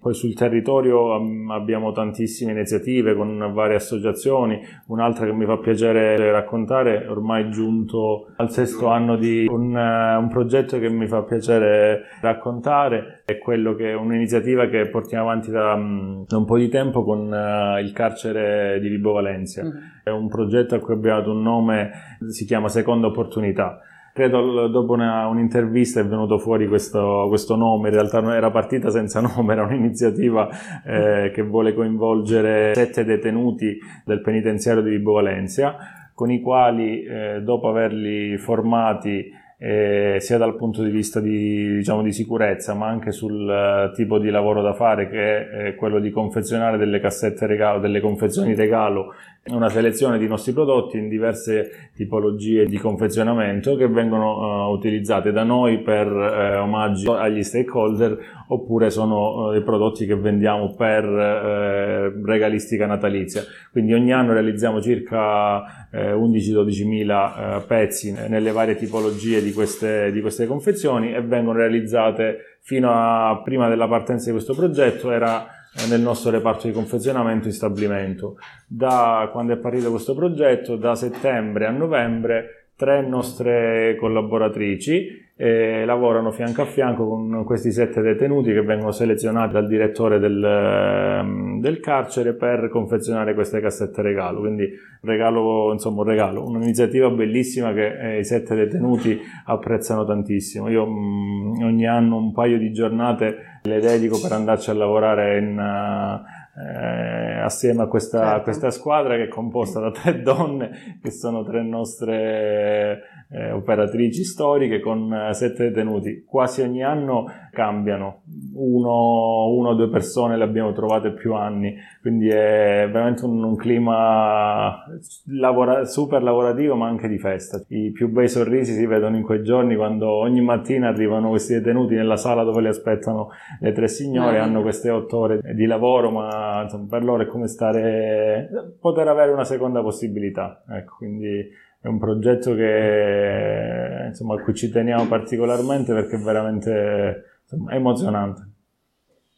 Poi 0.00 0.14
sul 0.14 0.34
territorio 0.34 1.14
um, 1.14 1.50
abbiamo 1.50 1.92
tantissime 1.92 2.52
iniziative 2.52 3.14
con 3.14 3.50
varie 3.52 3.76
associazioni, 3.76 4.58
un'altra 4.86 5.26
che 5.26 5.32
mi 5.32 5.44
fa 5.44 5.58
piacere 5.58 6.32
raccontare, 6.32 7.06
ormai 7.06 7.50
giunto 7.50 8.28
al 8.36 8.50
sesto 8.50 8.88
anno 8.88 9.16
di 9.16 9.46
un, 9.46 9.74
uh, 9.74 10.18
un 10.18 10.28
progetto 10.30 10.78
che 10.78 10.88
mi 10.88 11.06
fa 11.06 11.22
piacere 11.22 12.04
raccontare, 12.22 13.22
è 13.26 13.36
quello 13.36 13.74
che 13.74 13.90
è 13.90 13.94
un'iniziativa 13.94 14.68
che 14.68 14.88
portiamo 14.88 15.28
avanti 15.28 15.50
da, 15.50 15.74
um, 15.74 16.24
da 16.26 16.38
un 16.38 16.46
po' 16.46 16.56
di 16.56 16.70
tempo 16.70 17.04
con 17.04 17.30
uh, 17.30 17.78
il 17.78 17.92
carcere 17.92 18.80
di 18.80 18.88
Vibo 18.88 19.12
Valencia. 19.12 19.62
Mm-hmm. 19.62 19.76
È 20.02 20.08
un 20.08 20.28
progetto 20.28 20.76
a 20.76 20.78
cui 20.78 20.94
abbiamo 20.94 21.18
dato 21.18 21.32
un 21.32 21.42
nome, 21.42 21.90
si 22.30 22.46
chiama 22.46 22.68
Seconda 22.68 23.08
Opportunità 23.08 23.80
credo 24.12 24.68
dopo 24.68 24.92
una, 24.92 25.26
un'intervista 25.28 26.00
è 26.00 26.04
venuto 26.06 26.38
fuori 26.38 26.66
questo, 26.66 27.26
questo, 27.28 27.56
nome, 27.56 27.88
in 27.88 27.94
realtà 27.94 28.20
non 28.20 28.32
era 28.32 28.50
partita 28.50 28.90
senza 28.90 29.20
nome, 29.22 29.52
era 29.52 29.64
un'iniziativa 29.64 30.48
eh, 30.84 31.30
che 31.32 31.42
vuole 31.42 31.74
coinvolgere 31.74 32.74
sette 32.74 33.04
detenuti 33.04 33.78
del 34.04 34.20
penitenziario 34.20 34.82
di 34.82 34.90
Vibo 34.90 35.12
Valencia, 35.12 35.76
con 36.14 36.30
i 36.30 36.40
quali 36.40 37.02
eh, 37.02 37.40
dopo 37.42 37.68
averli 37.68 38.36
formati 38.36 39.38
eh, 39.62 40.16
sia 40.20 40.38
dal 40.38 40.56
punto 40.56 40.82
di 40.82 40.90
vista 40.90 41.20
di, 41.20 41.76
diciamo, 41.76 42.02
di 42.02 42.12
sicurezza, 42.12 42.72
ma 42.72 42.86
anche 42.86 43.12
sul 43.12 43.46
uh, 43.46 43.94
tipo 43.94 44.18
di 44.18 44.30
lavoro 44.30 44.62
da 44.62 44.72
fare, 44.72 45.06
che 45.10 45.50
è 45.50 45.74
quello 45.74 46.00
di 46.00 46.10
confezionare 46.10 46.78
delle 46.78 46.98
cassette 46.98 47.46
regalo, 47.46 47.78
delle 47.78 48.00
confezioni 48.00 48.54
regalo, 48.54 49.12
una 49.46 49.70
selezione 49.70 50.18
di 50.18 50.28
nostri 50.28 50.52
prodotti 50.52 50.98
in 50.98 51.08
diverse 51.08 51.90
tipologie 51.96 52.66
di 52.66 52.76
confezionamento 52.76 53.74
che 53.74 53.88
vengono 53.88 54.68
uh, 54.68 54.72
utilizzate 54.72 55.32
da 55.32 55.44
noi 55.44 55.80
per 55.80 56.06
uh, 56.06 56.60
omaggi 56.60 57.08
agli 57.08 57.42
stakeholder 57.42 58.18
oppure 58.48 58.90
sono 58.90 59.50
dei 59.52 59.62
prodotti 59.62 60.04
che 60.04 60.16
vendiamo 60.16 60.74
per 60.74 61.04
regalistica 61.04 62.84
natalizia. 62.86 63.42
Quindi 63.70 63.94
ogni 63.94 64.12
anno 64.12 64.32
realizziamo 64.32 64.80
circa 64.80 65.88
11-12 65.92 66.86
mila 66.86 67.64
pezzi 67.64 68.12
nelle 68.12 68.50
varie 68.50 68.74
tipologie 68.74 69.40
di 69.40 69.52
queste, 69.52 70.10
di 70.10 70.20
queste 70.20 70.46
confezioni 70.46 71.14
e 71.14 71.22
vengono 71.22 71.58
realizzate 71.58 72.58
fino 72.60 72.90
a 72.90 73.40
prima 73.42 73.68
della 73.68 73.86
partenza 73.86 74.26
di 74.26 74.32
questo 74.32 74.54
progetto 74.54 75.12
era 75.12 75.44
eh, 75.44 75.59
nel 75.88 76.00
nostro 76.00 76.30
reparto 76.30 76.66
di 76.66 76.72
confezionamento 76.72 77.46
in 77.46 77.52
stabilimento. 77.52 78.36
Da 78.66 79.28
quando 79.32 79.52
è 79.52 79.56
partito 79.56 79.90
questo 79.90 80.14
progetto, 80.14 80.76
da 80.76 80.94
settembre 80.94 81.66
a 81.66 81.70
novembre, 81.70 82.60
tre 82.76 83.06
nostre 83.06 83.94
collaboratrici 83.98 85.28
e 85.36 85.84
lavorano 85.86 86.32
fianco 86.32 86.62
a 86.62 86.66
fianco 86.66 87.06
con 87.08 87.44
questi 87.44 87.72
sette 87.72 88.02
detenuti 88.02 88.52
che 88.52 88.62
vengono 88.62 88.90
selezionati 88.90 89.54
dal 89.54 89.66
direttore 89.66 90.18
del, 90.18 90.42
ehm, 90.42 91.60
del 91.60 91.80
carcere 91.80 92.34
per 92.34 92.68
confezionare 92.68 93.32
queste 93.34 93.60
cassette 93.60 94.02
regalo. 94.02 94.40
Quindi 94.40 94.68
regalo, 95.00 95.72
insomma, 95.72 96.02
un 96.02 96.08
regalo, 96.08 96.44
un'iniziativa 96.46 97.08
bellissima 97.10 97.72
che 97.72 98.16
eh, 98.16 98.18
i 98.18 98.24
sette 98.24 98.54
detenuti 98.54 99.18
apprezzano 99.46 100.04
tantissimo. 100.04 100.68
Io 100.68 100.86
mh, 100.86 100.90
mm, 100.90 101.62
ogni 101.62 101.86
anno 101.86 102.16
un 102.16 102.32
paio 102.32 102.58
di 102.58 102.70
giornate 102.72 103.49
le 103.62 103.80
dedico 103.80 104.20
per 104.20 104.32
andarci 104.32 104.70
a 104.70 104.74
lavorare 104.74 105.38
in, 105.38 105.58
eh, 105.58 107.40
assieme 107.40 107.82
a 107.82 107.86
questa, 107.86 108.20
certo. 108.20 108.42
questa, 108.42 108.70
squadra 108.70 109.16
che 109.16 109.24
è 109.24 109.28
composta 109.28 109.80
da 109.80 109.90
tre 109.90 110.20
donne 110.22 110.98
che 111.02 111.10
sono 111.10 111.42
tre 111.42 111.62
nostre 111.62 113.19
eh, 113.32 113.52
operatrici 113.52 114.24
storiche 114.24 114.80
con 114.80 115.12
eh, 115.12 115.32
sette 115.34 115.68
detenuti. 115.68 116.24
Quasi 116.26 116.62
ogni 116.62 116.82
anno 116.82 117.26
cambiano, 117.52 118.22
uno, 118.54 119.48
uno 119.50 119.68
o 119.68 119.74
due 119.74 119.88
persone 119.88 120.36
le 120.36 120.44
abbiamo 120.44 120.72
trovate 120.72 121.12
più 121.12 121.34
anni, 121.34 121.74
quindi 122.00 122.28
è 122.28 122.88
veramente 122.90 123.24
un, 123.24 123.42
un 123.42 123.56
clima 123.56 124.84
lavora, 125.26 125.84
super 125.84 126.22
lavorativo 126.22 126.74
ma 126.74 126.88
anche 126.88 127.08
di 127.08 127.18
festa. 127.18 127.62
I 127.68 127.92
più 127.92 128.08
bei 128.08 128.28
sorrisi 128.28 128.74
si 128.74 128.86
vedono 128.86 129.16
in 129.16 129.22
quei 129.22 129.42
giorni 129.42 129.76
quando 129.76 130.10
ogni 130.10 130.40
mattina 130.40 130.88
arrivano 130.88 131.28
questi 131.28 131.54
detenuti 131.54 131.94
nella 131.94 132.16
sala 132.16 132.42
dove 132.42 132.60
li 132.60 132.68
aspettano 132.68 133.28
le 133.60 133.72
tre 133.72 133.88
signore, 133.88 134.38
mm. 134.38 134.42
hanno 134.42 134.62
queste 134.62 134.90
otto 134.90 135.18
ore 135.18 135.40
di 135.54 135.66
lavoro, 135.66 136.10
ma 136.10 136.62
insomma, 136.62 136.86
per 136.88 137.04
loro 137.04 137.22
è 137.22 137.26
come 137.26 137.46
stare, 137.46 138.48
poter 138.80 139.06
avere 139.06 139.30
una 139.30 139.44
seconda 139.44 139.82
possibilità. 139.82 140.64
Ecco, 140.68 140.96
quindi 140.96 141.59
è 141.82 141.88
un 141.88 141.98
progetto 141.98 142.54
che, 142.54 144.06
insomma, 144.08 144.34
a 144.34 144.42
cui 144.42 144.54
ci 144.54 144.70
teniamo 144.70 145.06
particolarmente 145.06 145.94
perché 145.94 146.16
è 146.16 146.20
veramente 146.20 147.40
insomma, 147.42 147.72
emozionante. 147.72 148.48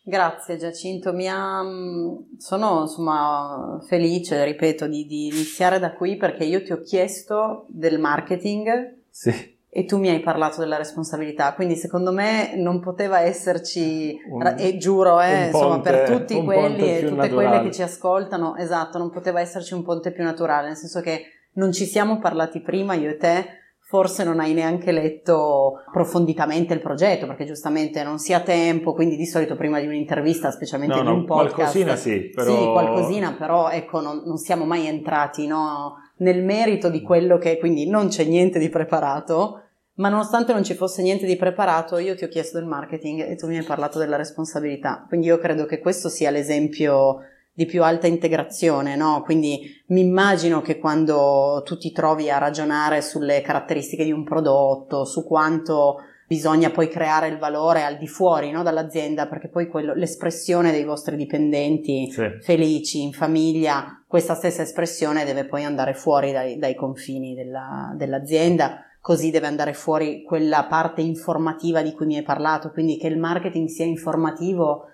Grazie 0.05 0.57
Giacinto, 0.57 1.11
ha, 1.11 1.63
mm, 1.63 2.37
sono 2.37 2.81
insomma, 2.81 3.79
felice, 3.87 4.45
ripeto, 4.45 4.89
di, 4.89 5.07
di, 5.07 5.27
iniziare 5.29 5.79
da 5.79 5.93
qui 5.93 6.17
perché 6.17 6.43
io 6.43 6.65
ti 6.65 6.73
ho 6.73 6.81
chiesto 6.81 7.67
del 7.69 8.01
marketing 8.01 8.97
sì. 9.09 9.57
e 9.69 9.85
tu 9.85 9.99
mi 9.99 10.09
hai 10.09 10.19
parlato 10.19 10.59
della 10.59 10.77
responsabilità, 10.77 11.55
quindi 11.55 11.77
secondo 11.77 12.11
me 12.11 12.57
non 12.57 12.81
poteva 12.81 13.21
esserci, 13.21 14.19
un, 14.29 14.57
e 14.59 14.77
giuro, 14.79 15.21
eh, 15.21 15.47
insomma, 15.47 15.75
ponte, 15.75 15.91
per 15.91 16.11
tutti 16.11 16.43
quelli 16.43 16.97
e 16.97 17.01
tutte 17.03 17.15
naturale. 17.15 17.35
quelle 17.35 17.63
che 17.63 17.71
ci 17.71 17.83
ascoltano, 17.83 18.57
esatto, 18.57 18.99
non 18.99 19.11
poteva 19.11 19.39
esserci 19.39 19.75
un 19.75 19.85
ponte 19.85 20.11
più 20.11 20.25
naturale, 20.25 20.67
nel 20.67 20.77
senso 20.77 21.01
che 21.01 21.27
non 21.55 21.73
ci 21.73 21.85
siamo 21.85 22.19
parlati 22.19 22.61
prima 22.61 22.95
io 22.95 23.11
e 23.11 23.17
te, 23.17 23.47
forse 23.93 24.25
non 24.25 24.41
hai 24.41 24.55
neanche 24.55 24.91
letto 24.91 25.83
approfonditamente 25.87 26.73
il 26.73 26.81
progetto, 26.81 27.27
perché 27.27 27.45
giustamente 27.45 28.03
non 28.03 28.19
si 28.19 28.33
ha 28.33 28.41
tempo, 28.41 28.95
quindi 28.95 29.17
di 29.17 29.27
solito 29.27 29.55
prima 29.55 29.81
di 29.81 29.87
un'intervista, 29.87 30.51
specialmente 30.51 30.97
no, 30.97 31.03
di 31.03 31.09
un 31.11 31.25
podcast... 31.27 31.55
Qualcosina 31.55 31.97
sì, 31.97 32.31
però... 32.31 32.57
Sì, 32.57 32.65
qualcosina, 32.71 33.33
però 33.39 33.69
ecco, 33.69 34.01
non, 34.01 34.23
non 34.25 34.39
siamo 34.39 34.65
mai 34.65 34.87
entrati 34.87 35.47
no, 35.47 35.97
nel 36.19 36.43
merito 36.43 36.89
di 36.89 37.03
quello 37.03 37.37
che... 37.37 37.59
quindi 37.59 37.87
non 37.87 38.09
c'è 38.09 38.25
niente 38.25 38.59
di 38.59 38.71
preparato, 38.71 39.61
ma 39.97 40.09
nonostante 40.09 40.55
non 40.55 40.65
ci 40.65 40.73
fosse 40.73 41.03
niente 41.03 41.27
di 41.27 41.37
preparato, 41.37 41.99
io 41.99 42.17
ti 42.17 42.25
ho 42.25 42.29
chiesto 42.29 42.59
del 42.59 42.67
marketing 42.67 43.29
e 43.29 43.37
tu 43.37 43.47
mi 43.47 43.59
hai 43.59 43.65
parlato 43.65 43.99
della 43.99 44.17
responsabilità, 44.17 45.05
quindi 45.07 45.27
io 45.27 45.37
credo 45.37 45.67
che 45.67 45.81
questo 45.81 46.09
sia 46.09 46.31
l'esempio 46.31 47.19
di 47.55 47.67
più 47.67 47.83
alta 47.83 48.07
integrazione, 48.07 48.97
no? 48.97 49.23
Quindi 49.23 49.83
mi 49.89 50.01
immagino 50.01 50.63
che 50.63 50.79
quando 50.79 51.63
tu 51.65 51.77
ti 51.77 51.93
trovi 51.93 52.31
a 52.31 52.39
ragionare 52.39 53.03
sulle 53.03 53.43
caratteristiche 53.43 54.05
di 54.05 54.13
un 54.13 54.25
prodotto, 54.25 55.05
su 55.05 55.25
quanto 55.25 55.97
bisogna 56.27 56.71
poi 56.71 56.89
creare 56.89 57.29
il 57.29 57.37
valore 57.37 57.85
al 57.85 57.99
di 57.99 58.07
fuori 58.07 58.51
no? 58.51 58.63
dall'azienda, 58.63 59.27
perché 59.27 59.49
poi 59.49 59.69
quello, 59.69 59.93
l'espressione 59.93 60.73
dei 60.73 60.85
vostri 60.85 61.15
dipendenti 61.15 62.11
sì. 62.11 62.27
felici 62.41 63.03
in 63.03 63.13
famiglia, 63.13 64.03
questa 64.07 64.35
stessa 64.35 64.63
espressione 64.63 65.27
deve 65.27 65.45
poi 65.45 65.65
andare 65.65 65.93
fuori 65.93 66.33
dai, 66.33 66.57
dai 66.57 66.75
confini 66.75 67.35
della, 67.35 67.93
dell'azienda, 67.95 68.83
così 68.99 69.31
deve 69.31 69.47
andare 69.47 69.75
fuori 69.75 70.23
quella 70.23 70.65
parte 70.65 71.03
informativa 71.03 71.83
di 71.83 71.93
cui 71.93 72.07
mi 72.07 72.17
hai 72.17 72.23
parlato, 72.23 72.71
quindi 72.71 72.97
che 72.97 73.09
il 73.09 73.19
marketing 73.19 73.69
sia 73.69 73.85
informativo 73.85 74.87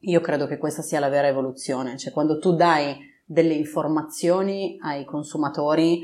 io 0.00 0.20
credo 0.20 0.46
che 0.46 0.58
questa 0.58 0.82
sia 0.82 1.00
la 1.00 1.08
vera 1.08 1.28
evoluzione, 1.28 1.96
cioè 1.96 2.12
quando 2.12 2.38
tu 2.38 2.54
dai 2.54 2.96
delle 3.24 3.54
informazioni 3.54 4.78
ai 4.80 5.04
consumatori 5.04 6.02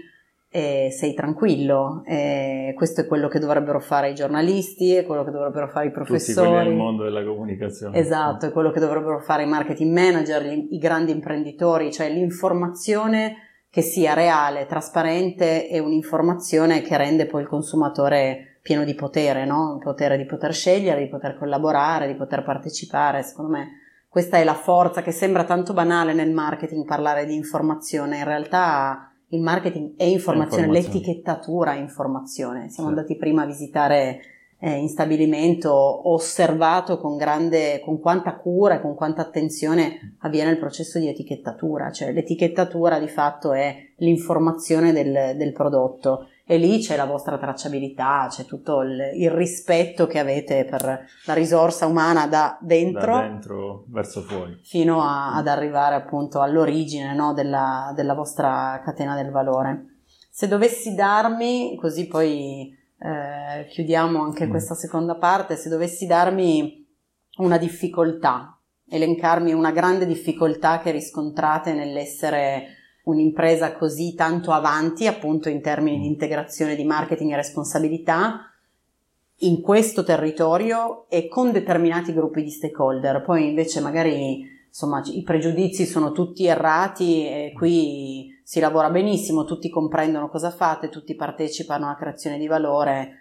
eh, 0.50 0.88
sei 0.92 1.14
tranquillo, 1.14 2.02
eh, 2.04 2.74
questo 2.76 3.00
è 3.00 3.06
quello 3.06 3.26
che 3.26 3.40
dovrebbero 3.40 3.80
fare 3.80 4.10
i 4.10 4.14
giornalisti, 4.14 4.94
è 4.94 5.04
quello 5.04 5.24
che 5.24 5.32
dovrebbero 5.32 5.68
fare 5.68 5.86
i 5.86 5.90
professori. 5.90 6.48
Tutti 6.48 6.68
nel 6.68 6.76
mondo 6.76 7.02
della 7.02 7.24
comunicazione. 7.24 7.98
Esatto, 7.98 8.46
è 8.46 8.52
quello 8.52 8.70
che 8.70 8.78
dovrebbero 8.78 9.18
fare 9.20 9.42
i 9.42 9.48
marketing 9.48 9.92
manager, 9.92 10.44
gli, 10.44 10.68
i 10.70 10.78
grandi 10.78 11.10
imprenditori, 11.10 11.92
cioè 11.92 12.08
l'informazione 12.08 13.36
che 13.68 13.82
sia 13.82 14.14
reale, 14.14 14.66
trasparente 14.66 15.68
e 15.68 15.80
un'informazione 15.80 16.82
che 16.82 16.96
rende 16.96 17.26
poi 17.26 17.42
il 17.42 17.48
consumatore 17.48 18.58
pieno 18.62 18.84
di 18.84 18.94
potere, 18.94 19.44
no? 19.44 19.74
Il 19.74 19.82
potere 19.82 20.16
di 20.16 20.24
poter 20.24 20.54
scegliere, 20.54 21.00
di 21.00 21.08
poter 21.08 21.36
collaborare, 21.36 22.06
di 22.06 22.14
poter 22.14 22.44
partecipare, 22.44 23.24
secondo 23.24 23.50
me 23.50 23.68
questa 24.14 24.36
è 24.36 24.44
la 24.44 24.54
forza 24.54 25.02
che 25.02 25.10
sembra 25.10 25.42
tanto 25.42 25.72
banale 25.72 26.12
nel 26.12 26.30
marketing 26.30 26.84
parlare 26.84 27.26
di 27.26 27.34
informazione, 27.34 28.18
in 28.18 28.24
realtà 28.24 29.10
il 29.30 29.40
marketing 29.40 29.96
è 29.96 30.04
informazione, 30.04 30.66
informazione. 30.66 31.00
l'etichettatura 31.00 31.72
è 31.72 31.78
informazione. 31.78 32.68
Siamo 32.68 32.90
sì. 32.90 32.94
andati 32.94 33.16
prima 33.16 33.42
a 33.42 33.46
visitare 33.46 34.20
eh, 34.60 34.76
in 34.76 34.88
stabilimento, 34.88 35.68
ho 35.68 36.12
osservato 36.12 36.98
con 36.98 37.16
grande, 37.16 37.80
con 37.80 37.98
quanta 37.98 38.36
cura 38.36 38.76
e 38.76 38.80
con 38.80 38.94
quanta 38.94 39.22
attenzione 39.22 40.14
avviene 40.20 40.52
il 40.52 40.60
processo 40.60 41.00
di 41.00 41.08
etichettatura, 41.08 41.90
cioè 41.90 42.12
l'etichettatura 42.12 43.00
di 43.00 43.08
fatto 43.08 43.52
è 43.52 43.76
l'informazione 43.96 44.92
del, 44.92 45.36
del 45.36 45.52
prodotto 45.52 46.28
e 46.46 46.58
lì 46.58 46.78
c'è 46.78 46.94
la 46.96 47.06
vostra 47.06 47.38
tracciabilità, 47.38 48.26
c'è 48.28 48.44
tutto 48.44 48.82
il, 48.82 49.12
il, 49.14 49.30
rispetto 49.30 50.06
che 50.06 50.18
avete 50.18 50.66
per 50.66 51.06
la 51.24 51.32
risorsa 51.32 51.86
umana 51.86 52.26
da 52.26 52.58
dentro, 52.60 53.14
da 53.14 53.20
dentro 53.22 53.84
verso 53.88 54.20
fuori, 54.20 54.60
fino 54.62 55.02
a, 55.02 55.36
ad 55.36 55.48
arrivare 55.48 55.94
appunto 55.94 56.42
all'origine 56.42 57.14
no, 57.14 57.32
della, 57.32 57.92
della, 57.96 58.12
vostra 58.12 58.82
catena 58.84 59.14
del 59.14 59.30
valore. 59.30 60.00
Se 60.30 60.46
dovessi 60.46 60.94
darmi, 60.94 61.76
così 61.80 62.06
poi 62.08 62.76
eh, 62.98 63.66
chiudiamo 63.70 64.22
anche 64.22 64.46
mm. 64.46 64.50
questa 64.50 64.74
seconda 64.74 65.14
parte, 65.14 65.56
se 65.56 65.70
dovessi 65.70 66.06
darmi 66.06 66.86
una 67.38 67.56
difficoltà, 67.56 68.60
elencarmi 68.86 69.54
una 69.54 69.70
grande 69.70 70.04
difficoltà 70.04 70.80
che 70.80 70.90
riscontrate 70.90 71.72
nell'essere 71.72 72.66
un'impresa 73.04 73.72
così 73.74 74.14
tanto 74.14 74.52
avanti 74.52 75.06
appunto 75.06 75.48
in 75.48 75.60
termini 75.60 76.00
di 76.00 76.06
integrazione 76.06 76.74
di 76.74 76.84
marketing 76.84 77.32
e 77.32 77.36
responsabilità 77.36 78.50
in 79.38 79.60
questo 79.60 80.04
territorio 80.04 81.06
e 81.08 81.28
con 81.28 81.52
determinati 81.52 82.12
gruppi 82.12 82.42
di 82.42 82.50
stakeholder. 82.50 83.22
Poi 83.22 83.48
invece 83.48 83.80
magari 83.80 84.48
insomma 84.66 85.02
i 85.04 85.22
pregiudizi 85.22 85.86
sono 85.86 86.12
tutti 86.12 86.46
errati 86.46 87.26
e 87.26 87.52
qui 87.54 88.40
si 88.42 88.60
lavora 88.60 88.90
benissimo, 88.90 89.44
tutti 89.44 89.68
comprendono 89.68 90.28
cosa 90.28 90.50
fate, 90.50 90.88
tutti 90.88 91.14
partecipano 91.14 91.86
alla 91.86 91.96
creazione 91.96 92.38
di 92.38 92.46
valore. 92.46 93.18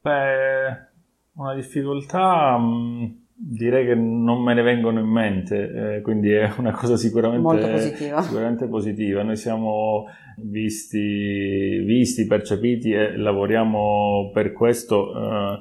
Beh, 0.00 0.88
una 1.34 1.54
difficoltà 1.54 2.56
mh 2.56 2.64
mm, 2.64 3.04
Direi 3.42 3.86
che 3.86 3.94
non 3.94 4.42
me 4.42 4.52
ne 4.52 4.60
vengono 4.60 5.00
in 5.00 5.08
mente, 5.08 5.96
eh, 5.96 6.00
quindi 6.02 6.30
è 6.30 6.52
una 6.58 6.72
cosa 6.72 6.98
sicuramente 6.98 7.70
positiva. 7.70 8.20
sicuramente 8.20 8.66
positiva. 8.66 9.22
Noi 9.22 9.36
siamo 9.36 10.06
visti, 10.36 11.78
visti, 11.78 12.26
percepiti 12.26 12.92
e 12.92 13.16
lavoriamo 13.16 14.30
per 14.34 14.52
questo, 14.52 15.14
eh, 15.14 15.58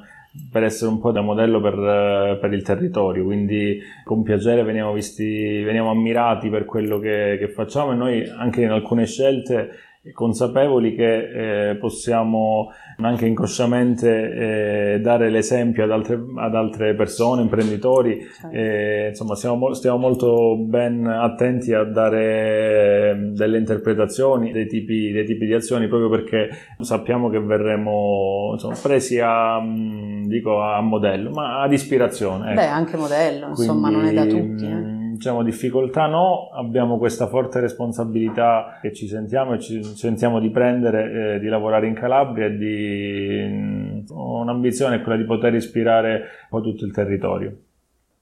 per 0.51 0.63
essere 0.63 0.91
un 0.91 0.99
po' 0.99 1.11
da 1.11 1.21
modello 1.21 1.61
per, 1.61 2.37
per, 2.41 2.51
il 2.51 2.63
territorio, 2.63 3.23
quindi 3.23 3.79
con 4.03 4.23
piacere 4.23 4.63
veniamo 4.63 4.91
visti, 4.91 5.63
veniamo 5.63 5.89
ammirati 5.89 6.49
per 6.49 6.65
quello 6.65 6.99
che, 6.99 7.37
che 7.39 7.47
facciamo 7.47 7.93
e 7.93 7.95
noi 7.95 8.27
anche 8.27 8.61
in 8.61 8.71
alcune 8.71 9.05
scelte 9.05 9.69
consapevoli 10.13 10.95
che 10.95 11.69
eh, 11.69 11.75
possiamo 11.75 12.71
anche 12.97 13.25
inconsciamente 13.25 14.93
eh, 14.93 14.99
dare 14.99 15.29
l'esempio 15.29 15.83
ad 15.83 15.91
altre, 15.91 16.19
ad 16.37 16.55
altre 16.55 16.95
persone, 16.95 17.41
imprenditori, 17.41 18.19
certo. 18.21 18.55
eh, 18.55 19.07
insomma 19.09 19.35
siamo, 19.35 19.73
stiamo 19.73 19.97
molto 19.97 20.57
ben 20.57 21.05
attenti 21.05 21.73
a 21.73 21.83
dare 21.83 23.11
ehm, 23.11 23.33
delle 23.33 23.57
interpretazioni 23.57 24.51
dei 24.51 24.67
tipi, 24.67 25.11
dei 25.11 25.25
tipi, 25.25 25.45
di 25.45 25.53
azioni 25.53 25.87
proprio 25.87 26.09
perché 26.09 26.49
sappiamo 26.79 27.29
che 27.29 27.39
verremo 27.39 28.51
insomma, 28.53 28.75
presi 28.81 29.19
a, 29.19 29.59
mm, 29.61 30.25
dico, 30.25 30.61
a 30.61 30.81
modello, 30.81 31.29
ma 31.31 31.61
ad 31.61 31.71
ispirazione. 31.71 32.51
Ecco. 32.51 32.61
Beh, 32.61 32.67
anche 32.67 32.97
modello, 32.97 33.45
Quindi, 33.51 33.61
insomma, 33.61 33.89
non 33.89 34.05
è 34.05 34.13
da 34.13 34.25
tutti. 34.25 34.98
Diciamo, 35.19 35.43
difficoltà 35.43 36.05
no, 36.05 36.49
abbiamo 36.53 36.97
questa 36.97 37.27
forte 37.27 37.59
responsabilità 37.59 38.79
che 38.81 38.93
ci 38.93 39.05
sentiamo 39.05 39.55
e 39.55 39.59
ci 39.59 39.83
sentiamo 39.83 40.39
di 40.39 40.49
prendere, 40.49 41.35
eh, 41.35 41.39
di 41.39 41.47
lavorare 41.47 41.87
in 41.87 41.93
Calabria 41.93 42.45
e 42.45 42.55
di 42.55 43.45
mm, 43.45 43.99
un'ambizione 44.07 44.95
è 44.95 45.01
quella 45.01 45.17
di 45.17 45.25
poter 45.25 45.55
ispirare 45.55 46.13
un 46.13 46.47
po' 46.49 46.61
tutto 46.61 46.85
il 46.85 46.93
territorio. 46.93 47.53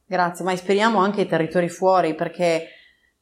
Grazie, 0.08 0.43
ma 0.43 0.54
ispiriamo 0.54 0.98
anche 0.98 1.22
i 1.22 1.28
territori 1.28 1.70
fuori 1.70 2.16
perché 2.16 2.64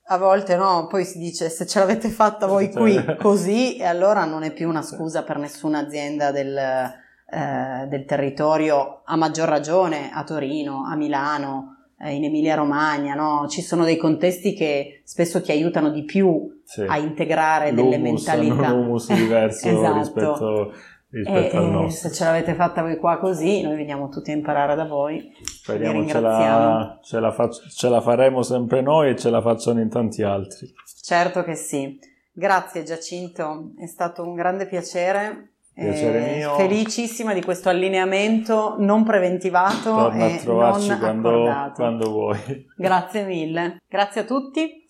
a 0.05 0.17
volte 0.17 0.55
no, 0.55 0.88
poi 0.88 1.03
si 1.03 1.19
dice 1.19 1.49
se 1.49 1.65
ce 1.65 1.80
l'avete 1.80 2.07
fatta 2.07 2.45
voi 2.45 2.71
qui 2.71 2.97
così 3.19 3.76
e 3.76 3.84
allora 3.84 4.23
non 4.23 4.43
è 4.43 4.53
più 4.53 4.69
una 4.69 4.84
scusa 4.84 5.23
per 5.23 5.38
nessuna 5.38 5.80
azienda 5.80 6.32
del, 6.32 6.57
eh, 6.57 7.88
del 7.89 8.05
territorio, 8.05 9.01
a 9.03 9.17
maggior 9.17 9.49
ragione 9.49 10.11
a 10.13 10.23
Torino, 10.23 10.86
a 10.89 10.95
Milano, 10.95 11.74
in 11.99 12.23
Emilia 12.23 12.55
Romagna, 12.55 13.15
no? 13.15 13.47
ci 13.47 13.61
sono 13.61 13.85
dei 13.85 13.97
contesti 13.97 14.53
che 14.53 15.01
spesso 15.03 15.41
ti 15.41 15.51
aiutano 15.51 15.89
di 15.89 16.03
più 16.03 16.61
sì. 16.63 16.81
a 16.81 16.97
integrare 16.97 17.71
l'humus, 17.71 17.89
delle 17.89 18.01
mentalità. 18.01 18.73
Un 18.73 18.79
humus 18.79 19.13
diverso 19.13 19.67
esatto. 19.69 19.97
rispetto 19.97 20.73
rispetto 21.15 21.55
e, 21.55 21.57
al 21.57 21.69
nostro. 21.69 22.09
Se 22.09 22.15
ce 22.15 22.23
l'avete 22.25 22.53
fatta 22.53 22.81
voi 22.81 22.97
qua 22.97 23.17
così, 23.17 23.61
noi 23.61 23.75
veniamo 23.75 24.09
tutti 24.09 24.31
a 24.31 24.33
imparare 24.33 24.75
da 24.75 24.85
voi. 24.85 25.31
Speriamo 25.43 26.05
ce 26.05 26.19
la, 26.19 26.99
ce, 27.01 27.19
la 27.19 27.31
fac- 27.31 27.67
ce 27.69 27.89
la 27.89 28.01
faremo 28.01 28.41
sempre 28.41 28.81
noi 28.81 29.11
e 29.11 29.15
ce 29.15 29.29
la 29.29 29.41
facciano 29.41 29.79
in 29.79 29.89
tanti 29.89 30.23
altri. 30.23 30.73
Certo 31.01 31.43
che 31.43 31.55
sì. 31.55 31.97
Grazie 32.37 32.83
Giacinto, 32.83 33.71
è 33.77 33.85
stato 33.85 34.21
un 34.23 34.35
grande 34.35 34.67
piacere. 34.67 35.53
Piacere 35.76 36.36
mio. 36.38 36.55
Felicissima 36.55 37.34
di 37.34 37.41
questo 37.41 37.67
allineamento 37.67 38.76
non 38.80 39.03
preventivato 39.03 39.93
Torna 39.93 40.28
e 40.28 40.34
a 40.36 40.38
trovarci 40.38 40.88
non 40.88 40.99
quando, 40.99 41.71
quando 41.76 42.09
vuoi. 42.09 42.65
Grazie 42.78 43.26
mille. 43.26 43.78
Grazie 43.86 44.21
a 44.21 44.23
tutti. 44.23 44.86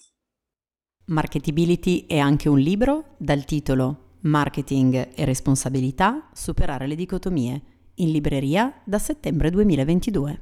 Marketability 1.05 2.05
è 2.05 2.19
anche 2.19 2.49
un 2.49 2.59
libro 2.59 3.15
dal 3.17 3.45
titolo 3.45 4.17
Marketing 4.21 5.09
e 5.15 5.25
responsabilità, 5.25 6.29
superare 6.33 6.85
le 6.85 6.95
dicotomie, 6.95 7.61
in 7.95 8.11
libreria 8.11 8.81
da 8.83 8.99
settembre 8.99 9.49
2022. 9.49 10.41